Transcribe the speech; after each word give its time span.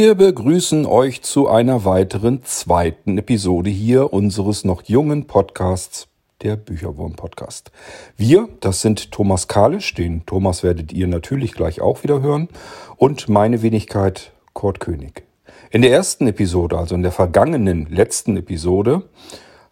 Wir 0.00 0.14
begrüßen 0.14 0.86
euch 0.86 1.22
zu 1.22 1.48
einer 1.48 1.84
weiteren 1.84 2.44
zweiten 2.44 3.18
Episode 3.18 3.68
hier 3.68 4.12
unseres 4.12 4.62
noch 4.62 4.84
jungen 4.84 5.26
Podcasts, 5.26 6.06
der 6.40 6.54
Bücherwurm 6.54 7.14
Podcast. 7.14 7.72
Wir, 8.16 8.48
das 8.60 8.80
sind 8.80 9.10
Thomas 9.10 9.48
Kalisch, 9.48 9.92
den 9.94 10.24
Thomas 10.24 10.62
werdet 10.62 10.92
ihr 10.92 11.08
natürlich 11.08 11.50
gleich 11.50 11.80
auch 11.80 12.04
wieder 12.04 12.22
hören, 12.22 12.48
und 12.96 13.28
meine 13.28 13.60
Wenigkeit 13.62 14.30
Kurt 14.52 14.78
König. 14.78 15.24
In 15.72 15.82
der 15.82 15.90
ersten 15.90 16.28
Episode, 16.28 16.78
also 16.78 16.94
in 16.94 17.02
der 17.02 17.10
vergangenen 17.10 17.88
letzten 17.90 18.36
Episode, 18.36 19.02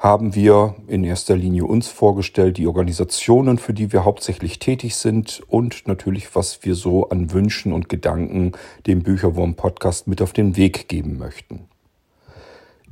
haben 0.06 0.36
wir 0.36 0.76
in 0.86 1.02
erster 1.02 1.36
Linie 1.36 1.64
uns 1.64 1.88
vorgestellt, 1.88 2.58
die 2.58 2.68
Organisationen, 2.68 3.58
für 3.58 3.74
die 3.74 3.92
wir 3.92 4.04
hauptsächlich 4.04 4.60
tätig 4.60 4.94
sind 4.94 5.42
und 5.48 5.88
natürlich, 5.88 6.36
was 6.36 6.60
wir 6.62 6.76
so 6.76 7.08
an 7.08 7.32
Wünschen 7.32 7.72
und 7.72 7.88
Gedanken 7.88 8.52
dem 8.86 9.02
Bücherwurm-Podcast 9.02 10.06
mit 10.06 10.22
auf 10.22 10.32
den 10.32 10.56
Weg 10.56 10.88
geben 10.88 11.18
möchten. 11.18 11.64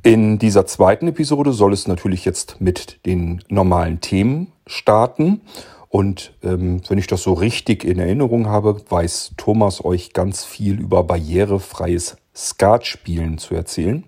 In 0.03 0.39
dieser 0.39 0.65
zweiten 0.65 1.07
Episode 1.07 1.53
soll 1.53 1.71
es 1.71 1.87
natürlich 1.87 2.25
jetzt 2.25 2.59
mit 2.59 2.99
den 3.05 3.41
normalen 3.47 4.01
Themen 4.01 4.51
starten. 4.67 5.39
Und 5.87 6.33
ähm, 6.43 6.81
wenn 6.89 6.97
ich 6.97 7.07
das 7.07 7.23
so 7.23 7.31
richtig 7.31 7.85
in 7.85 7.97
Erinnerung 7.97 8.47
habe, 8.47 8.81
weiß 8.89 9.35
Thomas 9.37 9.83
euch 9.85 10.11
ganz 10.11 10.43
viel 10.43 10.81
über 10.81 11.03
barrierefreies 11.03 12.17
Skatspielen 12.35 13.37
zu 13.37 13.55
erzählen. 13.55 14.03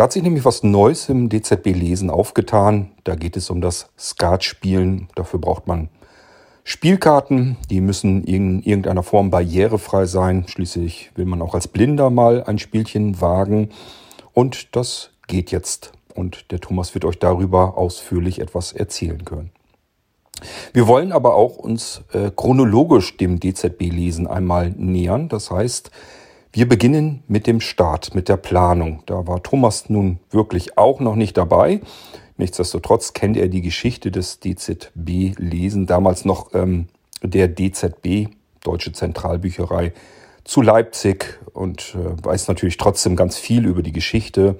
Da 0.00 0.04
hat 0.04 0.12
sich 0.12 0.22
nämlich 0.22 0.46
was 0.46 0.62
Neues 0.62 1.10
im 1.10 1.28
DZB-Lesen 1.28 2.08
aufgetan. 2.08 2.92
Da 3.04 3.16
geht 3.16 3.36
es 3.36 3.50
um 3.50 3.60
das 3.60 3.90
Skatspielen. 3.98 5.08
Dafür 5.14 5.38
braucht 5.38 5.66
man 5.66 5.90
Spielkarten. 6.64 7.58
Die 7.68 7.82
müssen 7.82 8.24
in 8.24 8.62
irgendeiner 8.62 9.02
Form 9.02 9.28
barrierefrei 9.28 10.06
sein. 10.06 10.46
Schließlich 10.48 11.10
will 11.16 11.26
man 11.26 11.42
auch 11.42 11.54
als 11.54 11.68
Blinder 11.68 12.08
mal 12.08 12.42
ein 12.44 12.58
Spielchen 12.58 13.20
wagen. 13.20 13.68
Und 14.32 14.74
das 14.74 15.10
geht 15.26 15.50
jetzt. 15.50 15.92
Und 16.14 16.50
der 16.50 16.60
Thomas 16.60 16.94
wird 16.94 17.04
euch 17.04 17.18
darüber 17.18 17.76
ausführlich 17.76 18.40
etwas 18.40 18.72
erzählen 18.72 19.26
können. 19.26 19.50
Wir 20.72 20.86
wollen 20.86 21.12
aber 21.12 21.34
auch 21.34 21.58
uns 21.58 22.04
äh, 22.14 22.30
chronologisch 22.34 23.18
dem 23.18 23.38
DZB-Lesen 23.38 24.26
einmal 24.26 24.70
nähern. 24.70 25.28
Das 25.28 25.50
heißt, 25.50 25.90
wir 26.52 26.68
beginnen 26.68 27.22
mit 27.28 27.46
dem 27.46 27.60
Start, 27.60 28.14
mit 28.14 28.28
der 28.28 28.36
Planung. 28.36 29.02
Da 29.06 29.26
war 29.26 29.42
Thomas 29.42 29.88
nun 29.88 30.18
wirklich 30.30 30.76
auch 30.76 30.98
noch 31.00 31.14
nicht 31.14 31.36
dabei. 31.36 31.80
Nichtsdestotrotz 32.36 33.12
kennt 33.12 33.36
er 33.36 33.48
die 33.48 33.60
Geschichte 33.60 34.10
des 34.10 34.40
DZB-Lesen, 34.40 35.86
damals 35.86 36.24
noch 36.24 36.52
ähm, 36.54 36.88
der 37.22 37.48
DZB, 37.48 38.28
Deutsche 38.64 38.92
Zentralbücherei, 38.92 39.92
zu 40.42 40.62
Leipzig 40.62 41.38
und 41.52 41.94
äh, 41.94 42.24
weiß 42.24 42.48
natürlich 42.48 42.78
trotzdem 42.78 43.14
ganz 43.14 43.36
viel 43.36 43.66
über 43.66 43.82
die 43.82 43.92
Geschichte, 43.92 44.58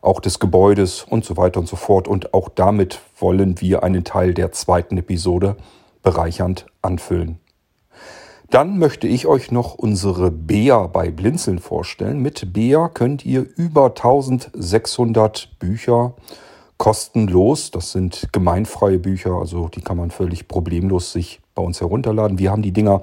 auch 0.00 0.20
des 0.20 0.38
Gebäudes 0.38 1.02
und 1.02 1.24
so 1.24 1.36
weiter 1.36 1.60
und 1.60 1.66
so 1.66 1.76
fort. 1.76 2.08
Und 2.08 2.32
auch 2.32 2.48
damit 2.48 3.00
wollen 3.18 3.60
wir 3.60 3.82
einen 3.82 4.04
Teil 4.04 4.32
der 4.32 4.52
zweiten 4.52 4.96
Episode 4.96 5.56
bereichernd 6.02 6.66
anfüllen. 6.80 7.40
Dann 8.50 8.78
möchte 8.78 9.08
ich 9.08 9.26
euch 9.26 9.50
noch 9.50 9.74
unsere 9.74 10.30
Bea 10.30 10.86
bei 10.86 11.10
Blinzeln 11.10 11.58
vorstellen. 11.58 12.20
Mit 12.20 12.52
Bea 12.52 12.88
könnt 12.88 13.26
ihr 13.26 13.44
über 13.56 13.86
1600 13.86 15.58
Bücher 15.58 16.14
kostenlos, 16.78 17.70
das 17.70 17.92
sind 17.92 18.28
gemeinfreie 18.32 18.98
Bücher, 18.98 19.32
also 19.32 19.68
die 19.68 19.80
kann 19.80 19.96
man 19.96 20.10
völlig 20.10 20.46
problemlos 20.46 21.12
sich 21.12 21.40
bei 21.54 21.62
uns 21.62 21.80
herunterladen. 21.80 22.38
Wir 22.38 22.50
haben 22.50 22.62
die 22.62 22.72
Dinger 22.72 23.00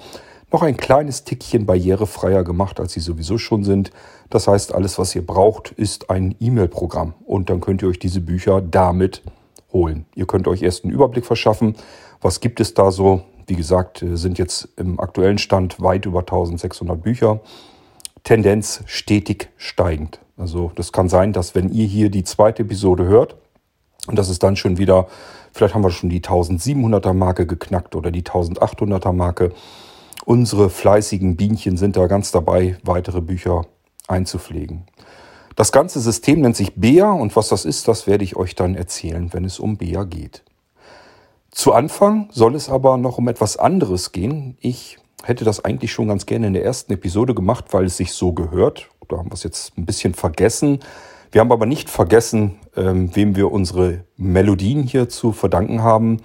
noch 0.52 0.62
ein 0.62 0.78
kleines 0.78 1.24
Tickchen 1.24 1.66
barrierefreier 1.66 2.44
gemacht, 2.44 2.80
als 2.80 2.94
sie 2.94 3.00
sowieso 3.00 3.38
schon 3.38 3.64
sind. 3.64 3.90
Das 4.30 4.48
heißt, 4.48 4.74
alles, 4.74 5.00
was 5.00 5.16
ihr 5.16 5.26
braucht, 5.26 5.72
ist 5.72 6.12
ein 6.12 6.36
E-Mail-Programm 6.40 7.16
und 7.26 7.50
dann 7.50 7.60
könnt 7.60 7.82
ihr 7.82 7.90
euch 7.90 8.00
diese 8.00 8.22
Bücher 8.22 8.62
damit 8.62 9.24
holen. 9.74 10.06
Ihr 10.16 10.28
könnt 10.28 10.48
euch 10.48 10.62
erst 10.62 10.84
einen 10.84 10.94
Überblick 10.94 11.26
verschaffen, 11.26 11.76
was 12.22 12.40
gibt 12.40 12.60
es 12.60 12.76
da 12.76 12.92
so, 12.92 13.24
wie 13.48 13.56
gesagt, 13.56 14.02
äh, 14.02 14.18
sind 14.18 14.38
jetzt 14.38 14.70
im 14.78 15.00
aktuellen 15.00 15.38
Stand 15.38 15.82
weit 15.82 16.06
über 16.06 16.20
1600 16.20 17.02
Bücher. 17.02 17.42
Tendenz 18.24 18.84
stetig 18.86 19.50
steigend. 19.58 20.20
Also 20.38 20.72
das 20.76 20.92
kann 20.92 21.10
sein, 21.10 21.34
dass 21.34 21.56
wenn 21.56 21.70
ihr 21.70 21.86
hier 21.86 22.10
die 22.10 22.24
zweite 22.24 22.64
Episode 22.64 23.06
hört 23.06 23.36
und 24.08 24.18
das 24.18 24.30
ist 24.30 24.44
dann 24.44 24.56
schon 24.56 24.78
wieder, 24.78 25.08
vielleicht 25.52 25.76
haben 25.76 25.84
wir 25.84 25.92
schon 25.92 26.10
die 26.10 26.22
1700er 26.22 27.14
Marke 27.14 27.46
geknackt 27.46 27.96
oder 27.96 28.12
die 28.12 28.24
1800er 28.24 29.14
Marke. 29.14 29.52
Unsere 30.26 30.70
fleißigen 30.70 31.36
Bienchen 31.36 31.78
sind 31.78 31.98
da 31.98 32.08
ganz 32.08 32.32
dabei, 32.32 32.78
weitere 32.84 33.22
Bücher 33.22 33.66
einzupflegen. 34.08 34.86
Das 35.56 35.72
ganze 35.72 36.00
System 36.00 36.42
nennt 36.42 36.56
sich 36.56 36.76
BEA 36.76 37.12
und 37.12 37.36
was 37.36 37.50
das 37.50 37.66
ist, 37.66 37.88
das 37.88 38.08
werde 38.08 38.24
ich 38.24 38.36
euch 38.36 38.56
dann 38.56 38.76
erzählen, 38.76 39.32
wenn 39.34 39.46
es 39.46 39.60
um 39.60 39.78
BEA 39.78 40.04
geht. 40.04 40.44
Zu 41.54 41.72
Anfang 41.74 42.30
soll 42.32 42.56
es 42.56 42.68
aber 42.68 42.98
noch 42.98 43.20
um 43.20 43.28
etwas 43.28 43.58
anderes 43.58 44.12
gehen. 44.12 44.58
Ich 44.60 44.98
hätte 45.24 45.46
das 45.46 45.64
eigentlich 45.64 45.92
schon 45.92 46.08
ganz 46.08 46.26
gerne 46.26 46.48
in 46.48 46.54
der 46.54 46.66
ersten 46.66 46.92
Episode 46.92 47.36
gemacht, 47.36 47.66
weil 47.72 47.86
es 47.86 47.96
sich 47.96 48.14
so 48.14 48.34
gehört. 48.34 48.90
Da 49.08 49.18
haben 49.18 49.30
wir 49.30 49.36
es 49.36 49.44
jetzt 49.44 49.78
ein 49.78 49.86
bisschen 49.86 50.16
vergessen. 50.16 50.80
Wir 51.32 51.42
haben 51.42 51.52
aber 51.52 51.68
nicht 51.68 51.92
vergessen, 51.92 52.56
ähm, 52.76 53.16
wem 53.16 53.36
wir 53.36 53.52
unsere 53.52 54.04
Melodien 54.18 54.82
hier 54.82 55.10
zu 55.10 55.32
verdanken 55.32 55.84
haben. 55.84 56.18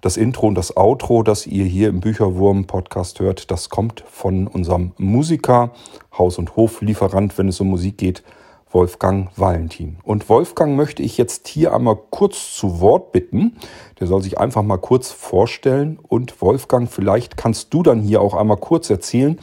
Das 0.00 0.16
Intro 0.16 0.46
und 0.46 0.54
das 0.54 0.78
Outro, 0.78 1.22
das 1.22 1.46
ihr 1.46 1.66
hier 1.66 1.90
im 1.90 2.00
Bücherwurm-Podcast 2.00 3.20
hört, 3.20 3.50
das 3.50 3.68
kommt 3.68 4.02
von 4.10 4.46
unserem 4.46 4.92
Musiker, 4.96 5.72
Haus- 6.16 6.38
und 6.38 6.56
Hoflieferant, 6.56 7.36
wenn 7.36 7.48
es 7.48 7.60
um 7.60 7.68
Musik 7.68 7.98
geht, 7.98 8.22
Wolfgang 8.70 9.30
Valentin. 9.36 9.98
Und 10.02 10.28
Wolfgang 10.28 10.76
möchte 10.76 11.02
ich 11.02 11.18
jetzt 11.18 11.48
hier 11.48 11.74
einmal 11.74 11.96
kurz 12.10 12.54
zu 12.54 12.80
Wort 12.80 13.12
bitten. 13.12 13.56
Der 13.98 14.06
soll 14.06 14.22
sich 14.22 14.38
einfach 14.38 14.62
mal 14.62 14.78
kurz 14.78 15.10
vorstellen. 15.10 15.98
Und 16.00 16.40
Wolfgang, 16.40 16.90
vielleicht 16.90 17.36
kannst 17.36 17.74
du 17.74 17.82
dann 17.82 18.00
hier 18.00 18.20
auch 18.20 18.34
einmal 18.34 18.58
kurz 18.58 18.88
erzählen, 18.90 19.38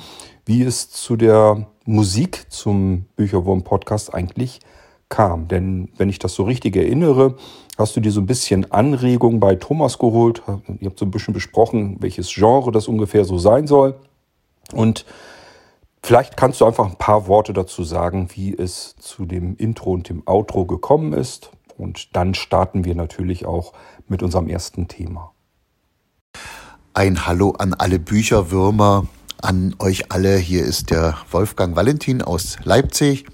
wie 0.46 0.64
es 0.64 0.90
zu 0.90 1.18
der 1.18 1.68
Musik 1.86 2.46
zum 2.50 3.06
Bücherwurm-Podcast 3.16 4.14
eigentlich 4.14 4.62
kam. 5.10 5.48
Denn 5.48 5.90
wenn 5.98 6.10
ich 6.10 6.20
das 6.20 6.34
so 6.34 6.44
richtig 6.44 6.76
erinnere, 6.76 7.36
hast 7.78 7.96
du 7.96 8.00
dir 8.00 8.12
so 8.12 8.22
ein 8.22 8.26
bisschen 8.26 8.72
Anregung 8.72 9.40
bei 9.40 9.56
Thomas 9.56 10.00
geholt. 10.00 10.42
Ihr 10.80 10.90
habt 10.90 11.00
so 11.00 11.06
ein 11.06 11.12
bisschen 11.12 11.34
besprochen, 11.34 11.98
welches 12.00 12.34
Genre 12.34 12.72
das 12.72 12.88
ungefähr 12.88 13.26
so 13.26 13.38
sein 13.38 13.68
soll. 13.68 13.96
Und 14.74 15.06
Vielleicht 16.04 16.38
kannst 16.38 16.62
du 16.62 16.66
einfach 16.66 16.86
ein 16.86 16.98
paar 16.98 17.28
Worte 17.28 17.54
dazu 17.54 17.84
sagen, 17.84 18.30
wie 18.34 18.54
es 18.56 18.96
zu 18.98 19.26
dem 19.26 19.56
Intro 19.58 19.92
und 19.92 20.10
dem 20.10 20.24
Outro 20.26 20.66
gekommen 20.66 21.14
ist. 21.14 21.52
Und 21.78 22.16
dann 22.16 22.34
starten 22.34 22.86
wir 22.86 22.96
natürlich 22.96 23.46
auch 23.46 23.74
mit 24.08 24.24
unserem 24.24 24.48
ersten 24.48 24.88
Thema. 24.88 25.34
Ein 26.94 27.28
Hallo 27.28 27.52
an 27.52 27.74
alle 27.74 28.00
Bücherwürmer, 28.00 29.06
an 29.42 29.76
euch 29.80 30.12
alle. 30.12 30.38
Hier 30.38 30.64
ist 30.64 30.90
der 30.90 31.18
Wolfgang 31.30 31.76
Valentin 31.76 32.22
aus 32.22 32.58
Leipzig. 32.64 33.26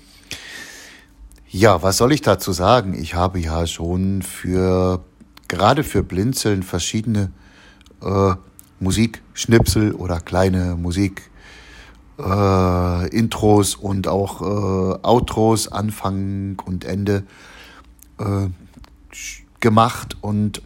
Ja, 1.48 1.83
was 1.83 1.98
soll 1.98 2.12
ich 2.12 2.21
dazu 2.21 2.51
sagen? 2.51 2.94
Ich 2.94 3.13
habe 3.13 3.39
ja 3.39 3.68
schon 3.68 4.24
für, 4.24 5.04
gerade 5.48 5.83
für 5.83 6.04
Blinzeln 6.04 6.63
verschiedene 6.63 7.31
äh, 8.01 8.33
Musikschnipsel 8.80 9.94
oder 9.94 10.19
kleine 10.19 10.75
Musik 10.75 11.30
äh, 12.23 13.07
Intros 13.09 13.75
und 13.75 14.07
auch 14.07 14.41
äh, 14.41 14.99
Outros, 15.03 15.67
Anfang 15.67 16.61
und 16.65 16.85
Ende 16.85 17.23
äh, 18.19 18.47
gemacht. 19.59 20.17
Und 20.21 20.61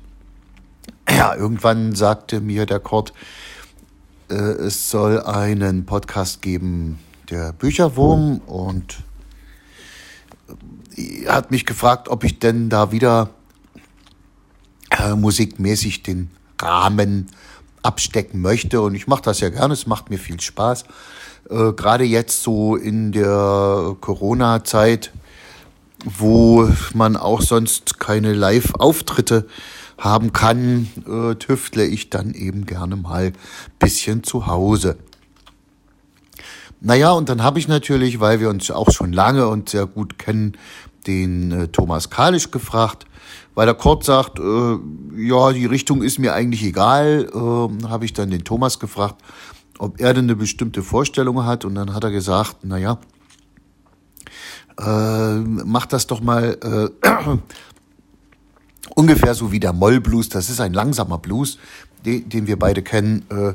ja, 1.09 1.35
irgendwann 1.35 1.95
sagte 1.95 2.41
mir 2.41 2.65
der 2.65 2.79
Kurt, 2.79 3.13
äh, 4.29 4.33
es 4.33 4.89
soll 4.89 5.21
einen 5.21 5.85
Podcast 5.85 6.41
geben, 6.41 6.99
der 7.29 7.53
Bücherwurm, 7.53 8.37
und 8.45 8.97
er 10.95 11.35
hat 11.35 11.51
mich 11.51 11.65
gefragt, 11.65 12.09
ob 12.09 12.23
ich 12.23 12.39
denn 12.39 12.69
da 12.69 12.91
wieder 12.91 13.29
äh, 14.91 15.13
musikmäßig 15.13 16.03
den 16.03 16.29
Rahmen 16.61 17.27
abstecken 17.83 18.41
möchte. 18.41 18.81
Und 18.81 18.95
ich 18.95 19.07
mache 19.07 19.21
das 19.21 19.39
ja 19.39 19.49
gerne, 19.49 19.73
es 19.73 19.87
macht 19.87 20.09
mir 20.09 20.17
viel 20.17 20.39
Spaß. 20.39 20.85
Äh, 21.49 21.73
Gerade 21.73 22.03
jetzt 22.03 22.43
so 22.43 22.75
in 22.75 23.11
der 23.11 23.95
Corona-Zeit, 23.99 25.11
wo 26.03 26.69
man 26.93 27.15
auch 27.17 27.41
sonst 27.41 27.99
keine 27.99 28.33
Live-Auftritte 28.33 29.47
haben 29.97 30.31
kann, 30.31 30.87
äh, 31.07 31.35
tüftle 31.35 31.85
ich 31.85 32.09
dann 32.09 32.33
eben 32.33 32.65
gerne 32.65 32.95
mal 32.95 33.33
bisschen 33.79 34.23
zu 34.23 34.47
Hause. 34.47 34.97
Naja, 36.79 37.11
und 37.11 37.29
dann 37.29 37.41
habe 37.41 37.57
ich 37.57 37.67
natürlich, 37.67 38.19
weil 38.19 38.39
wir 38.39 38.49
uns 38.49 38.69
auch 38.69 38.91
schon 38.91 39.11
lange 39.11 39.47
und 39.47 39.69
sehr 39.69 39.87
gut 39.87 40.19
kennen, 40.19 40.53
den 41.07 41.51
äh, 41.51 41.67
Thomas 41.69 42.11
Kalisch 42.11 42.51
gefragt, 42.51 43.05
weil 43.55 43.65
der 43.65 43.73
Kurt 43.73 44.03
sagt, 44.03 44.37
äh, 44.39 44.77
ja, 45.17 45.51
die 45.53 45.65
Richtung 45.65 46.03
ist 46.03 46.19
mir 46.19 46.33
eigentlich 46.33 46.63
egal, 46.63 47.27
äh, 47.33 47.87
habe 47.87 48.05
ich 48.05 48.13
dann 48.13 48.29
den 48.29 48.43
Thomas 48.43 48.77
gefragt, 48.77 49.15
ob 49.77 49.99
er 49.99 50.13
denn 50.13 50.25
eine 50.25 50.35
bestimmte 50.35 50.83
Vorstellung 50.83 51.45
hat. 51.45 51.65
Und 51.65 51.75
dann 51.75 51.93
hat 51.93 52.03
er 52.03 52.11
gesagt, 52.11 52.63
naja, 52.63 52.99
äh, 54.79 55.35
macht 55.35 55.93
das 55.93 56.07
doch 56.07 56.21
mal 56.21 56.91
äh, 57.03 57.07
ungefähr 58.95 59.33
so 59.33 59.51
wie 59.51 59.59
der 59.59 59.73
Mollblues. 59.73 60.29
Das 60.29 60.49
ist 60.49 60.61
ein 60.61 60.73
langsamer 60.73 61.17
Blues, 61.17 61.57
den, 62.05 62.29
den 62.29 62.47
wir 62.47 62.57
beide 62.59 62.83
kennen. 62.83 63.25
Äh, 63.29 63.53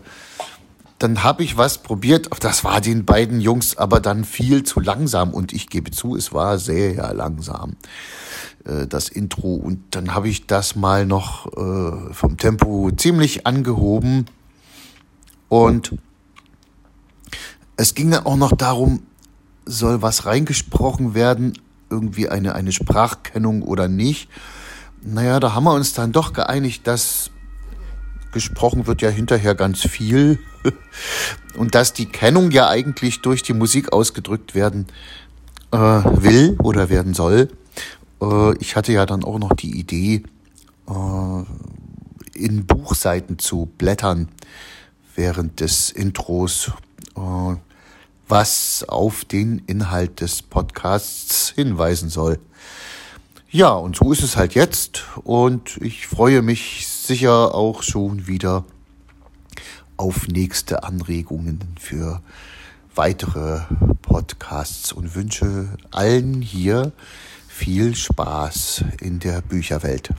dann 0.99 1.25
habe 1.25 1.43
ich 1.43 1.57
was 1.57 1.79
probiert. 1.79 2.29
Das 2.41 2.63
war 2.63 2.81
den 2.81 3.05
beiden 3.05 3.41
Jungs 3.41 3.77
aber 3.77 4.01
dann 4.01 4.25
viel 4.25 4.63
zu 4.63 4.81
langsam 4.81 5.35
und 5.35 5.53
ich 5.53 5.69
gebe 5.69 5.91
zu, 5.91 6.15
es 6.17 6.33
war 6.33 6.59
sehr 6.59 7.13
langsam 7.13 7.77
äh, 8.65 8.87
das 8.87 9.09
Intro 9.09 9.55
und 9.55 9.83
dann 9.91 10.15
habe 10.15 10.29
ich 10.29 10.47
das 10.47 10.77
mal 10.77 11.05
noch 11.05 11.47
äh, 11.57 12.13
vom 12.13 12.37
Tempo 12.37 12.91
ziemlich 12.97 13.47
angehoben 13.47 14.27
und 15.49 15.97
es 17.77 17.95
ging 17.95 18.11
dann 18.11 18.27
auch 18.27 18.37
noch 18.37 18.53
darum, 18.53 19.03
soll 19.65 20.03
was 20.03 20.27
reingesprochen 20.27 21.15
werden, 21.15 21.59
irgendwie 21.91 22.29
eine, 22.29 22.55
eine 22.55 22.73
Sprachkennung 22.73 23.63
oder 23.63 23.89
nicht. 23.89 24.29
Naja, 25.03 25.41
da 25.41 25.55
haben 25.55 25.65
wir 25.65 25.75
uns 25.75 25.95
dann 25.95 26.13
doch 26.13 26.33
geeinigt, 26.33 26.87
dass 26.87 27.31
gesprochen 28.33 28.87
wird 28.87 29.03
ja 29.03 29.11
hinterher 29.11 29.55
ganz 29.55 29.83
viel 29.83 30.39
und 31.57 31.75
dass 31.75 31.93
die 31.93 32.07
Kennung 32.07 32.51
ja 32.51 32.69
eigentlich 32.69 33.21
durch 33.21 33.43
die 33.43 33.53
Musik 33.53 33.93
ausgedrückt 33.93 34.55
werden 34.55 34.87
äh, 35.71 35.77
will 35.77 36.57
oder 36.63 36.89
werden 36.89 37.15
soll. 37.15 37.49
Äh, 38.23 38.57
ich 38.59 38.75
hatte 38.75 38.93
ja 38.93 39.07
dann 39.07 39.23
auch 39.23 39.39
noch 39.39 39.53
die 39.55 39.79
Idee, 39.79 40.23
äh, 40.89 41.45
in 42.35 42.67
Buchseiten 42.67 43.39
zu 43.39 43.67
blättern 43.77 44.29
während 45.15 45.61
des 45.61 45.91
Intros, 45.91 46.73
was 48.29 48.85
auf 48.89 49.25
den 49.25 49.59
Inhalt 49.67 50.21
des 50.21 50.43
Podcasts 50.43 51.51
hinweisen 51.51 52.09
soll. 52.09 52.39
Ja, 53.51 53.73
und 53.73 53.97
so 53.97 54.13
ist 54.13 54.23
es 54.23 54.37
halt 54.37 54.55
jetzt 54.55 55.05
und 55.25 55.77
ich 55.83 56.07
freue 56.07 56.41
mich 56.41 56.87
sicher 56.87 57.55
auch 57.55 57.83
schon 57.83 58.27
wieder 58.27 58.65
auf 59.99 60.27
nächste 60.27 60.85
Anregungen 60.85 61.61
für 61.79 62.23
weitere 62.95 63.61
Podcasts 64.01 64.93
und 64.93 65.15
wünsche 65.15 65.69
allen 65.91 66.41
hier 66.41 66.93
viel 67.47 67.95
Spaß 67.95 68.85
in 69.01 69.19
der 69.19 69.43
Bücherwelt. 69.43 70.11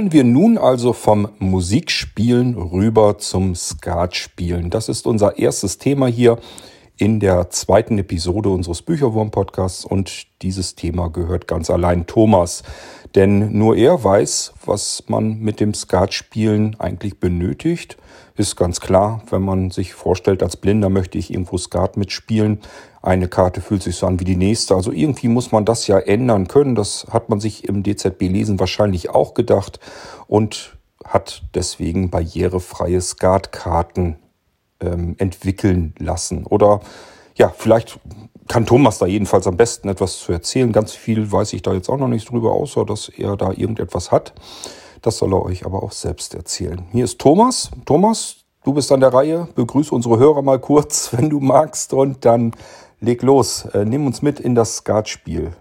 Kommen 0.00 0.14
wir 0.14 0.24
nun 0.24 0.56
also 0.56 0.94
vom 0.94 1.28
Musikspielen 1.40 2.54
rüber 2.54 3.18
zum 3.18 3.54
Skatspielen. 3.54 4.70
Das 4.70 4.88
ist 4.88 5.06
unser 5.06 5.36
erstes 5.36 5.76
Thema 5.76 6.06
hier 6.06 6.38
in 6.96 7.20
der 7.20 7.50
zweiten 7.50 7.98
Episode 7.98 8.48
unseres 8.48 8.80
Bücherwurm-Podcasts 8.80 9.84
und 9.84 10.26
dieses 10.40 10.74
Thema 10.74 11.10
gehört 11.10 11.46
ganz 11.46 11.68
allein 11.68 12.06
Thomas. 12.06 12.62
Denn 13.14 13.52
nur 13.58 13.76
er 13.76 14.02
weiß, 14.02 14.54
was 14.64 15.04
man 15.08 15.38
mit 15.40 15.60
dem 15.60 15.74
Skatspielen 15.74 16.80
eigentlich 16.80 17.20
benötigt. 17.20 17.98
Ist 18.36 18.56
ganz 18.56 18.80
klar, 18.80 19.22
wenn 19.28 19.42
man 19.42 19.70
sich 19.70 19.92
vorstellt, 19.92 20.42
als 20.42 20.56
Blinder 20.56 20.88
möchte 20.88 21.18
ich 21.18 21.30
irgendwo 21.30 21.58
Skat 21.58 21.98
mitspielen. 21.98 22.60
Eine 23.02 23.28
Karte 23.28 23.60
fühlt 23.62 23.82
sich 23.82 23.96
so 23.96 24.06
an 24.06 24.20
wie 24.20 24.24
die 24.24 24.36
nächste. 24.36 24.74
Also 24.74 24.92
irgendwie 24.92 25.28
muss 25.28 25.52
man 25.52 25.64
das 25.64 25.86
ja 25.86 25.98
ändern 25.98 26.48
können. 26.48 26.74
Das 26.74 27.06
hat 27.10 27.28
man 27.30 27.40
sich 27.40 27.64
im 27.64 27.82
DZB-Lesen 27.82 28.60
wahrscheinlich 28.60 29.10
auch 29.10 29.34
gedacht 29.34 29.80
und 30.26 30.76
hat 31.04 31.42
deswegen 31.54 32.10
barrierefreie 32.10 33.00
Skatkarten 33.00 34.16
ähm, 34.80 35.14
entwickeln 35.18 35.94
lassen. 35.98 36.44
Oder 36.44 36.80
ja, 37.36 37.52
vielleicht 37.56 37.98
kann 38.48 38.66
Thomas 38.66 38.98
da 38.98 39.06
jedenfalls 39.06 39.46
am 39.46 39.56
besten 39.56 39.88
etwas 39.88 40.18
zu 40.18 40.32
erzählen. 40.32 40.72
Ganz 40.72 40.92
viel 40.92 41.30
weiß 41.30 41.52
ich 41.54 41.62
da 41.62 41.72
jetzt 41.72 41.88
auch 41.88 41.98
noch 41.98 42.08
nicht 42.08 42.30
drüber, 42.30 42.52
außer 42.52 42.84
dass 42.84 43.08
er 43.08 43.36
da 43.36 43.52
irgendetwas 43.52 44.10
hat. 44.10 44.34
Das 45.02 45.16
soll 45.18 45.32
er 45.32 45.42
euch 45.42 45.64
aber 45.64 45.82
auch 45.82 45.92
selbst 45.92 46.34
erzählen. 46.34 46.84
Hier 46.92 47.04
ist 47.04 47.18
Thomas. 47.18 47.70
Thomas, 47.86 48.36
du 48.64 48.74
bist 48.74 48.92
an 48.92 49.00
der 49.00 49.14
Reihe. 49.14 49.48
Begrüße 49.54 49.94
unsere 49.94 50.18
Hörer 50.18 50.42
mal 50.42 50.58
kurz, 50.58 51.12
wenn 51.16 51.30
du 51.30 51.40
magst, 51.40 51.94
und 51.94 52.24
dann 52.24 52.52
leg 53.00 53.22
los. 53.22 53.64
Äh, 53.66 53.84
nimm 53.84 54.06
uns 54.06 54.22
mit 54.22 54.40
in 54.40 54.54
das 54.54 54.76
Skatspiel. 54.76 55.52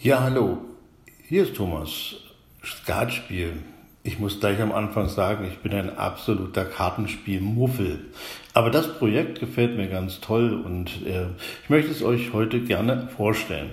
Ja, 0.00 0.20
hallo. 0.20 0.58
Hier 1.28 1.44
ist 1.44 1.56
Thomas. 1.56 2.16
Skatspiel. 2.64 3.62
Ich 4.04 4.18
muss 4.18 4.40
gleich 4.40 4.60
am 4.60 4.72
Anfang 4.72 5.08
sagen, 5.08 5.46
ich 5.46 5.58
bin 5.60 5.72
ein 5.72 5.96
absoluter 5.96 6.64
Kartenspiel-Muffel. 6.64 8.10
Aber 8.54 8.70
das 8.70 8.98
Projekt 8.98 9.40
gefällt 9.40 9.76
mir 9.76 9.88
ganz 9.88 10.20
toll 10.20 10.52
und 10.52 11.06
äh, 11.06 11.26
ich 11.62 11.70
möchte 11.70 11.90
es 11.90 12.02
euch 12.02 12.34
heute 12.34 12.60
gerne 12.60 13.08
vorstellen. 13.16 13.70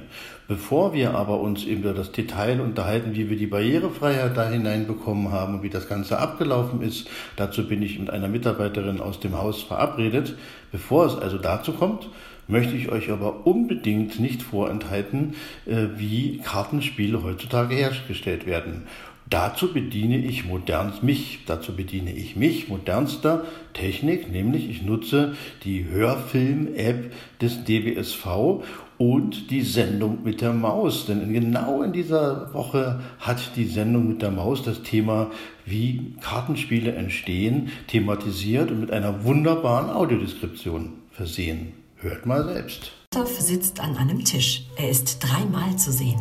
Bevor 0.48 0.94
wir 0.94 1.14
aber 1.16 1.42
uns 1.42 1.64
über 1.64 1.94
das 1.94 2.12
Detail 2.12 2.62
unterhalten, 2.62 3.14
wie 3.14 3.30
wir 3.30 3.38
die 3.38 3.46
Barrierefreiheit 3.46 4.36
da 4.36 4.50
hineinbekommen 4.50 5.32
haben 5.32 5.56
und 5.56 5.64
wie 5.64 5.70
das 5.70 5.88
Ganze 5.88 6.18
abgelaufen 6.18 6.82
ist, 6.82 7.08
dazu 7.36 7.68
bin 7.68 7.84
ich 7.84 8.00
mit 8.00 8.10
einer 8.10 8.30
Mitarbeiterin 8.30 9.02
aus 9.02 9.20
dem 9.20 9.38
Haus 9.38 9.62
verabredet. 9.62 10.36
Bevor 10.72 11.06
es 11.06 11.16
also 11.16 11.38
dazu 11.38 11.74
kommt, 11.74 12.10
möchte 12.48 12.76
ich 12.76 12.90
euch 12.90 13.12
aber 13.12 13.46
unbedingt 13.46 14.20
nicht 14.20 14.42
vorenthalten, 14.42 15.36
äh, 15.66 15.88
wie 15.98 16.40
Kartenspiele 16.40 17.22
heutzutage 17.22 17.76
hergestellt 17.76 18.46
werden. 18.46 18.88
Dazu 19.30 19.72
bediene 19.72 20.18
ich 20.18 20.46
modernst 20.46 21.04
mich, 21.04 21.42
dazu 21.46 21.76
bediene 21.76 22.12
ich 22.12 22.36
mich 22.36 22.68
modernster 22.68 23.46
Technik, 23.74 24.32
nämlich 24.32 24.68
ich 24.68 24.82
nutze 24.82 25.36
die 25.64 25.86
Hörfilm-App 25.86 27.14
des 27.40 27.64
DBSV 27.64 28.64
und 28.98 29.52
die 29.52 29.62
Sendung 29.62 30.24
mit 30.24 30.42
der 30.42 30.54
Maus. 30.54 31.06
Denn 31.06 31.32
genau 31.32 31.84
in 31.84 31.94
dieser 31.94 32.52
Woche 32.56 33.02
hat 33.20 33.56
die 33.56 33.68
Sendung 33.68 34.08
mit 34.08 34.24
der 34.24 34.32
Maus 34.32 34.64
das 34.64 34.82
Thema, 34.82 35.30
wie 35.64 36.16
Kartenspiele 36.22 36.94
entstehen, 36.94 37.72
thematisiert 37.86 38.72
und 38.72 38.82
mit 38.82 38.92
einer 38.92 39.24
wunderbaren 39.24 39.92
Audiodeskription 39.92 40.94
versehen. 41.12 41.74
Hört 41.98 42.26
mal 42.26 42.46
selbst. 42.46 42.94
Christoph 43.12 43.40
sitzt 43.40 43.80
an 43.80 43.96
einem 43.96 44.26
Tisch. 44.26 44.64
Er 44.76 44.90
ist 44.90 45.20
dreimal 45.20 45.76
zu 45.76 45.92
sehen. 45.92 46.20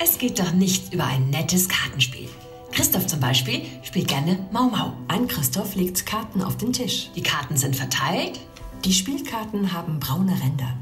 Es 0.00 0.18
geht 0.18 0.38
doch 0.38 0.52
nicht 0.52 0.92
über 0.94 1.06
ein 1.06 1.30
nettes 1.30 1.68
Kartenspiel. 1.68 2.28
Christoph 2.74 3.06
zum 3.06 3.20
Beispiel 3.20 3.62
spielt 3.84 4.08
gerne 4.08 4.36
Mau 4.50 4.64
Mau. 4.64 4.94
Ein 5.06 5.28
Christoph 5.28 5.76
legt 5.76 6.04
Karten 6.06 6.42
auf 6.42 6.56
den 6.56 6.72
Tisch. 6.72 7.08
Die 7.14 7.22
Karten 7.22 7.56
sind 7.56 7.76
verteilt. 7.76 8.40
Die 8.84 8.92
Spielkarten 8.92 9.72
haben 9.72 10.00
braune 10.00 10.32
Ränder. 10.32 10.76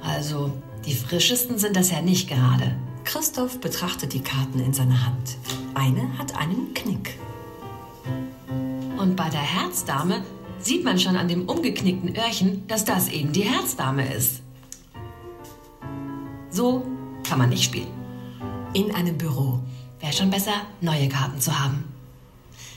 Also, 0.00 0.50
die 0.86 0.94
frischesten 0.94 1.58
sind 1.58 1.76
das 1.76 1.90
ja 1.90 2.00
nicht 2.00 2.30
gerade. 2.30 2.74
Christoph 3.04 3.60
betrachtet 3.60 4.14
die 4.14 4.22
Karten 4.22 4.58
in 4.58 4.72
seiner 4.72 5.04
Hand. 5.04 5.36
Eine 5.74 6.18
hat 6.18 6.34
einen 6.34 6.72
Knick. 6.72 7.18
Und 8.96 9.14
bei 9.14 9.28
der 9.28 9.40
Herzdame 9.40 10.22
sieht 10.60 10.82
man 10.82 10.98
schon 10.98 11.16
an 11.16 11.28
dem 11.28 11.46
umgeknickten 11.46 12.16
Öhrchen, 12.16 12.66
dass 12.68 12.86
das 12.86 13.08
eben 13.08 13.32
die 13.32 13.42
Herzdame 13.42 14.14
ist. 14.14 14.40
So 16.48 16.86
kann 17.22 17.38
man 17.38 17.50
nicht 17.50 17.64
spielen. 17.64 17.92
In 18.72 18.94
einem 18.94 19.18
Büro 19.18 19.60
Wäre 20.00 20.12
schon 20.12 20.30
besser, 20.30 20.52
neue 20.80 21.08
Karten 21.08 21.40
zu 21.40 21.58
haben. 21.58 21.84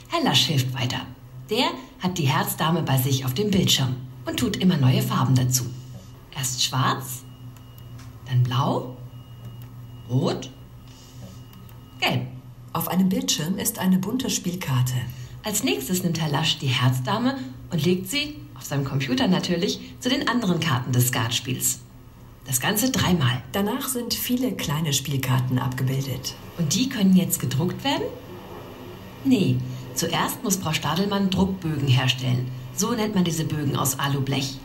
Herr 0.10 0.24
Lasch 0.24 0.46
hilft 0.46 0.74
weiter. 0.74 1.06
Der 1.50 1.66
hat 2.00 2.18
die 2.18 2.28
Herzdame 2.28 2.82
bei 2.82 2.98
sich 2.98 3.25
auf 3.25 3.34
dem 3.34 3.51
Bildschirm 3.51 3.96
und 4.25 4.38
tut 4.40 4.58
immer 4.58 4.78
neue 4.78 5.01
Farben 5.01 5.36
dazu. 5.36 5.66
Erst 6.36 6.63
schwarz, 6.63 7.24
dann 8.28 8.44
blau, 8.44 8.98
rot, 10.10 10.50
gelb. 12.00 12.28
Auf 12.74 12.88
einem 12.88 13.10
Bildschirm 13.10 13.58
ist 13.58 13.80
eine 13.80 13.98
bunte 13.98 14.30
Spielkarte. 14.30 14.94
Als 15.44 15.63
nächstes 15.63 16.04
nimmt 16.04 16.20
Herr 16.22 16.30
Lasch 16.30 16.60
die 16.60 16.68
Herzdame 16.68 17.38
und 17.70 17.84
legt 17.84 18.10
sie, 18.10 18.38
auf 18.56 18.63
seinem 18.63 18.86
Computer 18.86 19.28
natürlich, 19.28 19.80
zu 20.00 20.10
den 20.10 20.28
anderen 20.28 20.60
Karten 20.60 20.92
des 20.92 21.08
Skatspiels. 21.08 21.80
Das 22.45 22.60
Ganze 22.60 22.89
dreimal. 22.91 23.41
Danach 23.51 23.88
sind 23.88 24.13
viele 24.13 24.51
kleine 24.53 24.93
Spielkarten 24.93 25.60
abgebildet. 25.60 26.36
Und 26.57 26.74
die 26.75 26.89
können 26.89 27.15
jetzt 27.15 27.39
gedruckt 27.39 27.83
werden? 27.83 28.05
Nee, 29.24 29.57
zuerst 29.93 30.43
muss 30.43 30.55
Frau 30.55 30.74
Stadelmann 30.74 31.29
Druckbögen 31.29 31.88
herstellen. 31.88 32.50
So 32.75 32.91
nennt 32.93 33.13
man 33.13 33.24
diese 33.24 33.45
Bögen 33.45 33.75
aus 33.75 34.00
Alublech. 34.00 34.57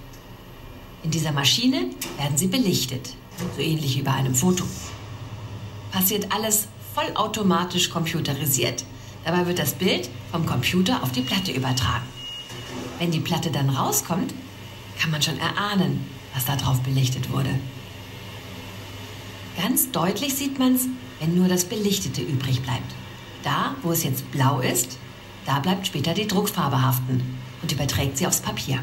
In 1.02 1.10
dieser 1.10 1.32
Maschine 1.32 1.90
werden 2.16 2.38
sie 2.38 2.46
belichtet, 2.46 3.14
so 3.56 3.62
ähnlich 3.62 3.96
wie 3.96 4.02
bei 4.02 4.12
einem 4.12 4.34
Foto. 4.34 4.64
Passiert 5.92 6.32
alles 6.32 6.68
vollautomatisch 6.94 7.90
computerisiert. 7.90 8.84
Dabei 9.24 9.46
wird 9.46 9.58
das 9.58 9.74
Bild 9.74 10.08
vom 10.30 10.46
Computer 10.46 11.02
auf 11.02 11.12
die 11.12 11.20
Platte 11.20 11.52
übertragen. 11.52 12.06
Wenn 12.98 13.10
die 13.10 13.20
Platte 13.20 13.50
dann 13.50 13.68
rauskommt, 13.68 14.32
kann 14.98 15.10
man 15.10 15.20
schon 15.20 15.38
erahnen, 15.38 16.06
was 16.36 16.44
da 16.44 16.54
drauf 16.54 16.80
belichtet 16.82 17.32
wurde. 17.32 17.50
Ganz 19.56 19.90
deutlich 19.90 20.34
sieht 20.34 20.58
man 20.58 20.74
es, 20.74 20.86
wenn 21.18 21.34
nur 21.34 21.48
das 21.48 21.64
Belichtete 21.64 22.20
übrig 22.20 22.62
bleibt. 22.62 22.94
Da, 23.42 23.74
wo 23.82 23.90
es 23.90 24.04
jetzt 24.04 24.30
blau 24.30 24.60
ist, 24.60 24.98
da 25.46 25.58
bleibt 25.60 25.86
später 25.86 26.12
die 26.12 26.26
Druckfarbe 26.26 26.82
haften 26.82 27.22
und 27.62 27.72
überträgt 27.72 28.18
sie 28.18 28.26
aufs 28.26 28.40
Papier. 28.40 28.80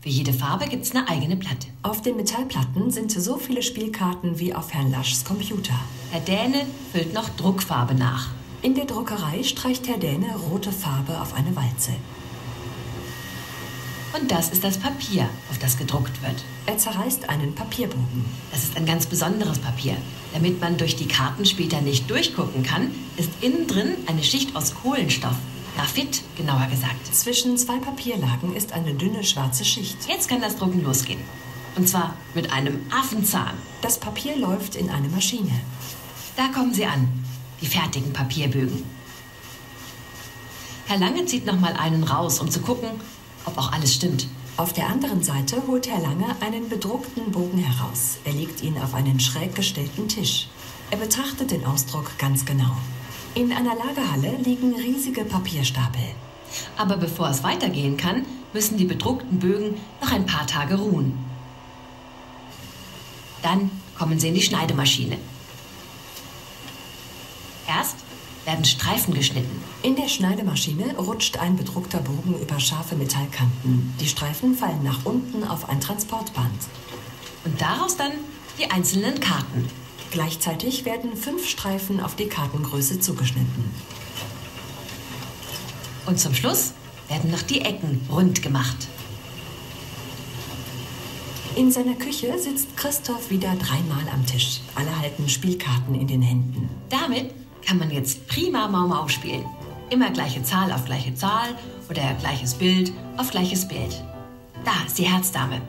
Für 0.00 0.10
jede 0.10 0.32
Farbe 0.32 0.66
gibt 0.66 0.84
es 0.84 0.94
eine 0.94 1.08
eigene 1.08 1.36
Platte. 1.36 1.68
Auf 1.82 2.02
den 2.02 2.16
Metallplatten 2.16 2.90
sind 2.90 3.10
so 3.10 3.36
viele 3.36 3.62
Spielkarten 3.62 4.38
wie 4.38 4.54
auf 4.54 4.72
Herrn 4.72 4.90
Laschs 4.90 5.24
Computer. 5.24 5.74
Herr 6.10 6.20
Däne 6.20 6.66
füllt 6.92 7.14
noch 7.14 7.28
Druckfarbe 7.30 7.94
nach. 7.94 8.28
In 8.62 8.74
der 8.74 8.84
Druckerei 8.84 9.42
streicht 9.42 9.88
Herr 9.88 9.98
Däne 9.98 10.36
rote 10.36 10.72
Farbe 10.72 11.20
auf 11.20 11.34
eine 11.34 11.54
Walze. 11.56 11.92
Und 14.18 14.30
das 14.30 14.50
ist 14.50 14.64
das 14.64 14.78
Papier, 14.78 15.28
auf 15.50 15.58
das 15.58 15.76
gedruckt 15.76 16.22
wird. 16.22 16.44
Er 16.66 16.76
zerreißt 16.76 17.28
einen 17.28 17.54
Papierbogen. 17.54 18.24
Das 18.50 18.64
ist 18.64 18.76
ein 18.76 18.86
ganz 18.86 19.06
besonderes 19.06 19.58
Papier. 19.58 19.96
Damit 20.32 20.60
man 20.60 20.76
durch 20.76 20.96
die 20.96 21.06
Karten 21.06 21.46
später 21.46 21.80
nicht 21.80 22.10
durchgucken 22.10 22.62
kann, 22.62 22.90
ist 23.16 23.30
innen 23.40 23.66
drin 23.66 23.94
eine 24.06 24.24
Schicht 24.24 24.56
aus 24.56 24.74
Kohlenstoff. 24.74 25.36
Graphit, 25.76 26.22
genauer 26.36 26.66
gesagt. 26.66 27.14
Zwischen 27.14 27.56
zwei 27.56 27.78
Papierlagen 27.78 28.56
ist 28.56 28.72
eine 28.72 28.94
dünne 28.94 29.22
schwarze 29.22 29.64
Schicht. 29.64 29.96
Jetzt 30.08 30.28
kann 30.28 30.40
das 30.40 30.56
Drucken 30.56 30.82
losgehen. 30.82 31.20
Und 31.76 31.88
zwar 31.88 32.14
mit 32.34 32.52
einem 32.52 32.80
Affenzahn. 32.90 33.54
Das 33.82 34.00
Papier 34.00 34.36
läuft 34.36 34.74
in 34.74 34.90
eine 34.90 35.08
Maschine. 35.08 35.52
Da 36.36 36.48
kommen 36.48 36.74
sie 36.74 36.86
an, 36.86 37.08
die 37.60 37.66
fertigen 37.66 38.12
Papierbögen. 38.12 38.82
Herr 40.86 40.98
Lange 40.98 41.24
zieht 41.26 41.46
noch 41.46 41.60
mal 41.60 41.74
einen 41.74 42.02
raus, 42.02 42.40
um 42.40 42.50
zu 42.50 42.60
gucken, 42.60 42.88
ob 43.48 43.58
auch 43.58 43.72
alles 43.72 43.94
stimmt. 43.94 44.26
Auf 44.56 44.72
der 44.72 44.88
anderen 44.88 45.22
Seite 45.22 45.62
holt 45.66 45.88
Herr 45.88 46.00
Lange 46.00 46.36
einen 46.40 46.68
bedruckten 46.68 47.30
Bogen 47.32 47.58
heraus. 47.58 48.18
Er 48.24 48.32
legt 48.32 48.62
ihn 48.62 48.78
auf 48.78 48.94
einen 48.94 49.20
schräg 49.20 49.54
gestellten 49.54 50.08
Tisch. 50.08 50.48
Er 50.90 50.98
betrachtet 50.98 51.50
den 51.50 51.64
Ausdruck 51.64 52.18
ganz 52.18 52.44
genau. 52.44 52.76
In 53.34 53.52
einer 53.52 53.74
Lagerhalle 53.74 54.36
liegen 54.42 54.74
riesige 54.74 55.24
Papierstapel. 55.24 56.02
Aber 56.76 56.96
bevor 56.96 57.28
es 57.28 57.42
weitergehen 57.42 57.96
kann, 57.96 58.26
müssen 58.52 58.76
die 58.76 58.84
bedruckten 58.84 59.38
Bögen 59.38 59.76
noch 60.00 60.12
ein 60.12 60.26
paar 60.26 60.46
Tage 60.46 60.76
ruhen. 60.76 61.16
Dann 63.42 63.70
kommen 63.96 64.18
sie 64.18 64.28
in 64.28 64.34
die 64.34 64.42
Schneidemaschine. 64.42 65.18
Erst 67.66 67.96
werden 68.48 68.64
Streifen 68.64 69.12
geschnitten. 69.12 69.62
In 69.82 69.94
der 69.94 70.08
Schneidemaschine 70.08 70.96
rutscht 70.96 71.36
ein 71.36 71.58
bedruckter 71.58 71.98
Bogen 71.98 72.34
über 72.40 72.58
scharfe 72.58 72.96
Metallkanten. 72.96 73.92
Die 74.00 74.06
Streifen 74.06 74.54
fallen 74.54 74.82
nach 74.82 75.04
unten 75.04 75.44
auf 75.44 75.68
ein 75.68 75.82
Transportband. 75.82 76.58
Und 77.44 77.60
daraus 77.60 77.98
dann 77.98 78.12
die 78.58 78.70
einzelnen 78.70 79.20
Karten. 79.20 79.68
Gleichzeitig 80.12 80.86
werden 80.86 81.14
fünf 81.14 81.46
Streifen 81.46 82.00
auf 82.00 82.16
die 82.16 82.26
Kartengröße 82.26 83.00
zugeschnitten. 83.00 83.70
Und 86.06 86.18
zum 86.18 86.32
Schluss 86.32 86.72
werden 87.08 87.30
noch 87.30 87.42
die 87.42 87.60
Ecken 87.60 88.00
rund 88.10 88.40
gemacht. 88.40 88.88
In 91.54 91.70
seiner 91.70 91.96
Küche 91.96 92.38
sitzt 92.38 92.74
Christoph 92.78 93.28
wieder 93.28 93.54
dreimal 93.56 94.08
am 94.14 94.24
Tisch. 94.24 94.60
Alle 94.74 94.98
halten 94.98 95.28
Spielkarten 95.28 95.94
in 95.94 96.06
den 96.06 96.22
Händen. 96.22 96.70
Damit 96.88 97.34
kann 97.68 97.78
man 97.78 97.90
jetzt 97.90 98.26
prima 98.28 98.66
Mau 98.66 98.88
Mau 98.88 99.08
spielen. 99.08 99.44
Immer 99.90 100.10
gleiche 100.10 100.42
Zahl 100.42 100.72
auf 100.72 100.86
gleiche 100.86 101.14
Zahl 101.14 101.50
oder 101.90 102.14
gleiches 102.18 102.54
Bild 102.54 102.92
auf 103.18 103.30
gleiches 103.30 103.68
Bild. 103.68 104.02
Da 104.64 104.72
ist 104.86 104.96
die 104.96 105.04
Herzdame. 105.04 105.60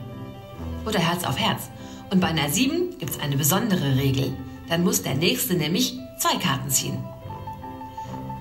Oder 0.86 0.98
Herz 0.98 1.24
auf 1.24 1.38
Herz. 1.38 1.68
Und 2.10 2.20
bei 2.20 2.28
einer 2.28 2.48
7 2.48 2.98
gibt 2.98 3.10
es 3.10 3.20
eine 3.20 3.36
besondere 3.36 3.96
Regel. 3.96 4.32
Dann 4.70 4.82
muss 4.82 5.02
der 5.02 5.14
Nächste 5.14 5.54
nämlich 5.54 5.98
zwei 6.18 6.36
Karten 6.38 6.70
ziehen. 6.70 6.98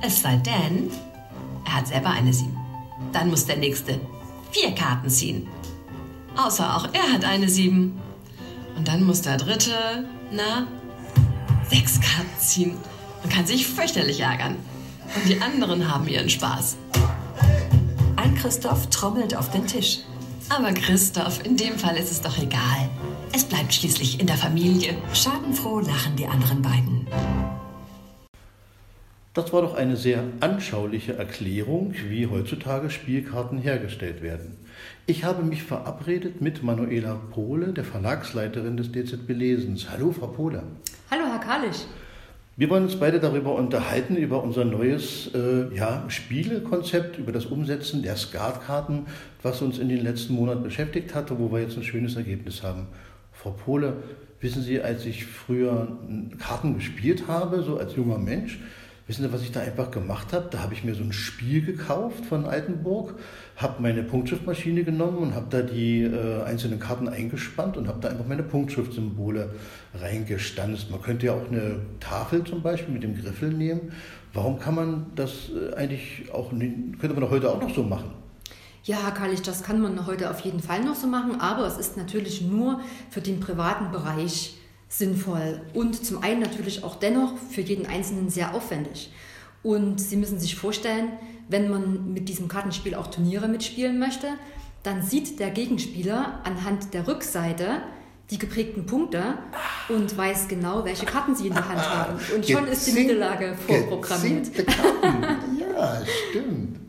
Es 0.02 0.22
sei 0.22 0.38
denn, 0.38 0.90
er 1.66 1.76
hat 1.76 1.88
selber 1.88 2.12
eine 2.12 2.32
7. 2.32 2.58
Dann 3.12 3.30
muss 3.30 3.46
der 3.46 3.58
Nächste 3.58 4.00
vier 4.52 4.72
Karten 4.74 5.10
ziehen. 5.10 5.50
Außer 6.38 6.78
auch 6.78 6.88
er 6.94 7.12
hat 7.12 7.26
eine 7.26 7.50
7. 7.50 8.00
Und 8.78 8.88
dann 8.88 9.04
muss 9.04 9.22
der 9.22 9.36
Dritte, 9.36 10.08
na, 10.32 10.66
sechs 11.70 12.00
Karten 12.00 12.40
ziehen. 12.40 12.78
Man 13.22 13.32
kann 13.32 13.46
sich 13.46 13.68
fürchterlich 13.68 14.22
ärgern. 14.22 14.56
Und 15.16 15.28
die 15.28 15.42
anderen 15.42 15.92
haben 15.92 16.08
ihren 16.08 16.30
Spaß. 16.30 16.78
Ein 18.16 18.36
Christoph 18.36 18.88
trommelt 18.90 19.36
auf 19.36 19.50
den 19.52 19.66
Tisch. 19.66 20.00
Aber 20.50 20.72
Christoph, 20.72 21.46
in 21.46 21.58
dem 21.58 21.78
Fall 21.78 21.96
ist 21.98 22.12
es 22.12 22.22
doch 22.22 22.38
egal. 22.38 22.90
Es 23.34 23.44
bleibt 23.44 23.74
schließlich 23.74 24.20
in 24.20 24.28
der 24.28 24.38
Familie. 24.38 24.96
Schadenfroh 25.14 25.80
lachen 25.80 26.16
die 26.16 26.26
anderen 26.26 26.62
beiden. 26.62 27.08
Das 29.36 29.54
war 29.54 29.62
doch 29.62 29.76
eine 29.76 29.96
sehr 29.96 30.24
anschauliche 30.40 31.14
Erklärung, 31.14 31.94
wie 32.08 32.28
heutzutage 32.28 32.90
Spielkarten 32.90 33.60
hergestellt 33.60 34.22
werden. 34.24 34.58
Ich 35.06 35.24
habe 35.24 35.44
mich 35.44 35.64
verabredet 35.64 36.42
mit 36.42 36.64
Manuela 36.64 37.16
Pohle, 37.16 37.74
der 37.74 37.84
Verlagsleiterin 37.84 38.76
des 38.76 38.92
DZB 38.92 39.30
Lesens. 39.30 39.90
Hallo, 39.92 40.12
Frau 40.12 40.28
Pohle. 40.28 40.64
Hallo, 41.12 41.26
Herr 41.26 41.40
Kalisch. 41.40 41.86
Wir 42.60 42.70
wollen 42.70 42.84
uns 42.84 42.98
beide 42.98 43.22
darüber 43.22 43.56
unterhalten, 43.56 44.18
über 44.18 44.44
unser 44.44 44.66
neues 44.66 45.34
äh, 45.34 45.74
ja, 45.74 46.04
Spielekonzept, 46.10 47.18
über 47.18 47.32
das 47.32 47.46
Umsetzen 47.46 48.04
der 48.04 48.18
Skatkarten, 48.18 49.06
was 49.42 49.62
uns 49.62 49.80
in 49.80 49.88
den 49.88 50.04
letzten 50.04 50.34
Monaten 50.34 50.64
beschäftigt 50.64 51.16
hatte, 51.16 51.40
wo 51.40 51.54
wir 51.54 51.62
jetzt 51.62 51.78
ein 51.78 51.86
schönes 51.86 52.18
Ergebnis 52.18 52.62
haben. 52.62 52.88
Frau 53.32 53.52
Pohle, 53.52 53.94
wissen 54.42 54.62
Sie, 54.62 54.82
als 54.82 55.06
ich 55.06 55.26
früher 55.26 55.88
Karten 56.38 56.76
gespielt 56.76 57.30
habe, 57.30 57.64
so 57.64 57.78
als 57.78 57.96
junger 57.96 58.18
Mensch, 58.18 58.60
Wissen 59.10 59.24
Sie, 59.24 59.34
was 59.34 59.42
ich 59.42 59.52
da 59.52 59.62
einfach 59.62 59.90
gemacht 59.90 60.34
habe? 60.34 60.50
Da 60.52 60.60
habe 60.60 60.76
ich 60.76 60.84
mir 60.84 60.94
so 60.94 61.02
ein 61.02 61.14
Spiel 61.14 61.66
gekauft 61.66 62.24
von 62.26 62.46
Altenburg, 62.46 63.16
habe 63.60 63.82
meine 63.82 64.04
Punktschriftmaschine 64.04 64.86
genommen 64.86 65.18
und 65.18 65.36
habe 65.36 65.48
da 65.50 65.62
die 65.62 66.04
äh, 66.04 66.44
einzelnen 66.44 66.80
Karten 66.80 67.10
eingespannt 67.10 67.76
und 67.76 67.90
habe 67.90 68.00
da 68.00 68.08
einfach 68.08 68.26
meine 68.26 68.44
Punktschriftsymbole 68.44 69.54
reingestanzt. 69.94 70.90
Man 70.90 71.02
könnte 71.02 71.26
ja 71.26 71.34
auch 71.34 71.52
eine 71.52 71.82
Tafel 72.00 72.46
zum 72.46 72.62
Beispiel 72.62 72.94
mit 72.94 73.04
dem 73.04 73.22
Griffel 73.22 73.54
nehmen. 73.54 73.92
Warum 74.34 74.60
kann 74.60 74.76
man 74.76 75.08
das 75.16 75.50
äh, 75.50 75.76
eigentlich 75.76 76.32
auch, 76.32 76.52
könnte 76.52 77.10
man 77.10 77.20
doch 77.20 77.32
heute 77.32 77.52
auch 77.52 77.62
noch 77.62 77.74
so 77.74 77.84
machen? 77.84 78.12
Ja, 78.86 79.04
Herr 79.04 79.12
Kallich, 79.12 79.42
das 79.42 79.62
kann 79.62 79.82
man 79.82 80.08
heute 80.08 80.30
auf 80.30 80.40
jeden 80.40 80.62
Fall 80.62 80.82
noch 80.82 80.96
so 80.96 81.08
machen, 81.08 81.42
aber 81.42 81.68
es 81.68 81.78
ist 81.78 81.98
natürlich 81.98 82.42
nur 82.42 82.80
für 83.10 83.20
den 83.20 83.42
privaten 83.42 83.92
Bereich 83.92 84.56
sinnvoll 84.88 85.62
und 85.74 86.04
zum 86.04 86.24
einen 86.24 86.40
natürlich 86.40 86.84
auch 86.84 86.96
dennoch 86.96 87.38
für 87.38 87.62
jeden 87.62 87.86
Einzelnen 87.86 88.30
sehr 88.30 88.56
aufwendig. 88.56 89.12
Und 89.64 90.00
Sie 90.00 90.16
müssen 90.16 90.40
sich 90.40 90.56
vorstellen, 90.56 91.12
wenn 91.48 91.70
man 91.70 92.14
mit 92.14 92.30
diesem 92.30 92.48
Kartenspiel 92.48 92.96
auch 92.96 93.08
Turniere 93.08 93.48
mitspielen 93.48 94.00
möchte, 94.00 94.28
dann 94.84 95.04
sieht 95.04 95.40
der 95.40 95.50
Gegenspieler 95.50 96.40
anhand 96.44 96.94
der 96.94 97.08
Rückseite 97.08 97.82
die 98.30 98.38
geprägten 98.38 98.86
Punkte 98.86 99.40
und 99.90 100.16
weiß 100.16 100.48
genau, 100.48 100.86
welche 100.86 101.06
Karten 101.06 101.36
sie 101.36 101.48
in 101.48 101.54
der 101.54 101.68
Hand 101.68 101.82
haben. 101.82 102.20
Und 102.36 102.48
schon 102.48 102.68
ist 102.68 102.86
die 102.88 102.92
Niederlage 102.92 103.56
vorprogrammiert. 103.68 104.48
Ja, 105.60 106.02
stimmt. 106.30 106.80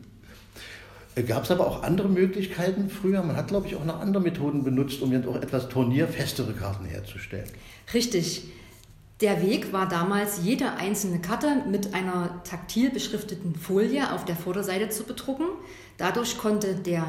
Gab 1.27 1.43
es 1.43 1.51
aber 1.51 1.67
auch 1.67 1.83
andere 1.83 2.07
Möglichkeiten 2.07 2.89
früher? 2.89 3.21
Man 3.23 3.35
hat, 3.35 3.47
glaube 3.47 3.67
ich, 3.67 3.75
auch 3.75 3.83
noch 3.83 3.99
andere 3.99 4.23
Methoden 4.23 4.63
benutzt, 4.63 5.01
um 5.01 5.11
jetzt 5.11 5.27
auch 5.27 5.35
etwas 5.35 5.67
turnierfestere 5.67 6.53
Karten 6.53 6.85
herzustellen. 6.85 7.49
Richtig. 7.93 8.43
Der 9.21 9.43
Weg 9.43 9.71
war 9.71 9.87
damals, 9.87 10.39
jede 10.41 10.73
einzelne 10.73 11.19
Karte 11.21 11.63
mit 11.69 11.93
einer 11.93 12.41
taktil 12.43 12.89
beschrifteten 12.89 13.55
Folie 13.55 14.11
auf 14.11 14.25
der 14.25 14.35
Vorderseite 14.35 14.89
zu 14.89 15.03
bedrucken. 15.03 15.45
Dadurch 15.97 16.39
konnte 16.39 16.73
der 16.73 17.05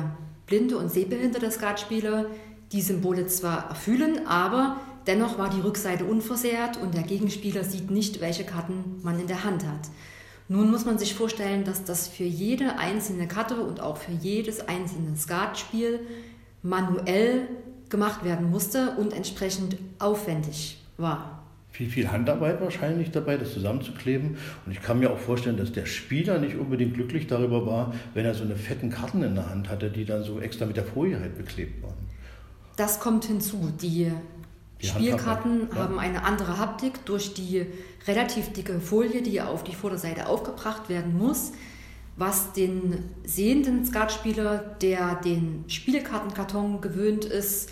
blinde 0.46 0.76
und 0.76 0.90
sehbehinderte 0.90 1.50
Skatspieler 1.50 2.26
die 2.70 2.82
Symbole 2.82 3.28
zwar 3.28 3.70
erfüllen, 3.70 4.26
aber 4.26 4.76
dennoch 5.06 5.38
war 5.38 5.48
die 5.48 5.62
Rückseite 5.62 6.04
unversehrt 6.04 6.76
und 6.76 6.92
der 6.94 7.02
Gegenspieler 7.02 7.64
sieht 7.64 7.90
nicht, 7.90 8.20
welche 8.20 8.44
Karten 8.44 9.00
man 9.02 9.18
in 9.18 9.26
der 9.26 9.44
Hand 9.44 9.66
hat. 9.66 9.88
Nun 10.48 10.70
muss 10.70 10.84
man 10.84 10.98
sich 10.98 11.14
vorstellen, 11.14 11.64
dass 11.64 11.84
das 11.84 12.08
für 12.08 12.24
jede 12.24 12.78
einzelne 12.78 13.26
Karte 13.26 13.56
und 13.56 13.80
auch 13.80 13.96
für 13.96 14.12
jedes 14.12 14.68
einzelne 14.68 15.16
Skatspiel 15.16 16.00
manuell 16.62 17.48
gemacht 17.88 18.22
werden 18.22 18.50
musste 18.50 18.96
und 18.98 19.14
entsprechend 19.14 19.78
aufwendig 19.98 20.78
war 20.98 21.41
viel, 21.82 21.90
viel 21.90 22.12
Handarbeit 22.12 22.60
wahrscheinlich 22.60 23.10
dabei, 23.10 23.36
das 23.36 23.52
zusammenzukleben. 23.52 24.36
Und 24.66 24.72
ich 24.72 24.80
kann 24.82 24.98
mir 24.98 25.10
auch 25.10 25.18
vorstellen, 25.18 25.56
dass 25.56 25.72
der 25.72 25.86
Spieler 25.86 26.38
nicht 26.38 26.56
unbedingt 26.56 26.94
glücklich 26.94 27.26
darüber 27.26 27.66
war, 27.66 27.94
wenn 28.14 28.24
er 28.24 28.34
so 28.34 28.44
eine 28.44 28.56
fetten 28.56 28.90
Karten 28.90 29.22
in 29.22 29.34
der 29.34 29.50
Hand 29.50 29.68
hatte, 29.68 29.90
die 29.90 30.04
dann 30.04 30.22
so 30.22 30.40
extra 30.40 30.66
mit 30.66 30.76
der 30.76 30.84
Folie 30.84 31.18
halt 31.18 31.36
beklebt 31.36 31.82
waren. 31.82 31.94
Das 32.76 33.00
kommt 33.00 33.24
hinzu. 33.24 33.72
Die, 33.80 34.12
die 34.80 34.86
Spielkarten 34.86 35.68
ja. 35.70 35.76
haben 35.76 35.98
eine 35.98 36.24
andere 36.24 36.58
Haptik 36.58 37.04
durch 37.04 37.34
die 37.34 37.66
relativ 38.06 38.52
dicke 38.52 38.80
Folie, 38.80 39.22
die 39.22 39.40
auf 39.40 39.64
die 39.64 39.74
Vorderseite 39.74 40.26
aufgebracht 40.28 40.88
werden 40.88 41.16
muss, 41.16 41.52
was 42.16 42.52
den 42.52 43.04
sehenden 43.24 43.84
Skatspieler, 43.84 44.58
der 44.80 45.16
den 45.16 45.64
Spielkartenkarton 45.66 46.80
gewöhnt 46.80 47.24
ist, 47.24 47.70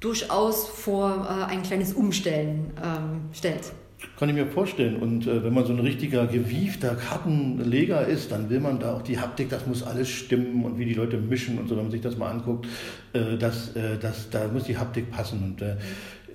durchaus 0.00 0.68
vor 0.68 1.26
äh, 1.28 1.52
ein 1.52 1.62
kleines 1.62 1.92
Umstellen 1.92 2.72
ähm, 2.82 3.20
stellt. 3.32 3.72
Kann 4.18 4.30
ich 4.30 4.34
mir 4.34 4.46
vorstellen. 4.46 4.96
Und 4.96 5.26
äh, 5.26 5.44
wenn 5.44 5.52
man 5.52 5.66
so 5.66 5.72
ein 5.72 5.80
richtiger 5.80 6.26
gewiefter 6.26 6.94
Kartenleger 6.94 8.06
ist, 8.06 8.32
dann 8.32 8.48
will 8.48 8.60
man 8.60 8.78
da 8.78 8.94
auch 8.94 9.02
die 9.02 9.18
Haptik, 9.18 9.50
das 9.50 9.66
muss 9.66 9.82
alles 9.82 10.08
stimmen 10.08 10.64
und 10.64 10.78
wie 10.78 10.86
die 10.86 10.94
Leute 10.94 11.18
mischen 11.18 11.58
und 11.58 11.68
so, 11.68 11.76
wenn 11.76 11.84
man 11.84 11.90
sich 11.90 12.00
das 12.00 12.16
mal 12.16 12.30
anguckt, 12.30 12.66
äh, 13.12 13.36
das, 13.36 13.76
äh, 13.76 13.98
das, 13.98 14.30
da 14.30 14.48
muss 14.48 14.64
die 14.64 14.78
Haptik 14.78 15.10
passen. 15.10 15.42
Und 15.42 15.62
äh, 15.62 15.76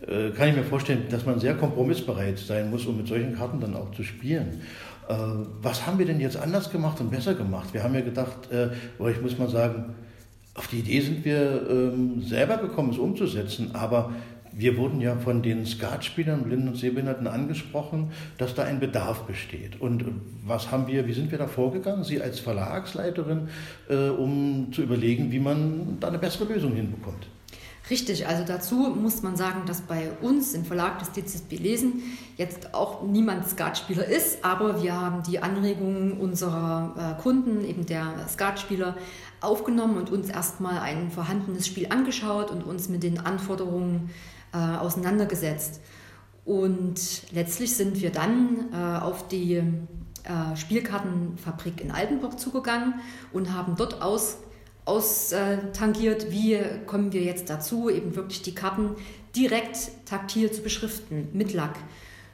äh, 0.08 0.32
kann 0.32 0.50
ich 0.50 0.56
mir 0.56 0.64
vorstellen, 0.64 1.06
dass 1.10 1.26
man 1.26 1.40
sehr 1.40 1.56
kompromissbereit 1.56 2.38
sein 2.38 2.70
muss, 2.70 2.86
um 2.86 2.98
mit 2.98 3.08
solchen 3.08 3.36
Karten 3.36 3.60
dann 3.60 3.76
auch 3.76 3.92
zu 3.92 4.04
spielen. 4.04 4.62
Äh, 5.08 5.16
was 5.62 5.88
haben 5.88 5.98
wir 5.98 6.06
denn 6.06 6.20
jetzt 6.20 6.38
anders 6.38 6.72
gemacht 6.72 7.02
und 7.02 7.10
besser 7.10 7.34
gemacht? 7.34 7.74
Wir 7.74 7.84
haben 7.84 7.96
ja 7.96 8.02
gedacht, 8.02 8.50
oder 9.00 9.10
ich 9.10 9.22
muss 9.22 9.38
mal 9.40 9.50
sagen, 9.50 9.96
auf 10.56 10.68
die 10.68 10.80
Idee 10.80 11.02
sind 11.02 11.26
wir 11.26 11.70
ähm, 11.70 12.22
selber 12.22 12.58
gekommen, 12.58 12.92
es 12.92 12.98
umzusetzen, 12.98 13.72
aber 13.74 14.14
wir 14.58 14.78
wurden 14.78 15.02
ja 15.02 15.18
von 15.18 15.44
den 15.44 15.66
Skatspielern, 15.66 16.44
Blinden 16.44 16.70
und 16.70 16.78
Sehbehinderten 16.78 17.28
angesprochen, 17.28 18.12
dass 18.38 18.56
da 18.56 18.64
ein 18.64 18.80
Bedarf 18.80 19.24
besteht. 19.24 19.82
Und 19.82 20.06
was 20.46 20.72
haben 20.72 20.88
wir, 20.88 21.08
wie 21.08 21.14
sind 21.14 21.30
wir 21.32 21.38
da 21.38 21.48
vorgegangen, 21.48 22.06
Sie 22.06 22.22
als 22.22 22.40
Verlagsleiterin, 22.40 23.50
äh, 23.90 24.10
um 24.10 24.72
zu 24.72 24.82
überlegen, 24.82 25.30
wie 25.32 25.40
man 25.40 25.98
da 26.00 26.08
eine 26.08 26.20
bessere 26.20 26.54
Lösung 26.54 26.74
hinbekommt? 26.74 27.28
Richtig, 27.90 28.26
also 28.26 28.44
dazu 28.48 28.76
muss 28.76 29.22
man 29.22 29.36
sagen, 29.36 29.64
dass 29.68 29.82
bei 29.82 30.10
uns 30.22 30.56
im 30.56 30.66
Verlag 30.66 30.98
des 31.00 31.12
DZB 31.12 31.60
Lesen 31.60 32.02
jetzt 32.36 32.74
auch 32.74 33.04
niemand 33.04 33.48
Skatspieler 33.48 34.06
ist, 34.06 34.44
aber 34.44 34.82
wir 34.82 35.00
haben 35.00 35.22
die 35.22 35.38
Anregungen 35.38 36.14
unserer 36.14 37.18
äh, 37.20 37.22
Kunden, 37.22 37.64
eben 37.64 37.86
der 37.86 38.26
Skatspieler, 38.28 38.96
aufgenommen 39.46 39.98
und 39.98 40.12
uns 40.12 40.30
erstmal 40.30 40.80
ein 40.80 41.12
vorhandenes 41.12 41.68
Spiel 41.68 41.88
angeschaut 41.90 42.52
und 42.52 42.64
uns 42.64 42.90
mit 42.90 43.04
den 43.04 43.20
Anforderungen 43.20 44.10
äh, 44.54 44.58
auseinandergesetzt. 44.58 45.82
Und 46.46 47.24
letztlich 47.32 47.76
sind 47.76 48.02
wir 48.02 48.12
dann 48.12 48.70
äh, 48.72 49.04
auf 49.04 49.28
die 49.28 49.56
äh, 49.56 50.56
Spielkartenfabrik 50.56 51.82
in 51.82 51.92
Altenburg 51.92 52.40
zugegangen 52.40 52.96
und 53.34 53.54
haben 53.54 53.76
dort 53.76 54.02
aus, 54.02 54.38
austangiert, 54.86 56.32
wie 56.32 56.60
kommen 56.86 57.14
wir 57.14 57.24
jetzt 57.24 57.50
dazu, 57.50 57.90
eben 57.90 58.16
wirklich 58.16 58.44
die 58.44 58.54
Karten 58.54 58.96
direkt 59.36 59.92
taktil 60.06 60.52
zu 60.52 60.62
beschriften 60.62 61.30
mit 61.34 61.54
Lack. 61.54 61.76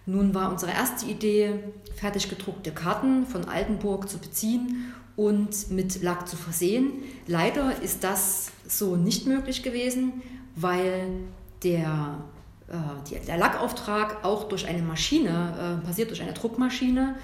Nun 0.05 0.33
war 0.33 0.51
unsere 0.51 0.71
erste 0.71 1.05
Idee, 1.05 1.59
fertig 1.95 2.29
gedruckte 2.29 2.71
Karten 2.71 3.25
von 3.25 3.45
Altenburg 3.45 4.09
zu 4.09 4.17
beziehen 4.17 4.93
und 5.25 5.69
mit 5.69 6.01
Lack 6.01 6.27
zu 6.27 6.35
versehen. 6.35 6.93
Leider 7.27 7.81
ist 7.81 8.03
das 8.03 8.51
so 8.67 8.95
nicht 8.95 9.27
möglich 9.27 9.61
gewesen, 9.61 10.21
weil 10.55 11.09
der, 11.63 12.17
äh, 12.67 13.25
der 13.27 13.37
Lackauftrag 13.37 14.25
auch 14.25 14.45
durch 14.45 14.67
eine 14.67 14.81
Maschine 14.81 15.79
äh, 15.81 15.85
passiert, 15.85 16.09
durch 16.09 16.21
eine 16.21 16.33
Druckmaschine 16.33 17.15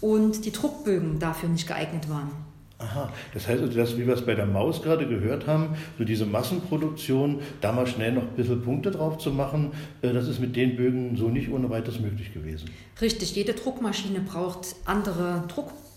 und 0.00 0.44
die 0.44 0.52
Druckbögen 0.52 1.18
dafür 1.18 1.48
nicht 1.48 1.66
geeignet 1.66 2.08
waren. 2.08 2.30
Aha, 2.78 3.12
das 3.34 3.46
heißt 3.46 3.60
also, 3.60 3.76
dass, 3.76 3.98
wie 3.98 4.06
wir 4.06 4.14
es 4.14 4.24
bei 4.24 4.34
der 4.34 4.46
Maus 4.46 4.80
gerade 4.80 5.06
gehört 5.06 5.46
haben, 5.46 5.76
so 5.98 6.04
diese 6.04 6.24
Massenproduktion, 6.24 7.40
da 7.60 7.72
mal 7.72 7.86
schnell 7.86 8.12
noch 8.12 8.22
ein 8.22 8.36
bisschen 8.36 8.62
Punkte 8.62 8.90
drauf 8.90 9.18
zu 9.18 9.32
machen, 9.32 9.72
äh, 10.02 10.12
das 10.12 10.28
ist 10.28 10.38
mit 10.38 10.56
den 10.56 10.76
Bögen 10.76 11.16
so 11.16 11.28
nicht 11.28 11.50
ohne 11.50 11.68
weiteres 11.68 12.00
möglich 12.00 12.32
gewesen. 12.32 12.70
Richtig, 13.00 13.34
jede 13.34 13.54
Druckmaschine 13.54 14.20
braucht 14.20 14.76
andere 14.86 15.44
Druckbögen. 15.48 15.89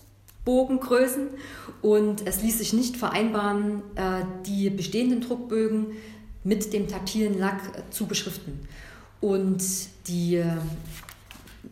Bogengrößen 0.44 1.28
und 1.82 2.26
es 2.26 2.42
ließ 2.42 2.58
sich 2.58 2.72
nicht 2.72 2.96
vereinbaren, 2.96 3.82
äh, 3.94 4.24
die 4.46 4.70
bestehenden 4.70 5.20
Druckbögen 5.20 5.88
mit 6.42 6.72
dem 6.72 6.88
taktilen 6.88 7.38
Lack 7.38 7.60
äh, 7.76 7.90
zu 7.90 8.06
beschriften. 8.06 8.60
Und 9.20 9.62
die 10.06 10.36
äh, 10.36 10.46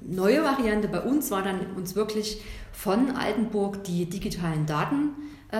neue 0.01 0.43
Variante 0.43 0.89
bei 0.89 1.01
uns 1.01 1.31
war 1.31 1.43
dann 1.43 1.61
uns 1.77 1.95
wirklich 1.95 2.41
von 2.73 3.11
Altenburg 3.11 3.85
die 3.85 4.07
digitalen 4.07 4.67
Daten 4.67 5.11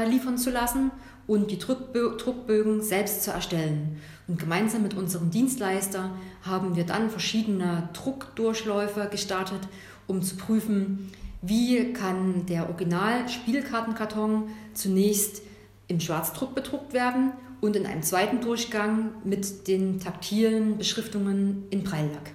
liefern 0.09 0.39
zu 0.39 0.49
lassen 0.49 0.91
und 1.27 1.51
die 1.51 1.59
Druckbögen 1.59 2.81
selbst 2.81 3.25
zu 3.25 3.31
erstellen. 3.31 4.01
Und 4.27 4.39
gemeinsam 4.39 4.83
mit 4.83 4.95
unserem 4.95 5.31
Dienstleister 5.31 6.11
haben 6.43 6.77
wir 6.77 6.85
dann 6.85 7.11
verschiedene 7.11 7.91
Druckdurchläufe 7.93 9.09
gestartet, 9.11 9.61
um 10.07 10.23
zu 10.23 10.37
prüfen, 10.37 11.13
wie 11.43 11.93
kann 11.93 12.47
der 12.47 12.69
Original-Spielkartenkarton 12.71 14.45
zunächst 14.75 15.43
im 15.89 16.01
Schwarzdruck 16.01 16.55
bedruckt 16.55 16.95
werden 16.95 17.33
und 17.61 17.77
in 17.77 17.85
einem 17.85 18.03
zweiten 18.03 18.41
Durchgang 18.41 19.11
mit 19.25 19.69
den 19.69 20.01
taktilen 20.01 20.79
Beschriftungen 20.79 21.65
in 21.71 21.83
Breillack. 21.83 22.33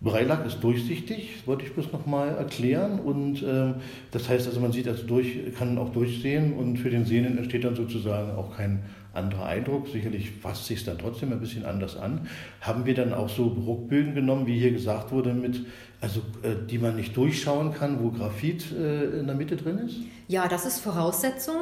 Breilack 0.00 0.46
ist 0.46 0.60
durchsichtig, 0.62 1.42
wollte 1.46 1.64
ich 1.64 1.72
bloß 1.72 1.90
nochmal 1.92 2.28
erklären. 2.36 3.00
Und 3.00 3.42
äh, 3.42 3.74
das 4.12 4.28
heißt 4.28 4.46
also, 4.46 4.60
man 4.60 4.70
sieht 4.70 4.86
also 4.86 5.04
durch, 5.04 5.38
kann 5.58 5.76
auch 5.76 5.90
durchsehen 5.90 6.52
und 6.52 6.76
für 6.76 6.90
den 6.90 7.04
Sehenden 7.04 7.36
entsteht 7.36 7.64
dann 7.64 7.74
sozusagen 7.74 8.30
auch 8.36 8.56
kein 8.56 8.84
anderer 9.12 9.46
Eindruck. 9.46 9.88
Sicherlich 9.88 10.30
fasst 10.30 10.66
sich 10.66 10.84
dann 10.84 10.98
trotzdem 10.98 11.32
ein 11.32 11.40
bisschen 11.40 11.64
anders 11.64 11.96
an. 11.96 12.28
Haben 12.60 12.86
wir 12.86 12.94
dann 12.94 13.12
auch 13.12 13.28
so 13.28 13.50
Bruckbögen 13.50 14.14
genommen, 14.14 14.46
wie 14.46 14.58
hier 14.58 14.70
gesagt 14.70 15.10
wurde, 15.10 15.34
mit, 15.34 15.66
also 16.00 16.20
äh, 16.42 16.54
die 16.68 16.78
man 16.78 16.96
nicht 16.96 17.16
durchschauen 17.16 17.74
kann, 17.74 18.02
wo 18.02 18.10
Graphit 18.10 18.72
äh, 18.72 19.20
in 19.20 19.26
der 19.26 19.34
Mitte 19.34 19.56
drin 19.56 19.78
ist? 19.78 19.96
Ja, 20.28 20.48
das 20.48 20.66
ist 20.66 20.80
Voraussetzung, 20.80 21.56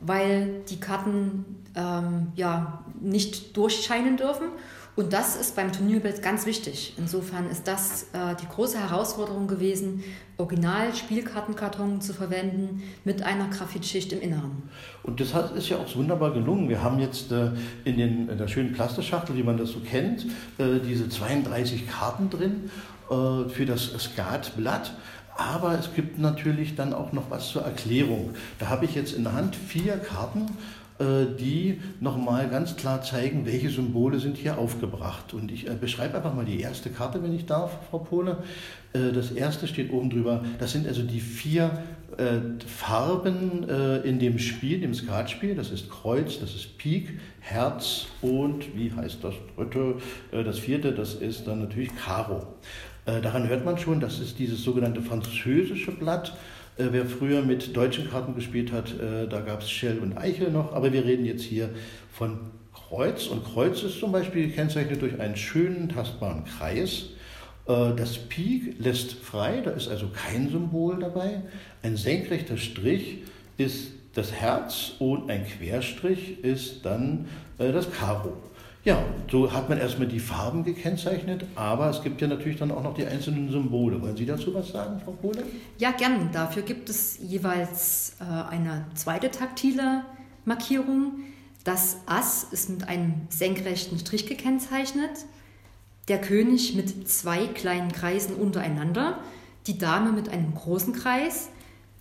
weil 0.00 0.62
die 0.68 0.78
Karten 0.78 1.44
ähm, 1.74 2.28
ja 2.36 2.84
nicht 3.00 3.56
durchscheinen 3.56 4.16
dürfen. 4.16 4.48
Und 4.94 5.14
das 5.14 5.36
ist 5.36 5.56
beim 5.56 5.72
Turnierbild 5.72 6.22
ganz 6.22 6.44
wichtig. 6.44 6.94
Insofern 6.98 7.48
ist 7.48 7.66
das 7.66 8.08
äh, 8.12 8.36
die 8.40 8.46
große 8.46 8.78
Herausforderung 8.78 9.46
gewesen, 9.46 10.04
Original-Spielkartenkarton 10.36 12.02
zu 12.02 12.12
verwenden 12.12 12.82
mit 13.02 13.22
einer 13.22 13.48
Graphitschicht 13.48 14.12
im 14.12 14.20
Inneren. 14.20 14.64
Und 15.02 15.18
das 15.18 15.32
hat, 15.32 15.56
ist 15.56 15.70
ja 15.70 15.78
auch 15.78 15.96
wunderbar 15.96 16.34
gelungen. 16.34 16.68
Wir 16.68 16.82
haben 16.82 16.98
jetzt 16.98 17.32
äh, 17.32 17.52
in, 17.84 17.96
den, 17.96 18.28
in 18.28 18.36
der 18.36 18.48
schönen 18.48 18.74
Plastischachtel, 18.74 19.34
wie 19.34 19.42
man 19.42 19.56
das 19.56 19.70
so 19.70 19.80
kennt, 19.80 20.26
äh, 20.58 20.78
diese 20.86 21.08
32 21.08 21.88
Karten 21.88 22.28
drin 22.28 22.70
äh, 23.12 23.48
für 23.48 23.66
das 23.66 23.92
Skatblatt. 23.98 24.94
Aber 25.36 25.78
es 25.78 25.94
gibt 25.94 26.18
natürlich 26.18 26.74
dann 26.74 26.92
auch 26.92 27.12
noch 27.12 27.30
was 27.30 27.48
zur 27.48 27.62
Erklärung. 27.62 28.30
Da 28.58 28.68
habe 28.68 28.84
ich 28.84 28.94
jetzt 28.94 29.14
in 29.14 29.24
der 29.24 29.32
Hand 29.32 29.56
vier 29.56 29.96
Karten 29.96 30.46
äh, 30.98 31.26
die 31.38 31.80
nochmal 32.00 32.48
ganz 32.48 32.76
klar 32.76 33.02
zeigen, 33.02 33.46
welche 33.46 33.70
Symbole 33.70 34.20
sind 34.20 34.36
hier 34.36 34.58
aufgebracht. 34.58 35.32
Und 35.32 35.50
ich 35.50 35.66
äh, 35.66 35.74
beschreibe 35.74 36.16
einfach 36.16 36.34
mal 36.34 36.44
die 36.44 36.60
erste 36.60 36.90
Karte, 36.90 37.22
wenn 37.22 37.34
ich 37.34 37.46
darf, 37.46 37.88
Frau 37.90 37.98
Pohle. 37.98 38.38
Das 38.92 39.30
erste 39.30 39.66
steht 39.66 39.90
oben 39.90 40.10
drüber. 40.10 40.44
Das 40.58 40.72
sind 40.72 40.86
also 40.86 41.02
die 41.02 41.20
vier 41.20 41.82
Farben 42.66 43.66
in 44.04 44.18
dem 44.18 44.38
Spiel, 44.38 44.82
dem 44.82 44.92
Skatspiel. 44.92 45.54
Das 45.54 45.70
ist 45.70 45.88
Kreuz, 45.88 46.38
das 46.40 46.54
ist 46.54 46.76
Pik, 46.76 47.18
Herz 47.40 48.08
und 48.20 48.76
wie 48.76 48.92
heißt 48.92 49.24
das 49.24 49.32
dritte? 49.56 49.94
Das 50.30 50.58
vierte, 50.58 50.92
das 50.92 51.14
ist 51.14 51.46
dann 51.46 51.60
natürlich 51.60 51.96
Karo. 51.96 52.46
Daran 53.04 53.48
hört 53.48 53.64
man 53.64 53.78
schon, 53.78 53.98
das 53.98 54.20
ist 54.20 54.38
dieses 54.38 54.62
sogenannte 54.62 55.02
französische 55.02 55.90
Blatt. 55.90 56.34
Äh, 56.78 56.88
wer 56.90 57.06
früher 57.06 57.42
mit 57.42 57.76
deutschen 57.76 58.10
Karten 58.10 58.34
gespielt 58.34 58.72
hat, 58.72 58.98
äh, 58.98 59.28
da 59.28 59.40
gab 59.40 59.60
es 59.60 59.70
Shell 59.70 59.98
und 59.98 60.16
Eichel 60.16 60.50
noch, 60.50 60.72
aber 60.72 60.92
wir 60.92 61.04
reden 61.04 61.26
jetzt 61.26 61.42
hier 61.42 61.68
von 62.10 62.38
Kreuz. 62.72 63.26
Und 63.26 63.44
Kreuz 63.44 63.82
ist 63.82 63.98
zum 63.98 64.12
Beispiel 64.12 64.48
gekennzeichnet 64.48 65.02
durch 65.02 65.20
einen 65.20 65.36
schönen, 65.36 65.90
tastbaren 65.90 66.44
Kreis. 66.44 67.10
Äh, 67.66 67.94
das 67.94 68.16
Pik 68.16 68.76
lässt 68.78 69.12
frei, 69.12 69.60
da 69.62 69.72
ist 69.72 69.88
also 69.88 70.08
kein 70.08 70.50
Symbol 70.50 70.98
dabei. 70.98 71.42
Ein 71.82 71.96
senkrechter 71.96 72.56
Strich 72.56 73.18
ist 73.58 73.88
das 74.14 74.32
Herz 74.32 74.92
und 74.98 75.30
ein 75.30 75.46
Querstrich 75.46 76.42
ist 76.44 76.84
dann 76.84 77.26
das 77.56 77.90
Karo. 77.90 78.36
Ja, 78.84 79.00
so 79.30 79.52
hat 79.52 79.68
man 79.68 79.78
erstmal 79.78 80.08
die 80.08 80.18
Farben 80.18 80.64
gekennzeichnet, 80.64 81.44
aber 81.54 81.88
es 81.88 82.02
gibt 82.02 82.20
ja 82.20 82.26
natürlich 82.26 82.58
dann 82.58 82.72
auch 82.72 82.82
noch 82.82 82.94
die 82.94 83.06
einzelnen 83.06 83.48
Symbole. 83.48 84.02
Wollen 84.02 84.16
Sie 84.16 84.26
dazu 84.26 84.52
was 84.54 84.72
sagen, 84.72 85.00
Frau 85.04 85.12
Kohle? 85.12 85.44
Ja, 85.78 85.92
gern. 85.92 86.30
Dafür 86.32 86.62
gibt 86.62 86.88
es 86.88 87.18
jeweils 87.20 88.16
äh, 88.20 88.24
eine 88.24 88.86
zweite 88.94 89.30
taktile 89.30 90.02
Markierung. 90.44 91.20
Das 91.62 91.98
Ass 92.06 92.48
ist 92.50 92.70
mit 92.70 92.88
einem 92.88 93.14
senkrechten 93.28 94.00
Strich 94.00 94.26
gekennzeichnet, 94.26 95.12
der 96.08 96.20
König 96.20 96.74
mit 96.74 97.08
zwei 97.08 97.46
kleinen 97.46 97.92
Kreisen 97.92 98.34
untereinander, 98.34 99.20
die 99.68 99.78
Dame 99.78 100.10
mit 100.10 100.28
einem 100.28 100.56
großen 100.56 100.92
Kreis, 100.92 101.50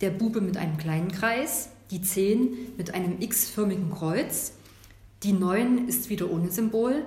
der 0.02 0.10
Bube 0.10 0.42
mit 0.42 0.58
einem 0.58 0.78
kleinen 0.78 1.12
Kreis, 1.12 1.70
die 1.92 2.02
10 2.02 2.74
mit 2.76 2.96
einem 2.96 3.18
x-förmigen 3.20 3.92
Kreuz, 3.92 4.54
die 5.24 5.34
9 5.34 5.88
ist 5.88 6.10
wieder 6.10 6.32
ohne 6.32 6.50
Symbol, 6.50 7.04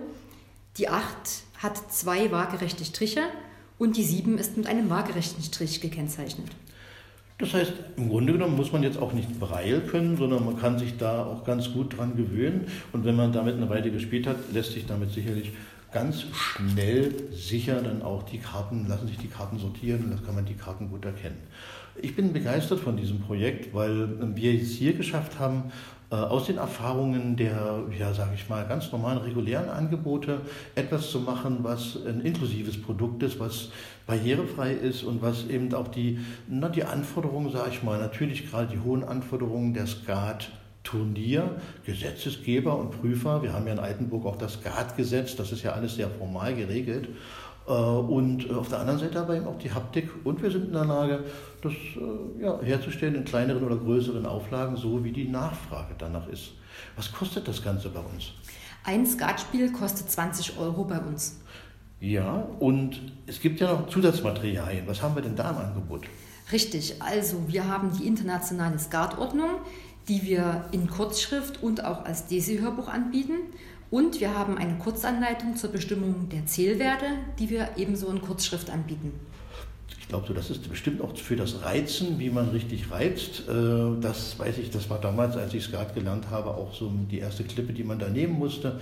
die 0.77 0.89
8 0.89 1.05
hat 1.59 1.93
zwei 1.93 2.31
waagerechte 2.31 2.85
Striche 2.85 3.23
und 3.79 3.97
die 3.97 4.05
7 4.05 4.39
ist 4.39 4.57
mit 4.57 4.67
einem 4.67 4.91
waagerechten 4.91 5.43
Strich 5.43 5.81
gekennzeichnet. 5.81 6.49
Das 7.39 7.53
heißt, 7.53 7.73
im 7.97 8.09
Grunde 8.11 8.33
genommen 8.33 8.57
muss 8.57 8.71
man 8.71 8.85
jetzt 8.85 8.97
auch 8.97 9.13
nicht 9.13 9.41
Braille 9.41 9.81
können, 9.81 10.17
sondern 10.17 10.45
man 10.45 10.59
kann 10.59 10.79
sich 10.79 10.97
da 10.97 11.25
auch 11.25 11.45
ganz 11.45 11.73
gut 11.73 11.97
dran 11.97 12.17
gewöhnen. 12.17 12.67
Und 12.93 13.05
wenn 13.05 13.17
man 13.17 13.33
damit 13.33 13.57
eine 13.57 13.69
Weile 13.69 13.91
gespielt 13.91 14.29
hat, 14.29 14.37
lässt 14.53 14.73
sich 14.73 14.87
damit 14.87 15.11
sicherlich 15.11 15.51
ganz 15.91 16.25
schnell, 16.33 17.13
sicher 17.33 17.81
dann 17.81 18.03
auch 18.03 18.23
die 18.25 18.39
Karten, 18.39 18.87
lassen 18.89 19.09
sich 19.09 19.19
die 19.19 19.29
Karten 19.29 19.59
sortieren 19.59 20.11
dann 20.11 20.25
kann 20.25 20.35
man 20.35 20.45
die 20.45 20.55
Karten 20.55 20.91
gut 20.91 21.05
erkennen. 21.05 21.39
Ich 22.03 22.17
bin 22.17 22.33
begeistert 22.33 22.81
von 22.81 22.97
diesem 22.97 23.21
Projekt, 23.21 23.73
weil 23.73 24.37
wir 24.37 24.61
es 24.61 24.73
hier 24.73 24.95
geschafft 24.95 25.39
haben, 25.39 25.73
aus 26.15 26.47
den 26.47 26.59
Erfahrungen 26.59 27.37
der, 27.37 27.83
ja, 27.99 28.13
sage 28.13 28.33
ich 28.35 28.49
mal, 28.49 28.67
ganz 28.67 28.93
normalen 28.93 29.19
regulären 29.19 29.69
Angebote 29.69 30.41
etwas 30.75 31.11
zu 31.11 31.21
machen, 31.21 31.59
was 31.63 31.99
ein 32.07 32.21
inklusives 32.21 32.81
Produkt 32.81 33.23
ist, 33.23 33.41
was 33.41 33.71
barrierefrei 34.07 34.73
ist 34.73 35.03
und 35.03 35.23
was 35.23 35.47
eben 35.47 35.73
auch 35.75 35.89
die, 35.89 36.19
na, 36.49 36.69
die 36.69 36.85
Anforderungen, 36.85 37.51
sage 37.51 37.71
ich 37.71 37.83
mal, 37.83 37.99
natürlich 37.99 38.51
gerade 38.51 38.69
die 38.69 38.81
hohen 38.81 39.05
Anforderungen 39.05 39.75
der 39.75 39.87
Skat 39.87 40.51
Turnier, 40.85 41.57
Gesetzesgeber 41.87 42.79
und 42.79 42.91
Prüfer. 43.01 43.43
Wir 43.43 43.55
haben 43.55 43.67
ja 43.67 43.73
in 43.73 43.79
Altenburg 43.79 44.27
auch 44.27 44.37
das 44.37 44.55
Skatgesetz, 44.55 45.35
das 45.35 45.51
ist 45.51 45.63
ja 45.63 45.73
alles 45.73 45.97
sehr 45.97 46.11
formal 46.11 46.55
geregelt. 46.55 47.09
Äh, 47.67 47.73
und 47.73 48.51
auf 48.51 48.69
der 48.69 48.81
anderen 48.81 48.99
Seite 48.99 49.21
aber 49.21 49.37
eben 49.37 49.47
auch 49.47 49.59
die 49.59 49.73
Haptik 49.73 50.11
und 50.25 50.43
wir 50.43 50.51
sind 50.51 50.67
in 50.67 50.73
der 50.73 50.85
Lage, 50.85 51.25
das 51.63 51.73
äh, 51.73 52.43
ja, 52.43 52.61
herzustellen 52.61 53.15
in 53.15 53.25
kleineren 53.25 53.65
oder 53.65 53.77
größeren 53.77 54.27
Auflagen, 54.27 54.77
so 54.77 55.03
wie 55.05 55.13
die 55.13 55.29
Nachfrage 55.29 55.95
danach 55.97 56.29
ist. 56.29 56.53
Was 56.97 57.13
kostet 57.13 57.49
das 57.49 57.63
Ganze 57.63 57.89
bei 57.89 58.01
uns? 58.01 58.33
Ein 58.85 59.07
Skatspiel 59.07 59.73
kostet 59.73 60.11
20 60.11 60.59
Euro 60.59 60.85
bei 60.85 60.99
uns. 60.99 61.41
Ja, 62.01 62.47
und 62.59 63.01
es 63.27 63.41
gibt 63.41 63.61
ja 63.61 63.73
noch 63.73 63.89
Zusatzmaterialien. 63.89 64.87
Was 64.87 65.01
haben 65.01 65.15
wir 65.15 65.23
denn 65.23 65.37
da 65.37 65.51
im 65.51 65.57
Angebot? 65.57 66.03
Richtig, 66.53 67.01
also 67.01 67.49
wir 67.49 67.67
haben 67.67 67.91
die 67.97 68.07
internationale 68.07 68.79
Skatordnung, 68.79 69.63
die 70.09 70.23
wir 70.23 70.65
in 70.73 70.89
Kurzschrift 70.89 71.63
und 71.63 71.85
auch 71.85 72.05
als 72.05 72.27
Desi-Hörbuch 72.27 72.89
anbieten. 72.89 73.35
Und 73.91 74.21
wir 74.21 74.37
haben 74.37 74.59
eine 74.59 74.77
Kurzanleitung 74.79 75.57
zur 75.57 75.71
Bestimmung 75.71 76.29
der 76.29 76.47
Zählwerte, 76.47 77.07
die 77.39 77.51
wir 77.51 77.71
ebenso 77.77 78.09
in 78.09 78.21
Kurzschrift 78.21 78.71
anbieten. 78.71 79.13
Ich 80.01 80.09
glaube, 80.09 80.35
das 80.35 80.51
ist 80.51 80.69
bestimmt 80.69 81.01
auch 81.01 81.17
für 81.17 81.37
das 81.37 81.63
Reizen, 81.63 82.19
wie 82.19 82.29
man 82.29 82.51
richtig 82.51 82.91
reizt. 82.91 83.49
Äh, 83.49 84.01
das 84.01 84.39
weiß 84.39 84.59
ich, 84.59 84.71
das 84.71 84.91
war 84.91 85.01
damals, 85.01 85.37
als 85.37 85.55
ich 85.55 85.65
Skat 85.65 85.95
gelernt 85.95 86.29
habe, 86.31 86.51
auch 86.51 86.75
so 86.75 86.93
die 87.11 87.19
erste 87.19 87.45
Klippe, 87.45 87.73
die 87.73 87.85
man 87.85 87.99
da 87.99 88.09
nehmen 88.09 88.39
musste. 88.39 88.81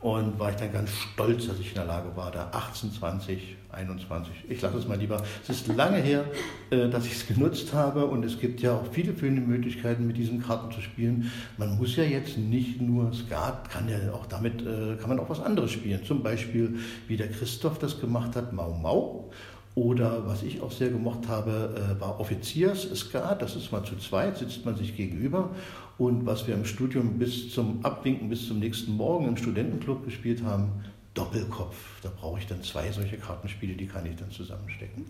Und 0.00 0.38
war 0.38 0.50
ich 0.50 0.56
dann 0.56 0.72
ganz 0.72 0.90
stolz, 0.92 1.46
dass 1.46 1.58
ich 1.58 1.68
in 1.68 1.74
der 1.74 1.84
Lage 1.84 2.16
war, 2.16 2.30
da 2.30 2.48
18, 2.52 2.90
20, 2.90 3.56
21, 3.70 4.32
ich 4.48 4.60
lasse 4.62 4.78
es 4.78 4.88
mal 4.88 4.98
lieber. 4.98 5.22
Es 5.42 5.50
ist 5.50 5.68
lange 5.68 5.98
her, 5.98 6.24
äh, 6.70 6.88
dass 6.88 7.04
ich 7.04 7.12
es 7.12 7.26
genutzt 7.26 7.74
habe 7.74 8.06
und 8.06 8.24
es 8.24 8.38
gibt 8.38 8.62
ja 8.62 8.72
auch 8.72 8.86
viele, 8.90 9.12
viele 9.12 9.42
Möglichkeiten, 9.42 10.06
mit 10.06 10.16
diesen 10.16 10.42
Karten 10.42 10.72
zu 10.72 10.80
spielen. 10.80 11.30
Man 11.58 11.76
muss 11.76 11.96
ja 11.96 12.04
jetzt 12.04 12.38
nicht 12.38 12.80
nur 12.80 13.12
Skat, 13.12 13.68
kann 13.68 13.90
ja 13.90 14.12
auch 14.14 14.24
damit, 14.24 14.62
äh, 14.62 14.96
kann 14.96 15.10
man 15.10 15.20
auch 15.20 15.28
was 15.28 15.40
anderes 15.40 15.70
spielen. 15.70 16.02
Zum 16.02 16.22
Beispiel, 16.22 16.78
wie 17.06 17.18
der 17.18 17.28
Christoph 17.28 17.78
das 17.78 18.00
gemacht 18.00 18.34
hat, 18.36 18.54
Mau 18.54 18.72
Mau. 18.72 19.30
Oder 19.74 20.26
was 20.26 20.42
ich 20.42 20.60
auch 20.60 20.72
sehr 20.72 20.88
gemocht 20.88 21.28
habe, 21.28 21.74
äh, 21.76 22.00
war 22.00 22.18
Offizierskat. 22.18 23.40
Das 23.40 23.54
ist 23.56 23.70
mal 23.70 23.84
zu 23.84 23.96
zweit, 23.96 24.38
sitzt 24.38 24.64
man 24.64 24.76
sich 24.76 24.96
gegenüber. 24.96 25.50
Und 25.96 26.26
was 26.26 26.46
wir 26.46 26.54
im 26.54 26.64
Studium 26.64 27.18
bis 27.18 27.52
zum 27.52 27.84
Abwinken, 27.84 28.28
bis 28.28 28.48
zum 28.48 28.58
nächsten 28.58 28.96
Morgen 28.96 29.28
im 29.28 29.36
Studentenclub 29.36 30.04
gespielt 30.04 30.42
haben, 30.42 30.72
Doppelkopf. 31.14 32.00
Da 32.02 32.10
brauche 32.20 32.38
ich 32.38 32.46
dann 32.46 32.62
zwei 32.62 32.90
solche 32.90 33.16
Kartenspiele, 33.16 33.74
die 33.74 33.86
kann 33.86 34.06
ich 34.06 34.16
dann 34.16 34.30
zusammenstecken. 34.30 35.06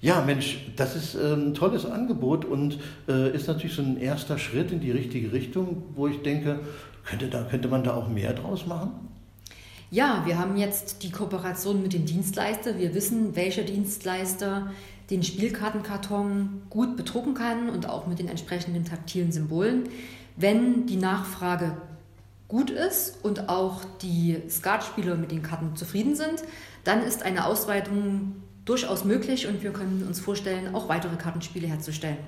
Ja, 0.00 0.22
Mensch, 0.24 0.58
das 0.76 0.94
ist 0.94 1.16
ein 1.16 1.54
tolles 1.54 1.84
Angebot 1.84 2.44
und 2.44 2.78
äh, 3.08 3.34
ist 3.34 3.48
natürlich 3.48 3.74
so 3.74 3.82
ein 3.82 3.96
erster 3.98 4.38
Schritt 4.38 4.70
in 4.70 4.80
die 4.80 4.92
richtige 4.92 5.32
Richtung, 5.32 5.82
wo 5.94 6.06
ich 6.06 6.22
denke, 6.22 6.60
könnte, 7.04 7.28
da, 7.28 7.42
könnte 7.42 7.68
man 7.68 7.82
da 7.82 7.94
auch 7.94 8.08
mehr 8.08 8.32
draus 8.32 8.66
machen? 8.66 8.92
Ja, 9.90 10.22
wir 10.26 10.38
haben 10.38 10.58
jetzt 10.58 11.02
die 11.02 11.10
Kooperation 11.10 11.80
mit 11.80 11.94
dem 11.94 12.04
Dienstleister. 12.04 12.78
Wir 12.78 12.94
wissen, 12.94 13.34
welcher 13.36 13.62
Dienstleister 13.62 14.70
den 15.08 15.22
Spielkartenkarton 15.22 16.62
gut 16.68 16.94
bedrucken 16.96 17.32
kann 17.32 17.70
und 17.70 17.88
auch 17.88 18.06
mit 18.06 18.18
den 18.18 18.28
entsprechenden 18.28 18.84
taktilen 18.84 19.32
Symbolen. 19.32 19.88
Wenn 20.36 20.86
die 20.86 20.96
Nachfrage 20.96 21.78
gut 22.48 22.68
ist 22.68 23.24
und 23.24 23.48
auch 23.48 23.82
die 24.02 24.42
Skatspieler 24.50 25.14
mit 25.14 25.30
den 25.30 25.42
Karten 25.42 25.74
zufrieden 25.74 26.14
sind, 26.14 26.42
dann 26.84 27.02
ist 27.02 27.22
eine 27.22 27.46
Ausweitung 27.46 28.36
durchaus 28.66 29.06
möglich 29.06 29.46
und 29.46 29.62
wir 29.62 29.72
können 29.72 30.04
uns 30.06 30.20
vorstellen, 30.20 30.74
auch 30.74 30.90
weitere 30.90 31.16
Kartenspiele 31.16 31.66
herzustellen. 31.66 32.18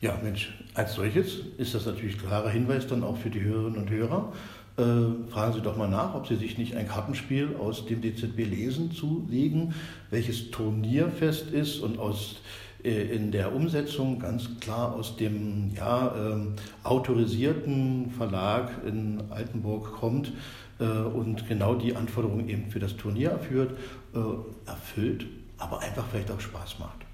Ja, 0.00 0.18
Mensch, 0.22 0.54
als 0.72 0.94
solches 0.94 1.40
ist 1.58 1.74
das 1.74 1.84
natürlich 1.84 2.16
klarer 2.16 2.48
Hinweis 2.48 2.86
dann 2.86 3.04
auch 3.04 3.18
für 3.18 3.28
die 3.28 3.42
Hörerinnen 3.42 3.80
und 3.80 3.90
Hörer. 3.90 4.32
Äh, 4.78 5.30
fragen 5.30 5.52
Sie 5.52 5.60
doch 5.60 5.76
mal 5.76 5.90
nach, 5.90 6.14
ob 6.14 6.26
Sie 6.26 6.36
sich 6.36 6.56
nicht 6.56 6.74
ein 6.74 6.88
Kartenspiel 6.88 7.54
aus 7.58 7.84
dem 7.84 8.00
DZB 8.00 8.46
Lesen 8.46 8.92
zulegen, 8.92 9.74
welches 10.08 10.50
turnierfest 10.52 11.50
ist 11.50 11.80
und 11.80 11.98
aus 11.98 12.36
äh, 12.82 13.14
in 13.14 13.30
der 13.30 13.54
Umsetzung 13.54 14.20
ganz 14.20 14.48
klar 14.60 14.94
aus 14.94 15.18
dem 15.18 15.74
ja, 15.76 16.14
äh, 16.16 16.46
autorisierten 16.82 18.10
Verlag 18.16 18.70
in 18.86 19.20
Altenburg 19.28 19.92
kommt 19.92 20.32
äh, 20.78 20.84
und 20.84 21.46
genau 21.46 21.74
die 21.74 21.94
Anforderungen 21.94 22.48
eben 22.48 22.70
für 22.70 22.78
das 22.78 22.96
Turnier 22.96 23.38
äh, 23.52 24.18
erfüllt, 24.66 25.26
aber 25.58 25.80
einfach 25.80 26.06
vielleicht 26.10 26.30
auch 26.30 26.40
Spaß 26.40 26.78
macht. 26.78 27.09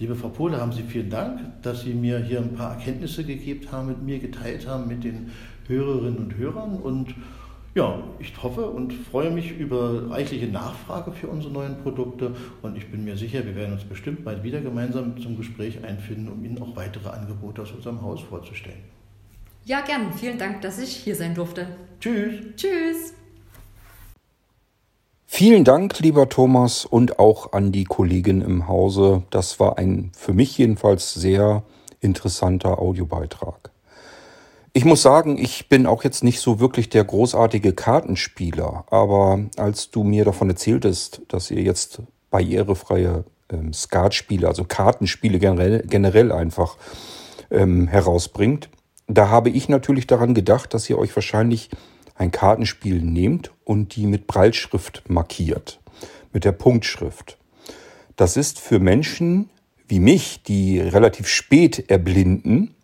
Liebe 0.00 0.16
Frau 0.16 0.30
Pohle, 0.30 0.58
haben 0.58 0.72
Sie 0.72 0.82
vielen 0.82 1.10
Dank, 1.10 1.40
dass 1.60 1.82
Sie 1.82 1.92
mir 1.92 2.20
hier 2.20 2.38
ein 2.38 2.54
paar 2.54 2.72
Erkenntnisse 2.72 3.22
gegeben 3.22 3.70
haben, 3.70 3.88
mit 3.88 4.02
mir 4.02 4.18
geteilt 4.18 4.66
haben, 4.66 4.88
mit 4.88 5.04
den 5.04 5.30
Hörerinnen 5.68 6.16
und 6.16 6.36
Hörern. 6.38 6.76
Und 6.76 7.14
ja, 7.74 8.02
ich 8.18 8.32
hoffe 8.42 8.64
und 8.70 8.94
freue 8.94 9.30
mich 9.30 9.52
über 9.58 10.10
reichliche 10.10 10.46
Nachfrage 10.46 11.12
für 11.12 11.28
unsere 11.28 11.52
neuen 11.52 11.82
Produkte. 11.82 12.34
Und 12.62 12.78
ich 12.78 12.90
bin 12.90 13.04
mir 13.04 13.18
sicher, 13.18 13.44
wir 13.44 13.54
werden 13.54 13.74
uns 13.74 13.84
bestimmt 13.84 14.24
bald 14.24 14.42
wieder 14.42 14.62
gemeinsam 14.62 15.20
zum 15.20 15.36
Gespräch 15.36 15.84
einfinden, 15.84 16.28
um 16.28 16.42
Ihnen 16.46 16.62
auch 16.62 16.74
weitere 16.76 17.10
Angebote 17.10 17.60
aus 17.60 17.72
unserem 17.72 18.00
Haus 18.00 18.22
vorzustellen. 18.22 18.80
Ja, 19.66 19.82
gern. 19.82 20.14
Vielen 20.14 20.38
Dank, 20.38 20.62
dass 20.62 20.78
ich 20.78 20.96
hier 20.96 21.14
sein 21.14 21.34
durfte. 21.34 21.66
Tschüss. 22.00 22.40
Tschüss. 22.56 23.19
Vielen 25.32 25.62
Dank, 25.62 26.00
lieber 26.00 26.28
Thomas, 26.28 26.84
und 26.84 27.20
auch 27.20 27.52
an 27.52 27.70
die 27.70 27.84
Kollegin 27.84 28.42
im 28.42 28.66
Hause. 28.66 29.22
Das 29.30 29.60
war 29.60 29.78
ein 29.78 30.10
für 30.14 30.32
mich 30.32 30.58
jedenfalls 30.58 31.14
sehr 31.14 31.62
interessanter 32.00 32.80
Audiobeitrag. 32.80 33.70
Ich 34.72 34.84
muss 34.84 35.02
sagen, 35.02 35.38
ich 35.38 35.68
bin 35.68 35.86
auch 35.86 36.02
jetzt 36.02 36.24
nicht 36.24 36.40
so 36.40 36.58
wirklich 36.58 36.88
der 36.88 37.04
großartige 37.04 37.72
Kartenspieler, 37.72 38.84
aber 38.90 39.38
als 39.56 39.92
du 39.92 40.02
mir 40.02 40.24
davon 40.24 40.50
erzähltest, 40.50 41.22
dass 41.28 41.50
ihr 41.52 41.62
jetzt 41.62 42.02
barrierefreie 42.30 43.24
ähm, 43.52 43.72
Skatspiele, 43.72 44.48
also 44.48 44.64
Kartenspiele 44.64 45.38
generell, 45.38 45.84
generell 45.86 46.32
einfach 46.32 46.76
ähm, 47.52 47.86
herausbringt, 47.86 48.68
da 49.06 49.28
habe 49.28 49.50
ich 49.50 49.68
natürlich 49.68 50.08
daran 50.08 50.34
gedacht, 50.34 50.74
dass 50.74 50.90
ihr 50.90 50.98
euch 50.98 51.14
wahrscheinlich 51.14 51.70
ein 52.20 52.30
Kartenspiel 52.30 53.00
nehmt 53.00 53.50
und 53.64 53.96
die 53.96 54.06
mit 54.06 54.26
Breilschrift 54.26 55.02
markiert, 55.08 55.80
mit 56.32 56.44
der 56.44 56.52
Punktschrift. 56.52 57.38
Das 58.16 58.36
ist 58.36 58.58
für 58.58 58.78
Menschen 58.78 59.48
wie 59.88 60.00
mich, 60.00 60.42
die 60.42 60.78
relativ 60.78 61.26
spät 61.26 61.90
erblinden, 61.90 62.74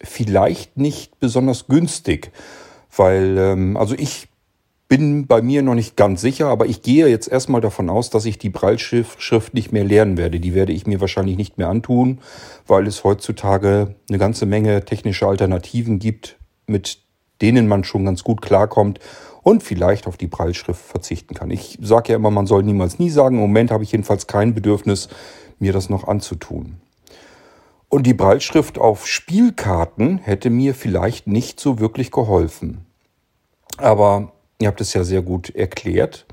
vielleicht 0.00 0.76
nicht 0.76 1.18
besonders 1.18 1.66
günstig, 1.66 2.30
weil, 2.94 3.38
ähm, 3.38 3.76
also 3.78 3.94
ich 3.96 4.28
bin 4.86 5.26
bei 5.26 5.40
mir 5.40 5.62
noch 5.62 5.74
nicht 5.74 5.96
ganz 5.96 6.20
sicher, 6.20 6.48
aber 6.48 6.66
ich 6.66 6.82
gehe 6.82 7.08
jetzt 7.08 7.26
erstmal 7.26 7.62
davon 7.62 7.88
aus, 7.88 8.10
dass 8.10 8.26
ich 8.26 8.38
die 8.38 8.50
Breitschrift 8.50 9.54
nicht 9.54 9.72
mehr 9.72 9.82
lernen 9.82 10.18
werde. 10.18 10.38
Die 10.38 10.54
werde 10.54 10.72
ich 10.72 10.86
mir 10.86 11.00
wahrscheinlich 11.00 11.38
nicht 11.38 11.56
mehr 11.56 11.70
antun, 11.70 12.20
weil 12.66 12.86
es 12.86 13.02
heutzutage 13.02 13.96
eine 14.10 14.18
ganze 14.18 14.44
Menge 14.44 14.84
technische 14.84 15.26
Alternativen 15.26 15.98
gibt, 15.98 16.36
mit 16.66 17.03
denen 17.42 17.68
man 17.68 17.84
schon 17.84 18.04
ganz 18.04 18.24
gut 18.24 18.42
klarkommt 18.42 19.00
und 19.42 19.62
vielleicht 19.62 20.06
auf 20.06 20.16
die 20.16 20.26
Breitschrift 20.26 20.80
verzichten 20.80 21.34
kann. 21.34 21.50
Ich 21.50 21.78
sage 21.80 22.12
ja 22.12 22.16
immer, 22.16 22.30
man 22.30 22.46
soll 22.46 22.62
niemals 22.62 22.98
nie 22.98 23.10
sagen. 23.10 23.36
Im 23.36 23.42
Moment 23.42 23.70
habe 23.70 23.84
ich 23.84 23.92
jedenfalls 23.92 24.26
kein 24.26 24.54
Bedürfnis, 24.54 25.08
mir 25.58 25.72
das 25.72 25.90
noch 25.90 26.08
anzutun. 26.08 26.76
Und 27.88 28.06
die 28.06 28.14
Breitschrift 28.14 28.78
auf 28.78 29.06
Spielkarten 29.06 30.18
hätte 30.18 30.50
mir 30.50 30.74
vielleicht 30.74 31.26
nicht 31.26 31.60
so 31.60 31.78
wirklich 31.78 32.10
geholfen. 32.10 32.86
Aber 33.76 34.32
ihr 34.60 34.68
habt 34.68 34.80
es 34.80 34.94
ja 34.94 35.04
sehr 35.04 35.22
gut 35.22 35.50
erklärt. 35.50 36.26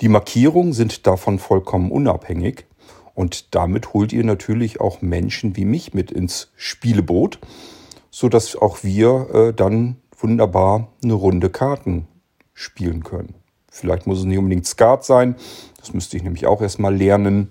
Die 0.00 0.08
Markierungen 0.08 0.72
sind 0.72 1.06
davon 1.06 1.38
vollkommen 1.38 1.90
unabhängig. 1.90 2.66
Und 3.14 3.54
damit 3.54 3.94
holt 3.94 4.12
ihr 4.12 4.24
natürlich 4.24 4.80
auch 4.80 5.00
Menschen 5.00 5.56
wie 5.56 5.64
mich 5.64 5.94
mit 5.94 6.10
ins 6.10 6.52
Spieleboot, 6.56 7.38
sodass 8.10 8.56
auch 8.56 8.82
wir 8.82 9.30
äh, 9.32 9.54
dann 9.54 9.96
wunderbar 10.18 10.88
eine 11.02 11.14
Runde 11.14 11.50
Karten 11.50 12.06
spielen 12.54 13.02
können. 13.02 13.34
Vielleicht 13.70 14.06
muss 14.06 14.20
es 14.20 14.24
nicht 14.24 14.38
unbedingt 14.38 14.66
Skat 14.66 15.04
sein. 15.04 15.36
Das 15.78 15.92
müsste 15.92 16.16
ich 16.16 16.22
nämlich 16.22 16.46
auch 16.46 16.62
erstmal 16.62 16.94
lernen. 16.94 17.50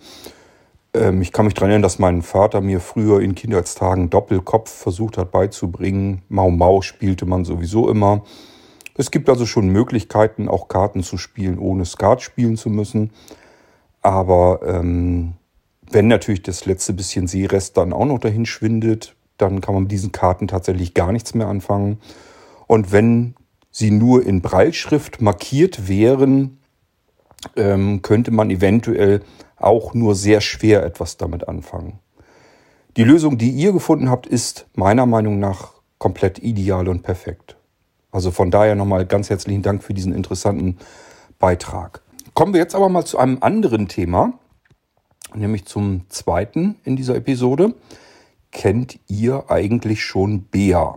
Ähm, 0.93 1.21
ich 1.21 1.31
kann 1.31 1.45
mich 1.45 1.53
daran 1.53 1.69
erinnern, 1.69 1.83
dass 1.83 1.99
mein 1.99 2.21
Vater 2.21 2.61
mir 2.61 2.79
früher 2.79 3.21
in 3.21 3.35
Kindheitstagen 3.35 4.09
Doppelkopf 4.09 4.71
versucht 4.71 5.17
hat 5.17 5.31
beizubringen. 5.31 6.23
Mau 6.29 6.49
Mau 6.49 6.81
spielte 6.81 7.25
man 7.25 7.45
sowieso 7.45 7.89
immer. 7.89 8.23
Es 8.97 9.11
gibt 9.11 9.29
also 9.29 9.45
schon 9.45 9.69
Möglichkeiten, 9.69 10.47
auch 10.47 10.67
Karten 10.67 11.03
zu 11.03 11.17
spielen, 11.17 11.59
ohne 11.59 11.85
Skat 11.85 12.21
spielen 12.21 12.55
zu 12.55 12.69
müssen. 12.69 13.11
Aber 14.01 14.61
ähm, 14.65 15.33
wenn 15.91 16.07
natürlich 16.07 16.43
das 16.43 16.65
letzte 16.65 16.93
bisschen 16.93 17.27
Seerest 17.27 17.77
dann 17.77 17.93
auch 17.93 18.05
noch 18.05 18.19
dahin 18.19 18.45
schwindet, 18.45 19.15
dann 19.37 19.61
kann 19.61 19.73
man 19.73 19.83
mit 19.83 19.91
diesen 19.91 20.11
Karten 20.11 20.47
tatsächlich 20.47 20.93
gar 20.93 21.11
nichts 21.11 21.33
mehr 21.33 21.47
anfangen. 21.47 21.99
Und 22.67 22.91
wenn 22.91 23.35
sie 23.71 23.91
nur 23.91 24.25
in 24.25 24.41
Breilschrift 24.41 25.21
markiert 25.21 25.87
wären, 25.87 26.59
ähm, 27.55 28.01
könnte 28.01 28.31
man 28.31 28.49
eventuell 28.49 29.21
auch 29.57 29.93
nur 29.93 30.15
sehr 30.15 30.41
schwer 30.41 30.83
etwas 30.83 31.17
damit 31.17 31.47
anfangen. 31.47 31.99
Die 32.97 33.03
Lösung, 33.03 33.37
die 33.37 33.49
ihr 33.49 33.73
gefunden 33.73 34.09
habt, 34.09 34.25
ist 34.25 34.67
meiner 34.75 35.05
Meinung 35.05 35.39
nach 35.39 35.73
komplett 35.97 36.39
ideal 36.39 36.87
und 36.87 37.03
perfekt. 37.03 37.57
Also 38.11 38.31
von 38.31 38.51
daher 38.51 38.75
nochmal 38.75 39.05
ganz 39.05 39.29
herzlichen 39.29 39.61
Dank 39.61 39.83
für 39.83 39.93
diesen 39.93 40.13
interessanten 40.13 40.77
Beitrag. 41.39 42.01
Kommen 42.33 42.53
wir 42.53 42.61
jetzt 42.61 42.75
aber 42.75 42.87
mal 42.87 43.05
zu 43.05 43.17
einem 43.17 43.39
anderen 43.41 43.89
Thema, 43.89 44.39
nämlich 45.33 45.65
zum 45.65 46.09
zweiten 46.09 46.75
in 46.85 46.95
dieser 46.95 47.15
Episode. 47.15 47.75
Kennt 48.51 48.99
ihr 49.07 49.49
eigentlich 49.49 50.03
schon 50.03 50.43
Bea? 50.43 50.95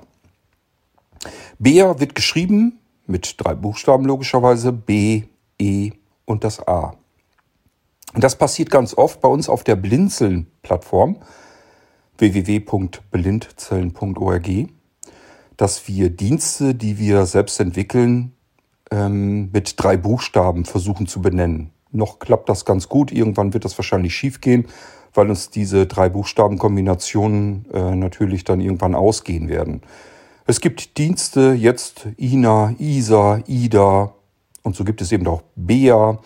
Bea 1.59 1.99
wird 1.99 2.15
geschrieben 2.15 2.79
mit 3.07 3.35
drei 3.39 3.55
Buchstaben 3.55 4.05
logischerweise, 4.05 4.73
B, 4.73 5.23
E 5.59 5.91
und 6.25 6.45
das 6.45 6.67
A. 6.67 6.95
Und 8.15 8.25
das 8.25 8.37
passiert 8.37 8.71
ganz 8.71 8.97
oft 8.97 9.21
bei 9.21 9.29
uns 9.29 9.49
auf 9.49 9.65
der 9.65 9.77
Blinzeln-Plattform 9.77 11.17
www.blindzellen.org, 12.17 14.49
dass 15.57 15.89
wir 15.89 16.11
Dienste, 16.11 16.75
die 16.75 16.99
wir 16.99 17.27
selbst 17.27 17.61
entwickeln, 17.61 18.33
ähm, 18.91 19.51
mit 19.53 19.83
drei 19.83 19.97
Buchstaben 19.97 20.65
versuchen 20.65 21.07
zu 21.07 21.21
benennen. 21.21 21.71
Noch 21.91 22.19
klappt 22.19 22.49
das 22.49 22.65
ganz 22.65 22.89
gut, 22.89 23.13
irgendwann 23.13 23.55
wird 23.55 23.65
das 23.65 23.79
wahrscheinlich 23.79 24.15
schief 24.15 24.41
gehen, 24.41 24.67
weil 25.15 25.29
uns 25.29 25.51
diese 25.51 25.87
drei 25.87 26.09
Buchstabenkombinationen 26.09 27.67
äh, 27.73 27.97
natürlich 27.97 28.45
dann 28.45 28.61
irgendwann 28.61 28.95
ausgehen 28.95 29.49
werden. 29.49 29.83
Es 30.51 30.63
gibt 30.63 30.97
Dienste, 30.97 31.53
jetzt 31.53 32.09
Ina, 32.17 32.75
Isa, 32.79 33.43
Ida 33.47 34.15
und 34.63 34.75
so 34.75 34.83
gibt 34.83 35.03
es 35.03 35.13
eben 35.13 35.27
auch 35.27 35.43
Bea. 35.57 36.21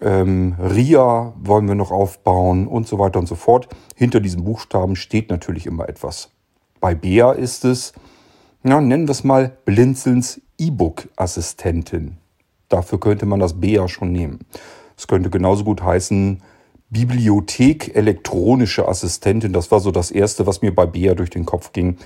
Ähm, 0.00 0.56
RIA 0.58 1.32
wollen 1.38 1.68
wir 1.68 1.76
noch 1.76 1.92
aufbauen 1.92 2.66
und 2.66 2.88
so 2.88 2.98
weiter 2.98 3.20
und 3.20 3.28
so 3.28 3.36
fort. 3.36 3.68
Hinter 3.94 4.18
diesen 4.18 4.42
Buchstaben 4.42 4.96
steht 4.96 5.30
natürlich 5.30 5.66
immer 5.66 5.88
etwas. 5.88 6.30
Bei 6.80 6.96
Bea 6.96 7.30
ist 7.30 7.64
es, 7.64 7.92
ja, 8.64 8.80
nennen 8.80 9.06
wir 9.06 9.12
es 9.12 9.22
mal 9.22 9.56
Blinzelns 9.64 10.40
E-Book-Assistentin. 10.58 12.16
Dafür 12.68 12.98
könnte 12.98 13.26
man 13.26 13.38
das 13.38 13.60
Bea 13.60 13.86
schon 13.86 14.10
nehmen. 14.10 14.40
Es 14.96 15.06
könnte 15.06 15.30
genauso 15.30 15.62
gut 15.62 15.84
heißen 15.84 16.42
Bibliothek 16.90 17.94
elektronische 17.94 18.88
Assistentin. 18.88 19.52
Das 19.52 19.70
war 19.70 19.78
so 19.78 19.92
das 19.92 20.10
Erste, 20.10 20.48
was 20.48 20.62
mir 20.62 20.74
bei 20.74 20.86
Bea 20.86 21.14
durch 21.14 21.30
den 21.30 21.46
Kopf 21.46 21.72
ging. 21.72 21.98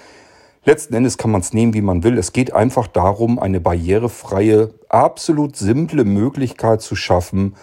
Letzten 0.64 0.94
Endes 0.94 1.16
kann 1.16 1.30
man 1.30 1.40
es 1.40 1.54
nehmen, 1.54 1.72
wie 1.72 1.80
man 1.80 2.02
will. 2.02 2.18
Es 2.18 2.32
geht 2.32 2.52
einfach 2.52 2.86
darum, 2.86 3.38
eine 3.38 3.60
barrierefreie, 3.60 4.74
absolut 4.88 5.56
simple 5.56 6.04
Möglichkeit 6.04 6.82
zu 6.82 6.96
schaffen, 6.96 7.56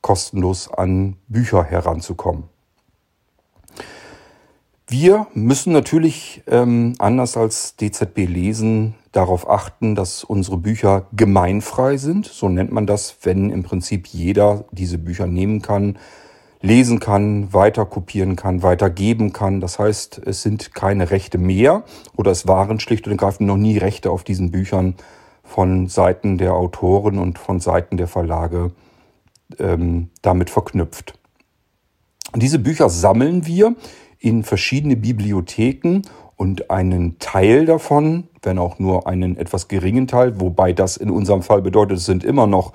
kostenlos 0.00 0.68
an 0.72 1.16
Bücher 1.28 1.62
heranzukommen. 1.62 2.44
Wir 4.88 5.28
müssen 5.34 5.72
natürlich 5.72 6.42
ähm, 6.48 6.94
anders 6.98 7.36
als 7.36 7.76
DZB 7.76 8.26
lesen 8.26 8.96
darauf 9.12 9.48
achten, 9.48 9.94
dass 9.94 10.24
unsere 10.24 10.56
Bücher 10.56 11.06
gemeinfrei 11.12 11.96
sind. 11.96 12.26
So 12.26 12.48
nennt 12.48 12.72
man 12.72 12.86
das, 12.86 13.16
wenn 13.22 13.50
im 13.50 13.62
Prinzip 13.62 14.08
jeder 14.08 14.64
diese 14.72 14.98
Bücher 14.98 15.28
nehmen 15.28 15.62
kann, 15.62 15.96
lesen 16.62 17.00
kann, 17.00 17.52
weiter 17.52 17.86
kopieren 17.86 18.36
kann, 18.36 18.62
weitergeben 18.62 19.32
kann. 19.32 19.60
Das 19.60 19.78
heißt, 19.78 20.20
es 20.24 20.42
sind 20.42 20.74
keine 20.74 21.10
Rechte 21.10 21.38
mehr 21.38 21.84
oder 22.16 22.30
es 22.30 22.46
waren 22.46 22.80
schlicht 22.80 23.06
und 23.06 23.12
ergreifend 23.12 23.46
noch 23.46 23.56
nie 23.56 23.78
Rechte 23.78 24.10
auf 24.10 24.24
diesen 24.24 24.50
Büchern 24.50 24.94
von 25.42 25.88
Seiten 25.88 26.38
der 26.38 26.54
Autoren 26.54 27.18
und 27.18 27.38
von 27.38 27.60
Seiten 27.60 27.96
der 27.96 28.06
Verlage 28.06 28.72
ähm, 29.58 30.10
damit 30.22 30.50
verknüpft. 30.50 31.18
Diese 32.36 32.58
Bücher 32.58 32.88
sammeln 32.88 33.46
wir 33.46 33.74
in 34.18 34.44
verschiedene 34.44 34.96
Bibliotheken 34.96 36.02
und 36.36 36.70
einen 36.70 37.18
Teil 37.18 37.66
davon, 37.66 38.28
wenn 38.42 38.58
auch 38.58 38.78
nur 38.78 39.06
einen 39.06 39.36
etwas 39.36 39.66
geringen 39.66 40.06
Teil, 40.06 40.40
wobei 40.40 40.72
das 40.72 40.96
in 40.96 41.10
unserem 41.10 41.42
Fall 41.42 41.62
bedeutet, 41.62 41.98
es 41.98 42.06
sind 42.06 42.22
immer 42.22 42.46
noch, 42.46 42.72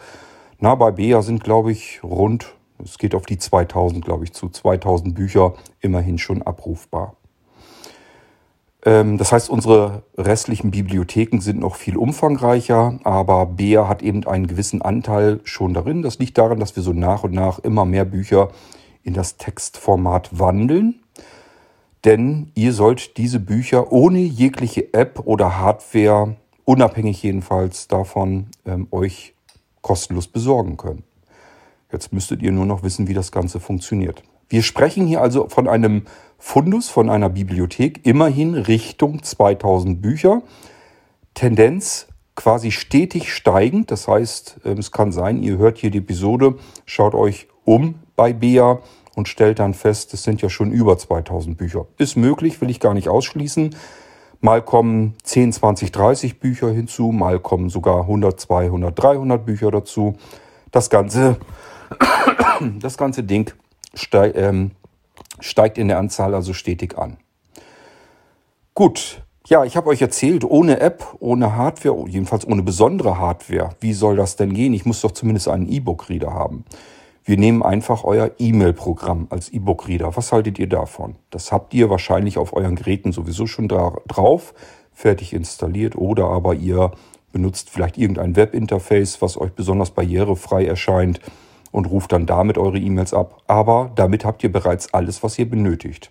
na, 0.60 0.76
bei 0.76 0.92
BEA 0.92 1.22
sind, 1.22 1.44
glaube 1.44 1.72
ich, 1.72 2.04
rund 2.04 2.56
es 2.84 2.98
geht 2.98 3.16
auf 3.16 3.26
die 3.26 3.38
2000, 3.38 4.04
glaube 4.04 4.24
ich, 4.24 4.34
zu. 4.34 4.50
2000 4.50 5.16
Bücher 5.16 5.54
immerhin 5.82 6.18
schon 6.18 6.42
abrufbar. 6.42 7.16
Ähm, 8.86 9.18
das 9.18 9.32
heißt, 9.32 9.50
unsere 9.50 10.04
restlichen 10.18 10.72
Bibliotheken 10.72 11.40
sind 11.40 11.60
noch 11.60 11.76
viel 11.76 11.98
umfangreicher, 11.98 13.00
aber 13.04 13.48
Bea 13.48 13.88
hat 13.88 14.02
eben 14.02 14.26
einen 14.28 14.48
gewissen 14.48 14.82
Anteil 14.82 15.40
schon 15.44 15.74
darin. 15.74 16.04
Das 16.04 16.20
liegt 16.20 16.38
daran, 16.38 16.60
dass 16.60 16.76
wir 16.76 16.84
so 16.84 16.94
nach 16.94 17.24
und 17.24 17.34
nach 17.34 17.60
immer 17.60 17.86
mehr 17.86 18.06
Bücher 18.06 18.50
in 19.04 19.14
das 19.14 19.38
Textformat 19.38 20.40
wandeln. 20.40 21.02
Denn 22.06 22.52
ihr 22.54 22.72
sollt 22.74 23.18
diese 23.18 23.40
Bücher 23.40 23.92
ohne 23.92 24.20
jegliche 24.20 24.94
App 24.94 25.22
oder 25.26 25.58
Hardware, 25.58 26.36
unabhängig 26.64 27.24
jedenfalls 27.24 27.88
davon, 27.88 28.48
ähm, 28.66 28.88
euch 28.92 29.34
kostenlos 29.82 30.28
besorgen 30.28 30.78
können. 30.78 31.04
Jetzt 31.92 32.14
müsstet 32.14 32.42
ihr 32.42 32.52
nur 32.52 32.66
noch 32.66 32.84
wissen, 32.84 33.08
wie 33.08 33.14
das 33.14 33.32
Ganze 33.32 33.60
funktioniert. 33.60 34.24
Wir 34.50 34.64
sprechen 34.64 35.08
hier 35.08 35.22
also 35.22 35.48
von 35.50 35.68
einem 35.68 36.04
Fundus, 36.38 36.90
von 36.90 37.10
einer 37.10 37.30
Bibliothek, 37.30 38.06
immerhin 38.06 38.56
Richtung 38.56 39.24
2000 39.24 40.02
Bücher. 40.02 40.42
Tendenz 41.34 42.08
quasi 42.36 42.72
stetig 42.72 43.34
steigend. 43.34 43.92
Das 43.92 44.08
heißt, 44.08 44.62
ähm, 44.66 44.78
es 44.78 44.92
kann 44.92 45.12
sein, 45.12 45.42
ihr 45.42 45.58
hört 45.58 45.78
hier 45.78 45.90
die 45.90 46.00
Episode, 46.00 46.56
schaut 46.86 47.16
euch 47.16 47.48
um 47.64 47.96
bei 48.16 48.34
Bea 48.34 48.80
und 49.16 49.28
stellt 49.28 49.60
dann 49.60 49.74
fest, 49.74 50.14
es 50.14 50.24
sind 50.24 50.42
ja 50.42 50.50
schon 50.50 50.72
über 50.72 50.98
2000 50.98 51.58
Bücher. 51.58 51.88
Ist 51.98 52.18
möglich, 52.18 52.62
will 52.62 52.70
ich 52.70 52.80
gar 52.80 52.94
nicht 52.94 53.10
ausschließen. 53.10 53.76
Mal 54.42 54.62
kommen 54.62 55.16
10, 55.24 55.54
20, 55.54 55.92
30 55.92 56.40
Bücher 56.40 56.70
hinzu, 56.70 57.12
mal 57.12 57.40
kommen 57.40 57.70
sogar 57.70 58.02
100, 58.02 58.40
200, 58.40 59.02
300 59.02 59.46
Bücher 59.46 59.72
dazu. 59.72 60.18
Das 60.72 60.90
Ganze 60.90 61.38
das 62.80 62.98
ganze 62.98 63.24
Ding 63.24 63.54
steig, 63.94 64.36
ähm, 64.36 64.72
steigt 65.40 65.78
in 65.78 65.88
der 65.88 65.98
Anzahl 66.00 66.34
also 66.34 66.54
stetig 66.54 66.98
an. 66.98 67.18
Gut, 68.74 69.24
ja, 69.48 69.64
ich 69.64 69.78
habe 69.78 69.90
euch 69.90 70.02
erzählt, 70.02 70.44
ohne 70.44 70.80
App, 70.80 71.16
ohne 71.20 71.56
Hardware, 71.56 72.10
jedenfalls 72.10 72.48
ohne 72.48 72.64
besondere 72.64 73.20
Hardware, 73.20 73.70
wie 73.80 73.94
soll 73.94 74.16
das 74.16 74.36
denn 74.36 74.54
gehen? 74.54 74.74
Ich 74.74 74.86
muss 74.86 75.02
doch 75.02 75.12
zumindest 75.12 75.48
einen 75.48 75.70
E-Book-Reader 75.70 76.34
haben. 76.34 76.66
Wir 77.24 77.38
nehmen 77.38 77.64
einfach 77.64 78.04
euer 78.04 78.32
E-Mail-Programm 78.38 79.28
als 79.30 79.50
E-Book-Reader. 79.50 80.16
Was 80.16 80.32
haltet 80.32 80.60
ihr 80.60 80.68
davon? 80.68 81.16
Das 81.30 81.52
habt 81.52 81.74
ihr 81.74 81.90
wahrscheinlich 81.90 82.38
auf 82.38 82.54
euren 82.54 82.76
Geräten 82.76 83.12
sowieso 83.12 83.48
schon 83.48 83.68
dra 83.68 83.96
drauf, 84.08 84.54
fertig 84.94 85.34
installiert 85.34 85.96
oder 85.96 86.26
aber 86.26 86.54
ihr 86.54 86.92
benutzt 87.32 87.70
vielleicht 87.70 87.98
irgendein 87.98 88.36
Webinterface, 88.36 89.22
was 89.22 89.38
euch 89.40 89.52
besonders 89.52 89.92
barrierefrei 89.92 90.66
erscheint 90.66 91.20
und 91.76 91.88
ruft 91.88 92.14
dann 92.14 92.26
damit 92.26 92.58
eure 92.58 92.80
E-Mails 92.80 93.14
ab. 93.14 93.44
Aber 93.48 93.92
damit 93.96 94.24
habt 94.24 94.44
ihr 94.46 94.52
bereits 94.52 94.94
alles, 94.94 95.24
was 95.24 95.38
ihr 95.38 95.50
benötigt. 95.50 96.10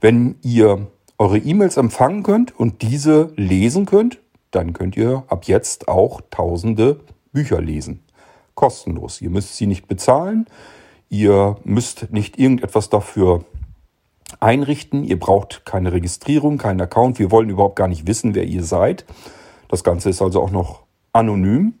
Wenn 0.00 0.34
ihr 0.42 0.88
eure 1.18 1.38
E-Mails 1.38 1.76
empfangen 1.76 2.24
könnt 2.24 2.58
und 2.58 2.82
diese 2.82 3.32
lesen 3.36 3.86
könnt, 3.86 4.18
dann 4.50 4.72
könnt 4.72 4.96
ihr 4.96 5.22
ab 5.28 5.44
jetzt 5.44 5.86
auch 5.86 6.20
tausende 6.30 6.98
Bücher 7.32 7.60
lesen. 7.60 8.02
Kostenlos. 8.56 9.20
Ihr 9.20 9.30
müsst 9.30 9.56
sie 9.56 9.68
nicht 9.68 9.86
bezahlen. 9.86 10.46
Ihr 11.08 11.56
müsst 11.62 12.12
nicht 12.12 12.36
irgendetwas 12.36 12.90
dafür 12.90 13.44
einrichten. 14.40 15.04
Ihr 15.04 15.18
braucht 15.18 15.64
keine 15.64 15.92
Registrierung, 15.92 16.58
keinen 16.58 16.80
Account. 16.80 17.20
Wir 17.20 17.30
wollen 17.30 17.50
überhaupt 17.50 17.76
gar 17.76 17.88
nicht 17.88 18.08
wissen, 18.08 18.34
wer 18.34 18.44
ihr 18.44 18.64
seid. 18.64 19.04
Das 19.68 19.84
Ganze 19.84 20.10
ist 20.10 20.20
also 20.20 20.42
auch 20.42 20.50
noch 20.50 20.82
anonym 21.12 21.74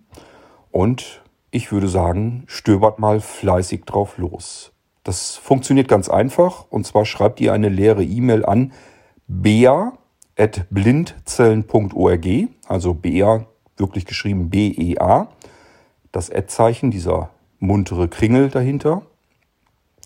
und 0.70 1.21
ich 1.52 1.70
würde 1.70 1.86
sagen, 1.86 2.42
stöbert 2.46 2.98
mal 2.98 3.20
fleißig 3.20 3.84
drauf 3.84 4.16
los. 4.16 4.72
Das 5.04 5.36
funktioniert 5.36 5.86
ganz 5.86 6.08
einfach 6.08 6.64
und 6.70 6.86
zwar 6.86 7.04
schreibt 7.04 7.40
ihr 7.40 7.52
eine 7.52 7.68
leere 7.68 8.02
E-Mail 8.02 8.46
an 8.46 8.72
bea.blindzellen.org, 9.28 12.26
also 12.66 12.94
bea 12.94 13.44
wirklich 13.76 14.06
geschrieben 14.06 14.48
B-E-A, 14.48 15.28
das 16.10 16.30
Ad-Zeichen, 16.30 16.90
dieser 16.90 17.28
muntere 17.58 18.08
Kringel 18.08 18.48
dahinter 18.48 19.02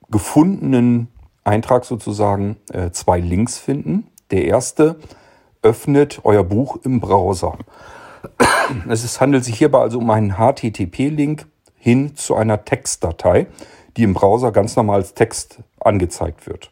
gefundenen 0.10 1.10
Eintrag 1.43 1.86
sozusagen, 1.86 2.58
äh, 2.71 2.91
zwei 2.91 3.19
Links 3.19 3.58
finden. 3.58 4.08
Der 4.31 4.45
erste 4.45 4.97
öffnet 5.62 6.21
euer 6.23 6.43
Buch 6.43 6.77
im 6.84 6.99
Browser. 6.99 7.58
Es 8.89 9.03
ist, 9.03 9.21
handelt 9.21 9.43
sich 9.43 9.58
hierbei 9.58 9.79
also 9.79 9.99
um 9.99 10.10
einen 10.10 10.38
HTTP-Link 10.38 11.45
hin 11.75 12.15
zu 12.15 12.36
einer 12.36 12.65
Textdatei, 12.65 13.45
die 13.97 14.03
im 14.03 14.15
Browser 14.15 14.51
ganz 14.51 14.75
normal 14.75 15.01
als 15.01 15.13
Text 15.13 15.60
angezeigt 15.79 16.47
wird. 16.47 16.71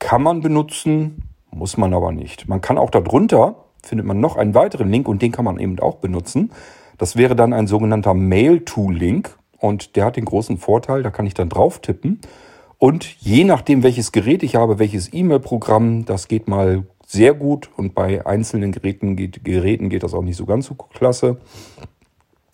Kann 0.00 0.22
man 0.22 0.40
benutzen, 0.40 1.30
muss 1.52 1.76
man 1.76 1.94
aber 1.94 2.10
nicht. 2.10 2.48
Man 2.48 2.60
kann 2.60 2.78
auch 2.78 2.90
darunter 2.90 3.65
findet 3.86 4.06
man 4.06 4.20
noch 4.20 4.36
einen 4.36 4.54
weiteren 4.54 4.90
Link 4.90 5.08
und 5.08 5.22
den 5.22 5.32
kann 5.32 5.44
man 5.44 5.58
eben 5.58 5.78
auch 5.80 5.96
benutzen. 5.96 6.52
Das 6.98 7.16
wäre 7.16 7.36
dann 7.36 7.52
ein 7.52 7.66
sogenannter 7.66 8.14
Mail-to-Link 8.14 9.36
und 9.58 9.96
der 9.96 10.04
hat 10.04 10.16
den 10.16 10.24
großen 10.24 10.58
Vorteil, 10.58 11.02
da 11.02 11.10
kann 11.10 11.26
ich 11.26 11.34
dann 11.34 11.48
drauf 11.48 11.80
tippen 11.80 12.20
und 12.78 13.16
je 13.20 13.44
nachdem, 13.44 13.82
welches 13.82 14.12
Gerät 14.12 14.42
ich 14.42 14.54
habe, 14.54 14.78
welches 14.78 15.12
E-Mail-Programm, 15.12 16.04
das 16.04 16.28
geht 16.28 16.46
mal 16.46 16.84
sehr 17.06 17.34
gut 17.34 17.70
und 17.76 17.94
bei 17.94 18.26
einzelnen 18.26 18.72
Geräten 18.72 19.16
geht, 19.16 19.44
Geräten 19.44 19.88
geht 19.88 20.02
das 20.02 20.12
auch 20.12 20.22
nicht 20.22 20.36
so 20.36 20.44
ganz 20.44 20.66
so 20.66 20.74
klasse. 20.74 21.38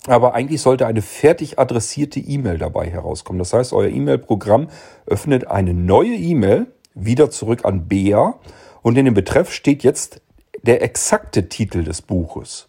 Aber 0.06 0.34
eigentlich 0.34 0.60
sollte 0.60 0.86
eine 0.86 1.02
fertig 1.02 1.58
adressierte 1.58 2.20
E-Mail 2.20 2.58
dabei 2.58 2.88
herauskommen. 2.88 3.38
Das 3.38 3.52
heißt, 3.52 3.72
euer 3.72 3.88
E-Mail-Programm 3.88 4.68
öffnet 5.06 5.46
eine 5.46 5.74
neue 5.74 6.14
E-Mail 6.14 6.66
wieder 6.94 7.30
zurück 7.30 7.64
an 7.64 7.88
Bea 7.88 8.34
und 8.82 8.98
in 8.98 9.04
dem 9.04 9.14
Betreff 9.14 9.52
steht 9.52 9.82
jetzt 9.82 10.20
der 10.62 10.82
exakte 10.82 11.48
Titel 11.48 11.84
des 11.84 12.02
Buches. 12.02 12.68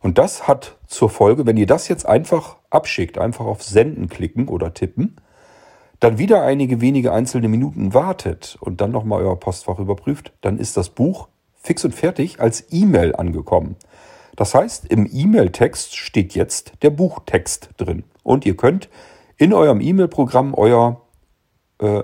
Und 0.00 0.18
das 0.18 0.48
hat 0.48 0.76
zur 0.86 1.10
Folge, 1.10 1.46
wenn 1.46 1.56
ihr 1.56 1.66
das 1.66 1.88
jetzt 1.88 2.06
einfach 2.06 2.56
abschickt, 2.70 3.18
einfach 3.18 3.46
auf 3.46 3.62
Senden 3.62 4.08
klicken 4.08 4.48
oder 4.48 4.74
tippen, 4.74 5.16
dann 6.00 6.18
wieder 6.18 6.42
einige 6.42 6.80
wenige 6.80 7.12
einzelne 7.12 7.48
Minuten 7.48 7.94
wartet 7.94 8.56
und 8.60 8.80
dann 8.80 8.90
nochmal 8.90 9.22
euer 9.22 9.38
Postfach 9.38 9.78
überprüft, 9.78 10.32
dann 10.40 10.58
ist 10.58 10.76
das 10.76 10.88
Buch 10.88 11.28
fix 11.54 11.84
und 11.84 11.94
fertig 11.94 12.40
als 12.40 12.66
E-Mail 12.72 13.14
angekommen. 13.14 13.76
Das 14.34 14.54
heißt, 14.54 14.86
im 14.86 15.08
E-Mail-Text 15.10 15.96
steht 15.96 16.34
jetzt 16.34 16.72
der 16.82 16.90
Buchtext 16.90 17.70
drin. 17.76 18.02
Und 18.24 18.44
ihr 18.46 18.56
könnt 18.56 18.88
in 19.36 19.52
eurem 19.52 19.80
E-Mail-Programm 19.80 20.54
euer 20.54 21.02
äh, 21.78 22.02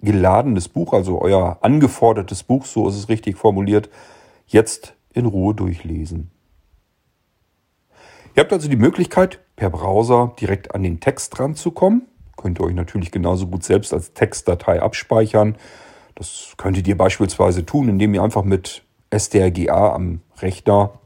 geladenes 0.00 0.68
Buch, 0.68 0.92
also 0.92 1.20
euer 1.20 1.58
angefordertes 1.60 2.42
Buch, 2.42 2.64
so 2.64 2.88
ist 2.88 2.96
es 2.96 3.08
richtig 3.08 3.36
formuliert, 3.36 3.90
jetzt 4.46 4.94
in 5.12 5.26
Ruhe 5.26 5.54
durchlesen. 5.54 6.30
Ihr 8.34 8.42
habt 8.42 8.52
also 8.52 8.68
die 8.68 8.76
Möglichkeit, 8.76 9.40
per 9.56 9.70
Browser 9.70 10.34
direkt 10.40 10.74
an 10.74 10.82
den 10.82 10.98
Text 10.98 11.38
ranzukommen. 11.38 12.08
Könnt 12.36 12.58
ihr 12.58 12.64
euch 12.64 12.74
natürlich 12.74 13.12
genauso 13.12 13.46
gut 13.46 13.62
selbst 13.62 13.94
als 13.94 14.12
Textdatei 14.12 14.82
abspeichern. 14.82 15.56
Das 16.16 16.54
könntet 16.56 16.88
ihr 16.88 16.96
beispielsweise 16.96 17.64
tun, 17.64 17.88
indem 17.88 18.14
ihr 18.14 18.22
einfach 18.22 18.42
mit 18.42 18.82
strga 19.16 19.94
am 19.94 20.20
Rechner 20.38 20.98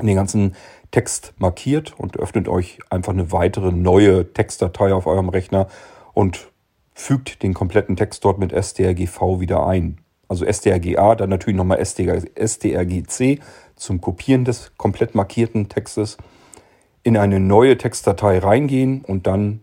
den 0.00 0.14
ganzen 0.14 0.54
Text 0.92 1.34
markiert 1.38 1.98
und 1.98 2.16
öffnet 2.16 2.48
euch 2.48 2.78
einfach 2.90 3.12
eine 3.12 3.32
weitere 3.32 3.72
neue 3.72 4.32
Textdatei 4.32 4.92
auf 4.94 5.06
eurem 5.06 5.28
Rechner 5.28 5.68
und 6.14 6.50
fügt 6.94 7.42
den 7.42 7.54
kompletten 7.54 7.96
Text 7.96 8.24
dort 8.24 8.38
mit 8.38 8.52
strgv 8.52 9.40
wieder 9.40 9.66
ein 9.66 9.98
also 10.30 10.46
strga, 10.50 11.16
dann 11.16 11.28
natürlich 11.28 11.56
nochmal 11.56 11.84
strgc 11.84 13.40
zum 13.74 14.00
Kopieren 14.00 14.44
des 14.44 14.72
komplett 14.76 15.16
markierten 15.16 15.68
Textes, 15.68 16.18
in 17.02 17.16
eine 17.16 17.40
neue 17.40 17.76
Textdatei 17.76 18.38
reingehen 18.38 19.04
und 19.04 19.26
dann 19.26 19.60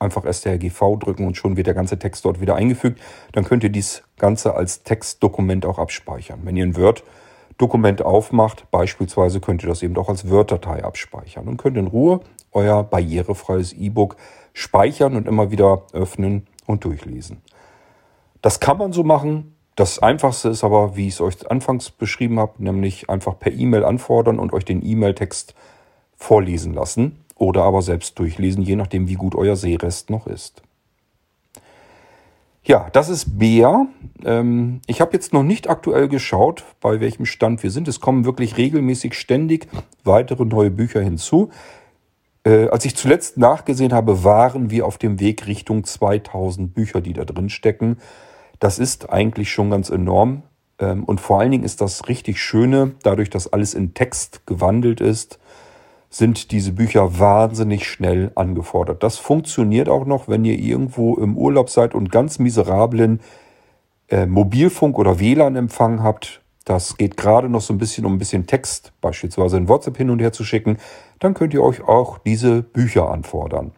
einfach 0.00 0.24
strgv 0.24 0.96
drücken 0.98 1.24
und 1.24 1.36
schon 1.36 1.56
wird 1.56 1.68
der 1.68 1.74
ganze 1.74 2.00
Text 2.00 2.24
dort 2.24 2.40
wieder 2.40 2.56
eingefügt. 2.56 3.00
Dann 3.30 3.44
könnt 3.44 3.62
ihr 3.62 3.70
dies 3.70 4.02
Ganze 4.18 4.54
als 4.56 4.82
Textdokument 4.82 5.64
auch 5.64 5.78
abspeichern. 5.78 6.40
Wenn 6.42 6.56
ihr 6.56 6.64
ein 6.64 6.76
Word-Dokument 6.76 8.02
aufmacht, 8.02 8.72
beispielsweise 8.72 9.38
könnt 9.38 9.62
ihr 9.62 9.68
das 9.68 9.84
eben 9.84 9.96
auch 9.96 10.08
als 10.08 10.28
Word-Datei 10.28 10.82
abspeichern 10.82 11.46
und 11.46 11.58
könnt 11.58 11.76
in 11.76 11.86
Ruhe 11.86 12.22
euer 12.50 12.82
barrierefreies 12.82 13.72
E-Book 13.72 14.16
speichern 14.52 15.14
und 15.14 15.28
immer 15.28 15.52
wieder 15.52 15.84
öffnen 15.92 16.48
und 16.66 16.84
durchlesen. 16.84 17.40
Das 18.40 18.58
kann 18.58 18.78
man 18.78 18.92
so 18.92 19.04
machen, 19.04 19.54
das 19.76 19.98
einfachste 20.00 20.50
ist 20.50 20.64
aber, 20.64 20.96
wie 20.96 21.08
ich 21.08 21.14
es 21.14 21.20
euch 21.20 21.50
anfangs 21.50 21.90
beschrieben 21.90 22.38
habe, 22.38 22.62
nämlich 22.62 23.08
einfach 23.08 23.38
per 23.38 23.52
E-Mail 23.52 23.84
anfordern 23.84 24.38
und 24.38 24.52
euch 24.52 24.64
den 24.64 24.84
E-Mail-Text 24.84 25.54
vorlesen 26.16 26.74
lassen 26.74 27.18
oder 27.36 27.64
aber 27.64 27.82
selbst 27.82 28.18
durchlesen, 28.18 28.62
je 28.62 28.76
nachdem, 28.76 29.08
wie 29.08 29.14
gut 29.14 29.34
euer 29.34 29.56
Sehrest 29.56 30.10
noch 30.10 30.26
ist. 30.26 30.62
Ja, 32.64 32.88
das 32.92 33.08
ist 33.08 33.38
Bea. 33.38 33.86
Ähm, 34.24 34.80
ich 34.86 35.00
habe 35.00 35.14
jetzt 35.14 35.32
noch 35.32 35.42
nicht 35.42 35.68
aktuell 35.68 36.06
geschaut, 36.06 36.64
bei 36.80 37.00
welchem 37.00 37.26
Stand 37.26 37.62
wir 37.64 37.72
sind. 37.72 37.88
Es 37.88 38.00
kommen 38.00 38.24
wirklich 38.24 38.56
regelmäßig 38.56 39.14
ständig 39.14 39.66
weitere 40.04 40.44
neue 40.44 40.70
Bücher 40.70 41.00
hinzu. 41.00 41.50
Äh, 42.44 42.68
als 42.68 42.84
ich 42.84 42.94
zuletzt 42.94 43.36
nachgesehen 43.36 43.92
habe, 43.92 44.22
waren 44.22 44.70
wir 44.70 44.86
auf 44.86 44.96
dem 44.96 45.18
Weg 45.18 45.48
Richtung 45.48 45.82
2000 45.82 46.72
Bücher, 46.72 47.00
die 47.00 47.14
da 47.14 47.24
drin 47.24 47.48
stecken. 47.48 47.96
Das 48.62 48.78
ist 48.78 49.10
eigentlich 49.10 49.50
schon 49.50 49.70
ganz 49.70 49.90
enorm. 49.90 50.44
Ähm, 50.78 51.02
und 51.02 51.20
vor 51.20 51.40
allen 51.40 51.50
Dingen 51.50 51.64
ist 51.64 51.80
das 51.80 52.06
richtig 52.06 52.40
Schöne, 52.40 52.92
dadurch, 53.02 53.28
dass 53.28 53.52
alles 53.52 53.74
in 53.74 53.92
Text 53.92 54.46
gewandelt 54.46 55.00
ist, 55.00 55.40
sind 56.10 56.52
diese 56.52 56.70
Bücher 56.70 57.18
wahnsinnig 57.18 57.88
schnell 57.88 58.30
angefordert. 58.36 59.02
Das 59.02 59.18
funktioniert 59.18 59.88
auch 59.88 60.06
noch, 60.06 60.28
wenn 60.28 60.44
ihr 60.44 60.56
irgendwo 60.56 61.16
im 61.16 61.36
Urlaub 61.36 61.70
seid 61.70 61.92
und 61.92 62.12
ganz 62.12 62.38
miserablen 62.38 63.18
äh, 64.08 64.26
Mobilfunk- 64.26 64.96
oder 64.96 65.18
WLAN-Empfang 65.18 66.00
habt. 66.04 66.40
Das 66.64 66.96
geht 66.96 67.16
gerade 67.16 67.48
noch 67.48 67.62
so 67.62 67.74
ein 67.74 67.78
bisschen 67.78 68.06
um 68.06 68.14
ein 68.14 68.18
bisschen 68.18 68.46
Text, 68.46 68.92
beispielsweise 69.00 69.56
in 69.56 69.68
WhatsApp 69.68 69.96
hin 69.96 70.08
und 70.08 70.20
her 70.20 70.32
zu 70.32 70.44
schicken. 70.44 70.78
Dann 71.18 71.34
könnt 71.34 71.52
ihr 71.52 71.64
euch 71.64 71.82
auch 71.82 72.18
diese 72.18 72.62
Bücher 72.62 73.10
anfordern. 73.10 73.72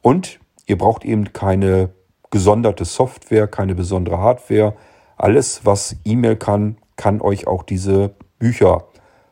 Und 0.00 0.40
ihr 0.64 0.78
braucht 0.78 1.04
eben 1.04 1.34
keine 1.34 1.90
gesonderte 2.32 2.84
Software, 2.84 3.46
keine 3.46 3.76
besondere 3.76 4.18
Hardware. 4.18 4.74
Alles, 5.16 5.64
was 5.64 5.96
E-Mail 6.04 6.34
kann, 6.34 6.78
kann 6.96 7.20
euch 7.20 7.46
auch 7.46 7.62
diese 7.62 8.14
Bücher 8.40 8.86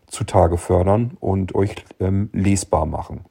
zutage 0.07 0.59
fördern 0.59 1.17
und 1.19 1.55
euch 1.57 1.75
ähm, 1.99 2.31
lesbar 2.33 2.87
machen. 2.87 3.25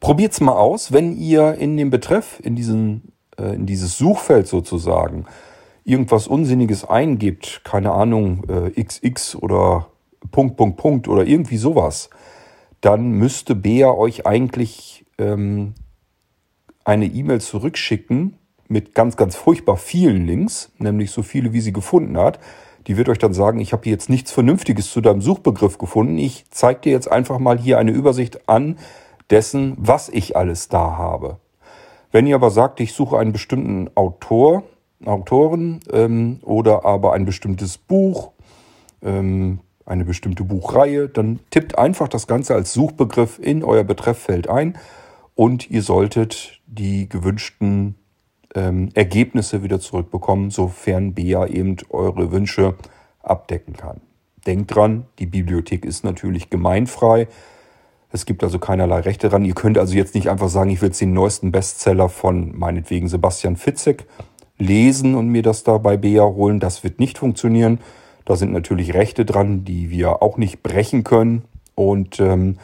Probiert's 0.00 0.40
mal 0.40 0.56
aus, 0.56 0.92
wenn 0.92 1.16
ihr 1.16 1.54
in 1.54 1.76
dem 1.76 1.90
Betreff, 1.90 2.40
in, 2.42 2.56
diesen, 2.56 3.12
äh, 3.38 3.54
in 3.54 3.66
dieses 3.66 3.98
Suchfeld 3.98 4.48
sozusagen, 4.48 5.26
irgendwas 5.84 6.26
Unsinniges 6.26 6.84
eingibt, 6.88 7.62
keine 7.64 7.92
Ahnung, 7.92 8.44
äh, 8.48 8.82
XX 8.82 9.36
oder 9.36 9.88
Punkt, 10.30 10.56
Punkt, 10.56 10.76
Punkt 10.76 11.08
oder 11.08 11.24
irgendwie 11.24 11.56
sowas, 11.56 12.08
dann 12.80 13.10
müsste 13.12 13.54
Bea 13.54 13.90
euch 13.90 14.26
eigentlich 14.26 15.04
ähm, 15.18 15.74
eine 16.84 17.06
E-Mail 17.06 17.40
zurückschicken 17.40 18.36
mit 18.68 18.94
ganz, 18.94 19.16
ganz 19.16 19.36
furchtbar 19.36 19.76
vielen 19.76 20.26
Links, 20.26 20.72
nämlich 20.78 21.10
so 21.10 21.22
viele, 21.22 21.52
wie 21.52 21.60
sie 21.60 21.72
gefunden 21.72 22.16
hat. 22.16 22.38
Die 22.86 22.96
wird 22.96 23.08
euch 23.08 23.18
dann 23.18 23.34
sagen, 23.34 23.60
ich 23.60 23.72
habe 23.72 23.84
hier 23.84 23.92
jetzt 23.92 24.10
nichts 24.10 24.32
Vernünftiges 24.32 24.90
zu 24.90 25.00
deinem 25.00 25.22
Suchbegriff 25.22 25.78
gefunden. 25.78 26.18
Ich 26.18 26.44
zeige 26.50 26.80
dir 26.80 26.92
jetzt 26.92 27.10
einfach 27.10 27.38
mal 27.38 27.58
hier 27.58 27.78
eine 27.78 27.92
Übersicht 27.92 28.48
an 28.48 28.78
dessen, 29.30 29.74
was 29.78 30.08
ich 30.08 30.36
alles 30.36 30.68
da 30.68 30.96
habe. 30.96 31.38
Wenn 32.10 32.26
ihr 32.26 32.34
aber 32.34 32.50
sagt, 32.50 32.80
ich 32.80 32.92
suche 32.92 33.18
einen 33.18 33.32
bestimmten 33.32 33.90
Autor, 33.94 34.64
Autoren 35.04 35.80
ähm, 35.92 36.40
oder 36.42 36.84
aber 36.84 37.12
ein 37.12 37.24
bestimmtes 37.24 37.78
Buch, 37.78 38.32
ähm, 39.02 39.60
eine 39.86 40.04
bestimmte 40.04 40.44
Buchreihe, 40.44 41.08
dann 41.08 41.40
tippt 41.50 41.78
einfach 41.78 42.08
das 42.08 42.26
Ganze 42.26 42.54
als 42.54 42.72
Suchbegriff 42.72 43.38
in 43.38 43.64
euer 43.64 43.84
Betrefffeld 43.84 44.48
ein 44.48 44.78
und 45.34 45.70
ihr 45.70 45.82
solltet 45.82 46.60
die 46.66 47.08
gewünschten 47.08 47.96
ähm, 48.54 48.90
Ergebnisse 48.94 49.62
wieder 49.62 49.80
zurückbekommen, 49.80 50.50
sofern 50.50 51.14
BEA 51.14 51.46
eben 51.46 51.76
eure 51.90 52.32
Wünsche 52.32 52.74
abdecken 53.22 53.74
kann. 53.74 54.00
Denkt 54.46 54.74
dran, 54.74 55.06
die 55.18 55.26
Bibliothek 55.26 55.84
ist 55.84 56.04
natürlich 56.04 56.50
gemeinfrei. 56.50 57.28
Es 58.10 58.26
gibt 58.26 58.42
also 58.44 58.58
keinerlei 58.58 59.00
Rechte 59.00 59.28
dran. 59.28 59.44
Ihr 59.44 59.54
könnt 59.54 59.78
also 59.78 59.94
jetzt 59.94 60.14
nicht 60.14 60.28
einfach 60.28 60.48
sagen, 60.48 60.70
ich 60.70 60.82
will 60.82 60.88
jetzt 60.88 61.00
den 61.00 61.14
neuesten 61.14 61.52
Bestseller 61.52 62.08
von 62.08 62.56
meinetwegen 62.58 63.08
Sebastian 63.08 63.56
Fitzek 63.56 64.04
lesen 64.58 65.14
und 65.14 65.28
mir 65.28 65.42
das 65.42 65.64
da 65.64 65.78
bei 65.78 65.96
BEA 65.96 66.24
holen. 66.24 66.60
Das 66.60 66.84
wird 66.84 67.00
nicht 67.00 67.18
funktionieren. 67.18 67.78
Da 68.24 68.36
sind 68.36 68.52
natürlich 68.52 68.94
Rechte 68.94 69.24
dran, 69.24 69.64
die 69.64 69.90
wir 69.90 70.22
auch 70.22 70.36
nicht 70.36 70.62
brechen 70.62 71.04
können. 71.04 71.44
Und 71.74 72.20
ähm, 72.20 72.58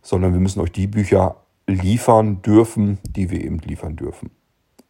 sondern 0.00 0.32
wir 0.32 0.40
müssen 0.40 0.60
euch 0.60 0.72
die 0.72 0.86
Bücher 0.86 1.36
liefern 1.66 2.42
dürfen, 2.42 2.98
die 3.04 3.30
wir 3.30 3.42
eben 3.42 3.58
liefern 3.58 3.96
dürfen. 3.96 4.30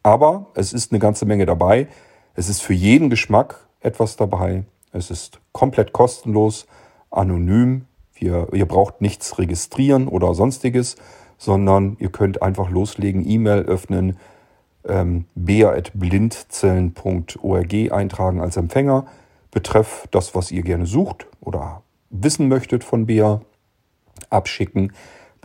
Aber 0.03 0.47
es 0.53 0.73
ist 0.73 0.91
eine 0.91 0.99
ganze 0.99 1.25
Menge 1.25 1.45
dabei. 1.45 1.87
Es 2.35 2.49
ist 2.49 2.61
für 2.61 2.73
jeden 2.73 3.09
Geschmack 3.09 3.67
etwas 3.79 4.17
dabei. 4.17 4.65
Es 4.91 5.09
ist 5.09 5.39
komplett 5.51 5.93
kostenlos, 5.93 6.67
anonym. 7.09 7.85
Wir, 8.13 8.49
ihr 8.53 8.65
braucht 8.65 9.01
nichts 9.01 9.39
registrieren 9.39 10.07
oder 10.07 10.33
sonstiges, 10.33 10.95
sondern 11.37 11.97
ihr 11.99 12.09
könnt 12.09 12.41
einfach 12.41 12.69
loslegen, 12.69 13.27
E-Mail 13.27 13.63
öffnen, 13.63 14.17
ähm, 14.87 15.25
bea.blindzellen.org 15.35 17.91
eintragen 17.91 18.41
als 18.41 18.57
Empfänger. 18.57 19.05
Betreff 19.51 20.07
das, 20.11 20.35
was 20.35 20.51
ihr 20.51 20.61
gerne 20.61 20.85
sucht 20.85 21.27
oder 21.41 21.81
wissen 22.09 22.47
möchtet 22.47 22.83
von 22.83 23.05
Bea, 23.05 23.41
abschicken 24.29 24.93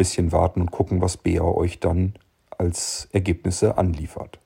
bisschen 0.00 0.32
warten 0.32 0.62
und 0.62 0.70
gucken, 0.70 1.02
was 1.02 1.18
Bea 1.18 1.42
euch 1.42 1.78
dann 1.78 2.14
als 2.56 3.06
Ergebnisse 3.12 3.76
anliefert. 3.76 4.38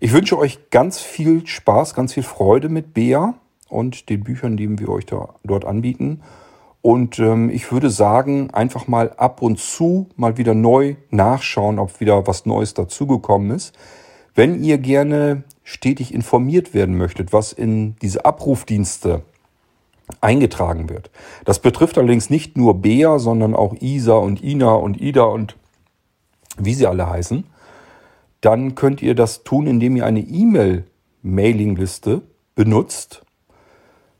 Ich 0.00 0.12
wünsche 0.12 0.36
euch 0.36 0.70
ganz 0.70 0.98
viel 0.98 1.46
Spaß, 1.46 1.94
ganz 1.94 2.12
viel 2.12 2.24
Freude 2.24 2.68
mit 2.68 2.92
Bea 2.92 3.34
und 3.68 4.10
den 4.10 4.24
Büchern, 4.24 4.56
die 4.56 4.80
wir 4.80 4.88
euch 4.88 5.06
da, 5.06 5.36
dort 5.44 5.64
anbieten. 5.64 6.22
Und 6.82 7.20
ähm, 7.20 7.50
ich 7.50 7.70
würde 7.70 7.88
sagen, 7.88 8.50
einfach 8.50 8.88
mal 8.88 9.10
ab 9.10 9.42
und 9.42 9.60
zu 9.60 10.08
mal 10.16 10.38
wieder 10.38 10.54
neu 10.54 10.96
nachschauen, 11.10 11.78
ob 11.78 12.00
wieder 12.00 12.26
was 12.26 12.46
Neues 12.46 12.74
dazugekommen 12.74 13.52
ist. 13.52 13.78
Wenn 14.34 14.60
ihr 14.60 14.78
gerne 14.78 15.44
stetig 15.62 16.12
informiert 16.12 16.74
werden 16.74 16.96
möchtet, 16.96 17.32
was 17.32 17.52
in 17.52 17.94
diese 18.02 18.24
Abrufdienste 18.24 19.22
eingetragen 20.20 20.88
wird. 20.88 21.10
Das 21.44 21.60
betrifft 21.60 21.98
allerdings 21.98 22.30
nicht 22.30 22.56
nur 22.56 22.80
Bea, 22.80 23.18
sondern 23.18 23.54
auch 23.54 23.74
Isa 23.80 24.14
und 24.14 24.42
Ina 24.42 24.72
und 24.74 25.00
Ida 25.00 25.24
und 25.24 25.56
wie 26.58 26.74
sie 26.74 26.86
alle 26.86 27.08
heißen. 27.08 27.44
Dann 28.40 28.74
könnt 28.74 29.02
ihr 29.02 29.14
das 29.14 29.44
tun, 29.44 29.66
indem 29.66 29.96
ihr 29.96 30.06
eine 30.06 30.20
E-Mail-Mailing-Liste 30.20 32.22
benutzt. 32.54 33.22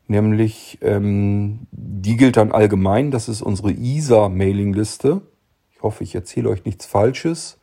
Nämlich, 0.07 0.77
ähm, 0.81 1.67
die 1.71 2.17
gilt 2.17 2.37
dann 2.37 2.51
allgemein. 2.51 3.11
Das 3.11 3.29
ist 3.29 3.41
unsere 3.41 3.71
ISA-Mailing-Liste. 3.71 5.21
Ich 5.73 5.83
hoffe, 5.83 6.03
ich 6.03 6.15
erzähle 6.15 6.49
euch 6.49 6.65
nichts 6.65 6.85
Falsches. 6.85 7.57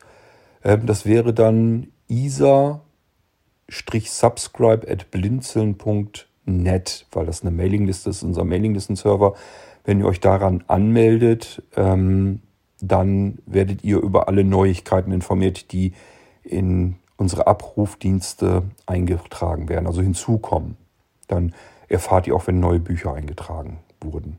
Ähm, 0.63 0.85
das 0.85 1.05
wäre 1.05 1.33
dann 1.33 1.87
isa-subscribe 2.07 4.89
at 4.89 5.11
blinzeln.de 5.11 6.34
net, 6.45 7.05
weil 7.11 7.25
das 7.25 7.41
eine 7.41 7.51
Mailingliste 7.51 8.09
ist, 8.09 8.23
unser 8.23 8.43
Mailinglisten-Server. 8.43 9.33
Wenn 9.83 9.99
ihr 9.99 10.05
euch 10.05 10.19
daran 10.19 10.63
anmeldet, 10.67 11.63
ähm, 11.75 12.41
dann 12.81 13.39
werdet 13.45 13.83
ihr 13.83 13.97
über 13.97 14.27
alle 14.27 14.43
Neuigkeiten 14.43 15.11
informiert, 15.11 15.71
die 15.71 15.93
in 16.43 16.95
unsere 17.17 17.47
Abrufdienste 17.47 18.63
eingetragen 18.85 19.69
werden, 19.69 19.87
also 19.87 20.01
hinzukommen. 20.01 20.77
Dann 21.27 21.53
erfahrt 21.87 22.27
ihr 22.27 22.35
auch, 22.35 22.47
wenn 22.47 22.59
neue 22.59 22.79
Bücher 22.79 23.13
eingetragen 23.13 23.79
wurden. 24.01 24.37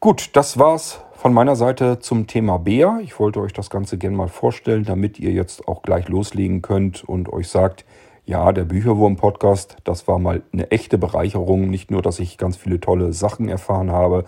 Gut, 0.00 0.36
das 0.36 0.58
war's 0.58 1.00
von 1.14 1.32
meiner 1.32 1.56
Seite 1.56 1.98
zum 1.98 2.26
Thema 2.26 2.58
Bär. 2.58 3.00
Ich 3.02 3.18
wollte 3.18 3.40
euch 3.40 3.54
das 3.54 3.70
Ganze 3.70 3.96
gerne 3.96 4.16
mal 4.16 4.28
vorstellen, 4.28 4.84
damit 4.84 5.18
ihr 5.18 5.32
jetzt 5.32 5.66
auch 5.66 5.80
gleich 5.80 6.08
loslegen 6.08 6.60
könnt 6.60 7.02
und 7.02 7.32
euch 7.32 7.48
sagt, 7.48 7.86
ja, 8.26 8.52
der 8.52 8.64
Bücherwurm-Podcast, 8.64 9.76
das 9.84 10.08
war 10.08 10.18
mal 10.18 10.42
eine 10.52 10.70
echte 10.70 10.96
Bereicherung. 10.96 11.68
Nicht 11.68 11.90
nur, 11.90 12.02
dass 12.02 12.18
ich 12.18 12.38
ganz 12.38 12.56
viele 12.56 12.80
tolle 12.80 13.12
Sachen 13.12 13.48
erfahren 13.48 13.90
habe, 13.90 14.24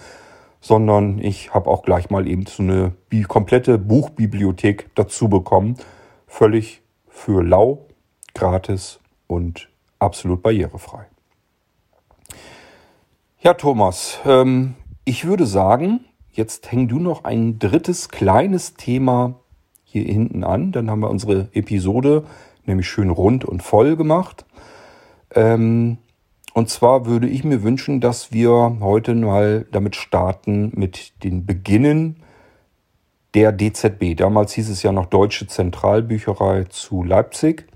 sondern 0.61 1.19
ich 1.19 1.55
habe 1.55 1.71
auch 1.71 1.83
gleich 1.83 2.11
mal 2.11 2.27
eben 2.27 2.45
so 2.47 2.63
eine 2.63 2.93
komplette 3.29 3.79
Buchbibliothek 3.79 4.91
dazu 4.95 5.29
bekommen. 5.29 5.77
Völlig 6.27 6.83
für 7.09 7.43
lau, 7.43 7.87
gratis 8.35 9.01
und 9.27 9.69
absolut 9.99 10.43
barrierefrei. 10.43 11.07
Ja, 13.41 13.55
Thomas, 13.55 14.19
ähm, 14.27 14.75
ich 15.05 15.25
würde 15.25 15.47
sagen, 15.47 16.05
jetzt 16.33 16.71
häng 16.71 16.89
du 16.89 16.99
noch 16.99 17.25
ein 17.25 17.59
drittes 17.59 18.09
kleines 18.11 18.75
Thema 18.75 19.41
hier 19.85 20.05
hinten 20.05 20.45
an. 20.45 20.73
Dann 20.73 20.91
haben 20.91 21.01
wir 21.01 21.11
unsere 21.11 21.49
Episode 21.53 22.25
nämlich 22.69 22.89
schön 22.89 23.11
rund 23.11 23.45
und 23.45 23.63
voll 23.63 23.97
gemacht. 23.97 24.45
Ähm, 25.35 25.99
und 26.55 26.71
zwar 26.71 27.05
würde 27.07 27.29
ich 27.29 27.45
mir 27.45 27.63
wünschen, 27.63 28.01
dass 28.01 28.33
wir 28.33 28.79
heute 28.81 29.15
mal 29.15 29.67
damit 29.73 29.95
starten 29.95 30.73
mit 30.75 31.23
den 31.23 31.45
Beginnen 31.45 32.23
der 33.35 33.53
DZB. 33.53 34.17
Damals 34.17 34.55
hieß 34.55 34.71
es 34.71 34.83
ja 34.83 34.93
noch 34.93 35.07
Deutsche 35.07 35.47
Zentralbücherei 35.47 36.65
zu 36.65 37.05
Leipzig. 37.05 37.67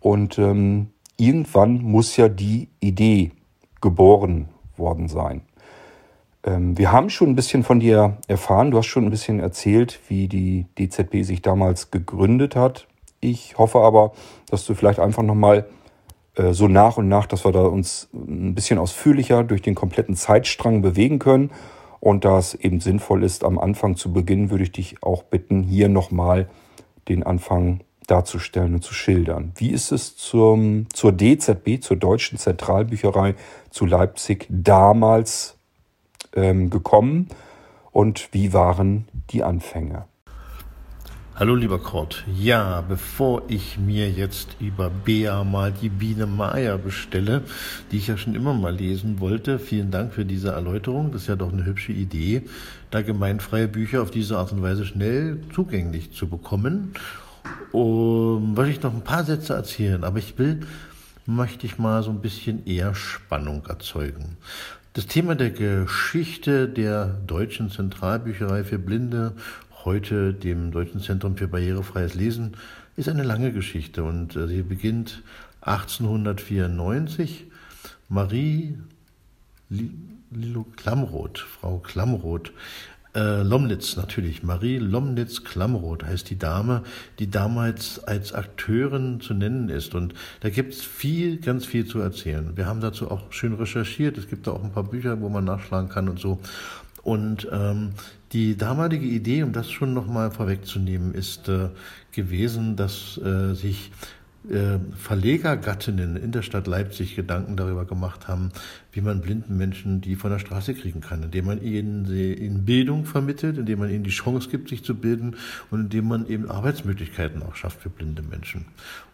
Und 0.00 0.38
ähm, 0.38 0.88
irgendwann 1.18 1.82
muss 1.82 2.16
ja 2.16 2.30
die 2.30 2.70
Idee 2.80 3.32
geboren 3.82 4.48
worden 4.78 5.08
sein. 5.08 5.42
Ähm, 6.44 6.78
wir 6.78 6.90
haben 6.90 7.10
schon 7.10 7.28
ein 7.28 7.36
bisschen 7.36 7.62
von 7.62 7.80
dir 7.80 8.16
erfahren. 8.26 8.70
Du 8.70 8.78
hast 8.78 8.86
schon 8.86 9.04
ein 9.04 9.10
bisschen 9.10 9.40
erzählt, 9.40 10.00
wie 10.08 10.28
die 10.28 10.64
DZB 10.78 11.24
sich 11.24 11.42
damals 11.42 11.90
gegründet 11.90 12.56
hat. 12.56 12.87
Ich 13.20 13.58
hoffe 13.58 13.80
aber, 13.80 14.12
dass 14.50 14.64
du 14.64 14.74
vielleicht 14.74 15.00
einfach 15.00 15.22
nochmal 15.22 15.66
äh, 16.36 16.52
so 16.52 16.68
nach 16.68 16.96
und 16.96 17.08
nach, 17.08 17.26
dass 17.26 17.44
wir 17.44 17.52
da 17.52 17.62
uns 17.62 18.08
ein 18.12 18.54
bisschen 18.54 18.78
ausführlicher 18.78 19.44
durch 19.44 19.62
den 19.62 19.74
kompletten 19.74 20.14
Zeitstrang 20.14 20.82
bewegen 20.82 21.18
können. 21.18 21.50
Und 22.00 22.24
da 22.24 22.38
es 22.38 22.54
eben 22.54 22.80
sinnvoll 22.80 23.24
ist, 23.24 23.42
am 23.42 23.58
Anfang 23.58 23.96
zu 23.96 24.12
beginnen, 24.12 24.50
würde 24.50 24.62
ich 24.64 24.72
dich 24.72 25.02
auch 25.02 25.24
bitten, 25.24 25.64
hier 25.64 25.88
nochmal 25.88 26.48
den 27.08 27.24
Anfang 27.24 27.80
darzustellen 28.06 28.74
und 28.74 28.82
zu 28.82 28.94
schildern. 28.94 29.52
Wie 29.56 29.70
ist 29.70 29.92
es 29.92 30.16
zum, 30.16 30.86
zur 30.92 31.12
DZB, 31.12 31.80
zur 31.80 31.96
Deutschen 31.96 32.38
Zentralbücherei 32.38 33.34
zu 33.70 33.84
Leipzig 33.84 34.46
damals 34.48 35.56
ähm, 36.34 36.70
gekommen 36.70 37.28
und 37.92 38.28
wie 38.32 38.52
waren 38.52 39.08
die 39.30 39.42
Anfänge? 39.42 40.06
Hallo 41.38 41.54
lieber 41.54 41.78
Kurt. 41.78 42.24
Ja, 42.36 42.80
bevor 42.80 43.44
ich 43.46 43.78
mir 43.78 44.10
jetzt 44.10 44.56
über 44.58 44.90
Bea 44.90 45.44
mal 45.44 45.70
die 45.70 45.88
Biene 45.88 46.26
Maya 46.26 46.76
bestelle, 46.78 47.42
die 47.92 47.98
ich 47.98 48.08
ja 48.08 48.16
schon 48.16 48.34
immer 48.34 48.54
mal 48.54 48.74
lesen 48.74 49.20
wollte, 49.20 49.60
vielen 49.60 49.92
Dank 49.92 50.12
für 50.12 50.24
diese 50.24 50.50
Erläuterung. 50.50 51.12
Das 51.12 51.22
ist 51.22 51.28
ja 51.28 51.36
doch 51.36 51.52
eine 51.52 51.64
hübsche 51.64 51.92
Idee, 51.92 52.42
da 52.90 53.02
gemeinfreie 53.02 53.68
Bücher 53.68 54.02
auf 54.02 54.10
diese 54.10 54.36
Art 54.36 54.50
und 54.50 54.62
Weise 54.62 54.84
schnell 54.84 55.38
zugänglich 55.54 56.12
zu 56.12 56.26
bekommen. 56.26 56.94
Um, 57.70 58.56
wollte 58.56 58.72
ich 58.72 58.82
noch 58.82 58.92
ein 58.92 59.04
paar 59.04 59.22
Sätze 59.22 59.54
erzählen, 59.54 60.02
aber 60.02 60.18
ich 60.18 60.36
will, 60.38 60.66
möchte 61.24 61.66
ich 61.66 61.78
mal 61.78 62.02
so 62.02 62.10
ein 62.10 62.20
bisschen 62.20 62.66
eher 62.66 62.96
Spannung 62.96 63.64
erzeugen. 63.66 64.38
Das 64.94 65.06
Thema 65.06 65.36
der 65.36 65.50
Geschichte 65.50 66.68
der 66.68 67.06
Deutschen 67.28 67.70
Zentralbücherei 67.70 68.64
für 68.64 68.80
Blinde 68.80 69.34
heute 69.84 70.32
dem 70.34 70.70
Deutschen 70.70 71.00
Zentrum 71.00 71.36
für 71.36 71.48
barrierefreies 71.48 72.14
Lesen, 72.14 72.56
ist 72.96 73.08
eine 73.08 73.22
lange 73.22 73.52
Geschichte 73.52 74.04
und 74.04 74.36
äh, 74.36 74.46
sie 74.48 74.62
beginnt 74.62 75.22
1894. 75.60 77.46
Marie 78.08 78.78
Lilo 79.68 80.64
Klamroth, 80.76 81.38
Frau 81.38 81.78
Klamroth, 81.78 82.52
äh, 83.14 83.42
Lomnitz 83.42 83.96
natürlich, 83.96 84.42
Marie 84.42 84.78
Lomnitz 84.78 85.44
Klamroth 85.44 86.04
heißt 86.04 86.28
die 86.30 86.38
Dame, 86.38 86.82
die 87.18 87.30
damals 87.30 88.02
als 88.04 88.32
Akteurin 88.32 89.20
zu 89.20 89.34
nennen 89.34 89.68
ist. 89.68 89.94
Und 89.94 90.14
da 90.40 90.50
gibt 90.50 90.74
es 90.74 90.84
viel, 90.84 91.38
ganz 91.38 91.66
viel 91.66 91.86
zu 91.86 92.00
erzählen. 92.00 92.56
Wir 92.56 92.66
haben 92.66 92.80
dazu 92.80 93.10
auch 93.10 93.32
schön 93.32 93.54
recherchiert. 93.54 94.18
Es 94.18 94.28
gibt 94.28 94.46
da 94.46 94.52
auch 94.52 94.62
ein 94.62 94.72
paar 94.72 94.84
Bücher, 94.84 95.20
wo 95.20 95.28
man 95.28 95.44
nachschlagen 95.44 95.88
kann 95.88 96.08
und 96.08 96.18
so. 96.18 96.38
Und 97.02 97.48
ähm, 97.50 97.92
die 98.32 98.56
damalige 98.56 99.06
Idee, 99.06 99.42
um 99.42 99.52
das 99.52 99.70
schon 99.70 99.94
nochmal 99.94 100.30
vorwegzunehmen, 100.30 101.14
ist 101.14 101.48
äh, 101.48 101.70
gewesen, 102.12 102.76
dass 102.76 103.18
äh, 103.18 103.54
sich 103.54 103.90
äh, 104.48 104.78
Verlegergattinnen 104.96 106.16
in 106.16 106.32
der 106.32 106.42
Stadt 106.42 106.66
Leipzig 106.66 107.16
Gedanken 107.16 107.56
darüber 107.56 107.84
gemacht 107.84 108.28
haben, 108.28 108.50
wie 108.92 109.00
man 109.00 109.20
blinden 109.20 109.56
Menschen 109.56 110.00
die 110.00 110.16
von 110.16 110.30
der 110.30 110.38
Straße 110.38 110.74
kriegen 110.74 111.00
kann, 111.00 111.22
indem 111.22 111.46
man 111.46 111.60
ihnen, 111.60 112.06
ihnen 112.06 112.64
Bildung 112.64 113.04
vermittelt, 113.04 113.58
indem 113.58 113.80
man 113.80 113.90
ihnen 113.90 114.04
die 114.04 114.10
Chance 114.10 114.48
gibt, 114.48 114.68
sich 114.68 114.84
zu 114.84 114.94
bilden 114.94 115.36
und 115.70 115.80
indem 115.80 116.08
man 116.08 116.26
eben 116.28 116.50
Arbeitsmöglichkeiten 116.50 117.42
auch 117.42 117.56
schafft 117.56 117.82
für 117.82 117.90
blinde 117.90 118.22
Menschen. 118.22 118.66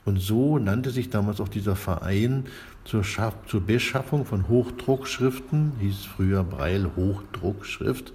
Und 0.05 0.21
so 0.21 0.59
nannte 0.59 0.91
sich 0.91 1.09
damals 1.09 1.41
auch 1.41 1.49
dieser 1.49 1.77
Verein 1.77 2.45
zur, 2.85 3.03
Schaff 3.03 3.35
zur 3.47 3.63
Beschaffung 3.63 4.27
von 4.27 4.49
Hochdruckschriften, 4.49 5.73
hieß 5.81 6.05
früher 6.05 6.45
Breil 6.45 6.91
Hochdruckschrift, 6.97 8.13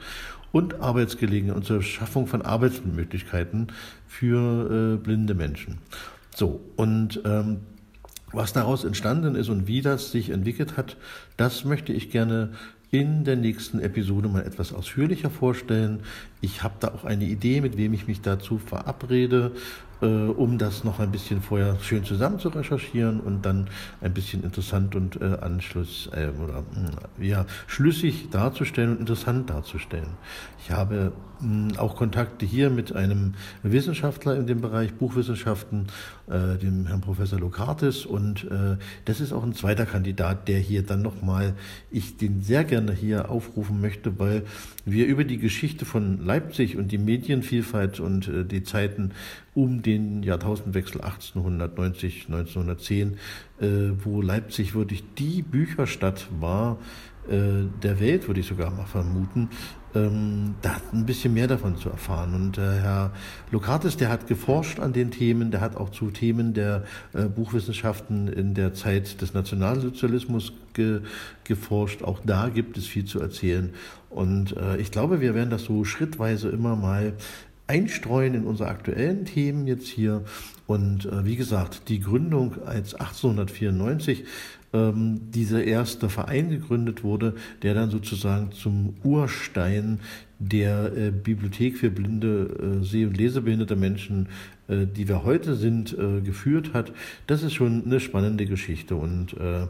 und 0.52 0.82
Arbeitsgelegenheiten 0.82 1.58
und 1.58 1.66
zur 1.66 1.82
Schaffung 1.82 2.28
von 2.28 2.42
Arbeitsmöglichkeiten 2.42 3.68
für 4.08 4.96
äh, 4.96 4.98
blinde 4.98 5.34
Menschen. 5.34 5.78
So, 6.36 6.62
und 6.76 7.22
ähm, 7.26 7.58
was 8.32 8.54
daraus 8.54 8.84
entstanden 8.84 9.36
ist 9.36 9.50
und 9.50 9.68
wie 9.68 9.82
das 9.82 10.12
sich 10.12 10.30
entwickelt 10.30 10.78
hat, 10.78 10.98
das 11.38 11.66
möchte 11.66 11.94
ich 11.94 12.12
gerne 12.12 12.52
in 12.92 13.24
der 13.24 13.36
nächsten 13.36 13.80
Episode 13.80 14.30
mal 14.30 14.44
etwas 14.44 14.74
ausführlicher 14.74 15.30
vorstellen. 15.30 16.02
Ich 16.42 16.64
habe 16.64 16.76
da 16.80 16.90
auch 16.90 17.04
eine 17.04 17.26
Idee, 17.26 17.62
mit 17.62 17.78
wem 17.78 17.94
ich 17.94 18.08
mich 18.08 18.22
dazu 18.22 18.58
verabrede 18.58 19.52
äh, 20.02 20.06
um 20.06 20.58
das 20.58 20.84
noch 20.84 21.00
ein 21.00 21.12
bisschen 21.12 21.42
vorher 21.42 21.78
schön 21.82 22.04
zusammen 22.04 22.40
zu 22.40 22.50
recherchieren 22.50 23.20
und 23.20 23.46
dann 23.46 23.68
ein 24.02 24.14
bisschen 24.14 24.44
interessant 24.44 24.96
und 24.96 25.22
äh, 25.22 25.38
Anschluss 25.42 26.10
äh, 26.14 26.30
oder 26.42 26.62
mh, 26.62 27.26
ja 27.26 27.46
schlüssig 27.68 28.30
darzustellen 28.30 28.92
und 28.92 29.00
interessant 29.02 29.50
darzustellen. 29.50 30.10
Ich 30.64 30.72
habe 30.72 31.12
mh, 31.42 31.80
auch 31.80 31.96
Kontakte 31.96 32.46
hier 32.46 32.70
mit 32.70 32.96
einem 32.96 33.34
Wissenschaftler 33.64 34.36
in 34.38 34.48
dem 34.48 34.62
Bereich 34.62 34.94
Buchwissenschaften, 34.94 35.88
äh, 36.28 36.58
dem 36.58 36.88
Herrn 36.88 37.02
Professor 37.02 37.40
Lokartis 37.40 38.06
und 38.06 38.46
äh, 38.46 38.78
das 39.06 39.20
ist 39.20 39.34
auch 39.34 39.44
ein 39.44 39.54
zweiter 39.54 39.86
Kandidat, 39.86 40.48
der 40.48 40.60
hier 40.60 40.84
dann 40.84 41.02
nochmal, 41.02 41.56
ich 41.92 42.18
den 42.18 42.42
sehr 42.42 42.64
gerne 42.64 42.94
hier 42.94 43.30
aufrufen 43.30 43.82
möchte, 43.82 44.18
weil 44.20 44.44
wir 44.86 45.08
über 45.08 45.24
die 45.24 45.38
Geschichte 45.38 45.86
von 45.86 46.24
Leipzig 46.30 46.78
und 46.78 46.92
die 46.92 47.00
Medienvielfalt 47.00 48.00
und 48.00 48.28
äh, 48.28 48.46
die 48.46 48.62
Zeiten 48.62 49.14
um 49.56 49.82
den 49.82 50.22
Jahrtausendwechsel 50.22 51.02
1890, 51.02 52.28
1910, 52.28 53.18
äh, 53.60 53.68
wo 54.04 54.22
Leipzig 54.22 54.76
wirklich 54.76 55.04
die 55.18 55.42
Bücherstadt 55.42 56.28
war 56.40 56.78
äh, 57.28 57.68
der 57.82 58.00
Welt, 58.00 58.28
würde 58.28 58.42
ich 58.42 58.48
sogar 58.48 58.70
mal 58.72 58.86
vermuten, 58.86 59.50
ähm, 59.96 60.56
da 60.62 60.78
ein 60.94 61.06
bisschen 61.06 61.34
mehr 61.34 61.48
davon 61.48 61.78
zu 61.78 61.90
erfahren. 61.90 62.34
Und 62.34 62.58
äh, 62.58 62.62
Herr 62.62 63.12
Lokatis, 63.52 63.98
der 63.98 64.10
hat 64.10 64.28
geforscht 64.28 64.80
an 64.80 64.94
den 64.94 65.12
Themen, 65.12 65.52
der 65.52 65.62
hat 65.62 65.76
auch 65.76 65.90
zu 65.90 66.12
Themen 66.12 66.54
der 66.54 66.84
äh, 67.14 67.26
Buchwissenschaften 67.26 68.28
in 68.28 68.54
der 68.54 68.74
Zeit 68.74 69.22
des 69.22 69.34
Nationalsozialismus 69.34 70.54
ge 70.74 71.02
geforscht. 71.44 72.04
Auch 72.04 72.20
da 72.24 72.50
gibt 72.50 72.78
es 72.78 72.86
viel 72.86 73.06
zu 73.06 73.20
erzählen. 73.20 73.74
Und 74.10 74.58
äh, 74.58 74.78
ich 74.78 74.92
glaube, 74.92 75.22
wir 75.22 75.36
werden 75.36 75.50
das 75.50 75.64
so 75.64 75.84
schrittweise 75.84 76.50
immer 76.50 76.76
mal 76.76 77.14
einstreuen 77.68 78.34
in 78.34 78.44
unsere 78.46 78.70
aktuellen 78.70 79.26
Themen 79.26 79.68
jetzt 79.68 79.88
hier. 79.88 80.24
Und 80.66 81.06
äh, 81.06 81.26
wie 81.26 81.36
gesagt, 81.36 81.90
die 81.90 82.00
Gründung 82.00 82.64
als 82.66 82.96
1894 82.96 84.26
ähm, 84.74 85.32
dieser 85.32 85.64
erste 85.64 86.10
Verein 86.10 86.50
gegründet 86.50 87.04
wurde, 87.04 87.36
der 87.62 87.74
dann 87.74 87.92
sozusagen 87.92 88.52
zum 88.52 88.96
Urstein 89.04 90.00
der 90.40 90.96
äh, 90.96 91.12
Bibliothek 91.12 91.78
für 91.78 91.92
blinde, 91.92 92.80
äh, 92.82 92.84
seh- 92.84 93.06
und 93.06 93.18
lesebehinderte 93.18 93.76
Menschen, 93.76 94.30
die 94.70 95.08
wir 95.08 95.24
heute 95.24 95.56
sind, 95.56 95.98
äh, 95.98 96.22
geführt 96.22 96.74
hat. 96.74 96.92
Das 97.28 97.44
ist 97.44 97.54
schon 97.54 97.84
eine 97.86 98.00
spannende 98.00 98.46
Geschichte 98.46 98.96
und 98.96 99.34
äh, 99.34 99.68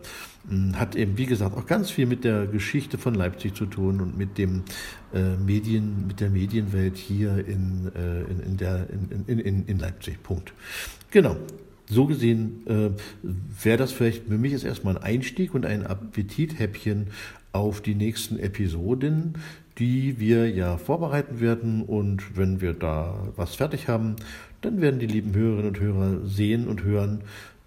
hat 0.76 0.96
eben, 0.96 1.18
wie 1.18 1.26
gesagt, 1.26 1.56
auch 1.56 1.66
ganz 1.66 1.90
viel 1.90 2.06
mit 2.06 2.24
der 2.24 2.48
Geschichte 2.48 2.98
von 2.98 3.14
Leipzig 3.14 3.56
zu 3.56 3.66
tun 3.66 4.02
und 4.02 4.18
mit 4.18 4.38
dem 4.38 4.64
äh, 5.14 5.36
Medien, 5.38 6.08
mit 6.08 6.20
der 6.20 6.30
Medienwelt 6.30 6.98
hier 6.98 7.46
in, 7.48 7.92
in, 8.30 8.40
in, 8.40 8.58
der, 8.58 8.88
in, 9.28 9.40
in, 9.40 9.66
in 9.66 9.80
Leipzig. 9.80 10.22
Punkt. 10.24 10.54
Genau. 11.12 11.38
So 11.92 12.06
gesehen 12.06 12.68
äh, 12.68 12.92
wäre 13.64 13.78
das 13.78 13.92
vielleicht 13.92 14.28
für 14.28 14.38
mich 14.38 14.52
jetzt 14.52 14.64
erstmal 14.64 14.98
ein 14.98 15.04
Einstieg 15.04 15.56
und 15.56 15.66
ein 15.66 15.88
Appetithäppchen 15.88 17.08
auf 17.52 17.82
die 17.82 17.96
nächsten 17.96 18.38
Episoden, 18.38 19.34
die 19.80 20.20
wir 20.20 20.50
ja 20.50 20.78
vorbereiten 20.78 21.40
werden. 21.40 21.82
Und 21.82 22.38
wenn 22.38 22.62
wir 22.62 22.74
da 22.74 23.28
was 23.36 23.56
fertig 23.56 23.88
haben, 23.88 24.18
dann 24.62 24.82
werden 24.82 25.00
die 25.00 25.08
lieben 25.08 25.34
Hörerinnen 25.34 25.68
und 25.68 25.80
Hörer 25.80 26.28
sehen 26.28 26.68
und 26.68 26.84
hören, 26.84 27.22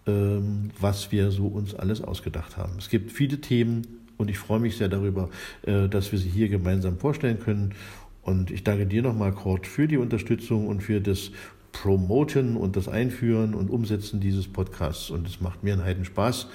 ähm, 0.06 0.70
was 0.78 1.10
wir 1.10 1.32
so 1.32 1.48
uns 1.48 1.74
alles 1.74 2.00
ausgedacht 2.00 2.56
haben. 2.56 2.74
Es 2.78 2.90
gibt 2.90 3.10
viele 3.10 3.40
Themen 3.40 3.82
und 4.18 4.30
ich 4.30 4.38
freue 4.38 4.60
mich 4.60 4.76
sehr 4.76 4.88
darüber, 4.88 5.30
äh, 5.62 5.88
dass 5.88 6.12
wir 6.12 6.18
sie 6.20 6.28
hier 6.28 6.48
gemeinsam 6.48 6.98
vorstellen 6.98 7.40
können. 7.40 7.74
Und 8.22 8.52
ich 8.52 8.62
danke 8.62 8.86
dir 8.86 9.02
nochmal, 9.02 9.32
Kurt, 9.32 9.66
für 9.66 9.88
die 9.88 9.96
Unterstützung 9.96 10.68
und 10.68 10.80
für 10.80 11.00
das 11.00 11.32
Promoten 11.72 12.56
und 12.56 12.76
das 12.76 12.88
Einführen 12.88 13.54
und 13.54 13.70
Umsetzen 13.70 14.20
dieses 14.20 14.46
Podcasts. 14.46 15.10
Und 15.10 15.26
es 15.26 15.40
macht 15.40 15.64
mir 15.64 15.72
einen 15.72 15.84
Heiden 15.84 16.04
Spaß. 16.04 16.48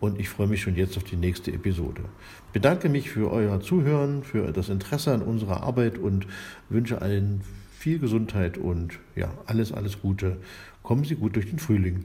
Und 0.00 0.18
ich 0.18 0.28
freue 0.28 0.48
mich 0.48 0.62
schon 0.62 0.74
jetzt 0.74 0.96
auf 0.96 1.04
die 1.04 1.16
nächste 1.16 1.52
Episode. 1.52 2.02
Bedanke 2.52 2.88
mich 2.88 3.10
für 3.10 3.30
euer 3.30 3.60
Zuhören, 3.60 4.24
für 4.24 4.50
das 4.52 4.68
Interesse 4.68 5.12
an 5.12 5.22
unserer 5.22 5.62
Arbeit 5.62 5.98
und 5.98 6.26
wünsche 6.68 7.00
allen 7.02 7.42
viel 7.78 7.98
Gesundheit 7.98 8.58
und 8.58 8.98
ja, 9.14 9.32
alles, 9.46 9.72
alles 9.72 10.00
Gute. 10.00 10.38
Kommen 10.82 11.04
Sie 11.04 11.14
gut 11.14 11.36
durch 11.36 11.50
den 11.50 11.58
Frühling. 11.58 12.04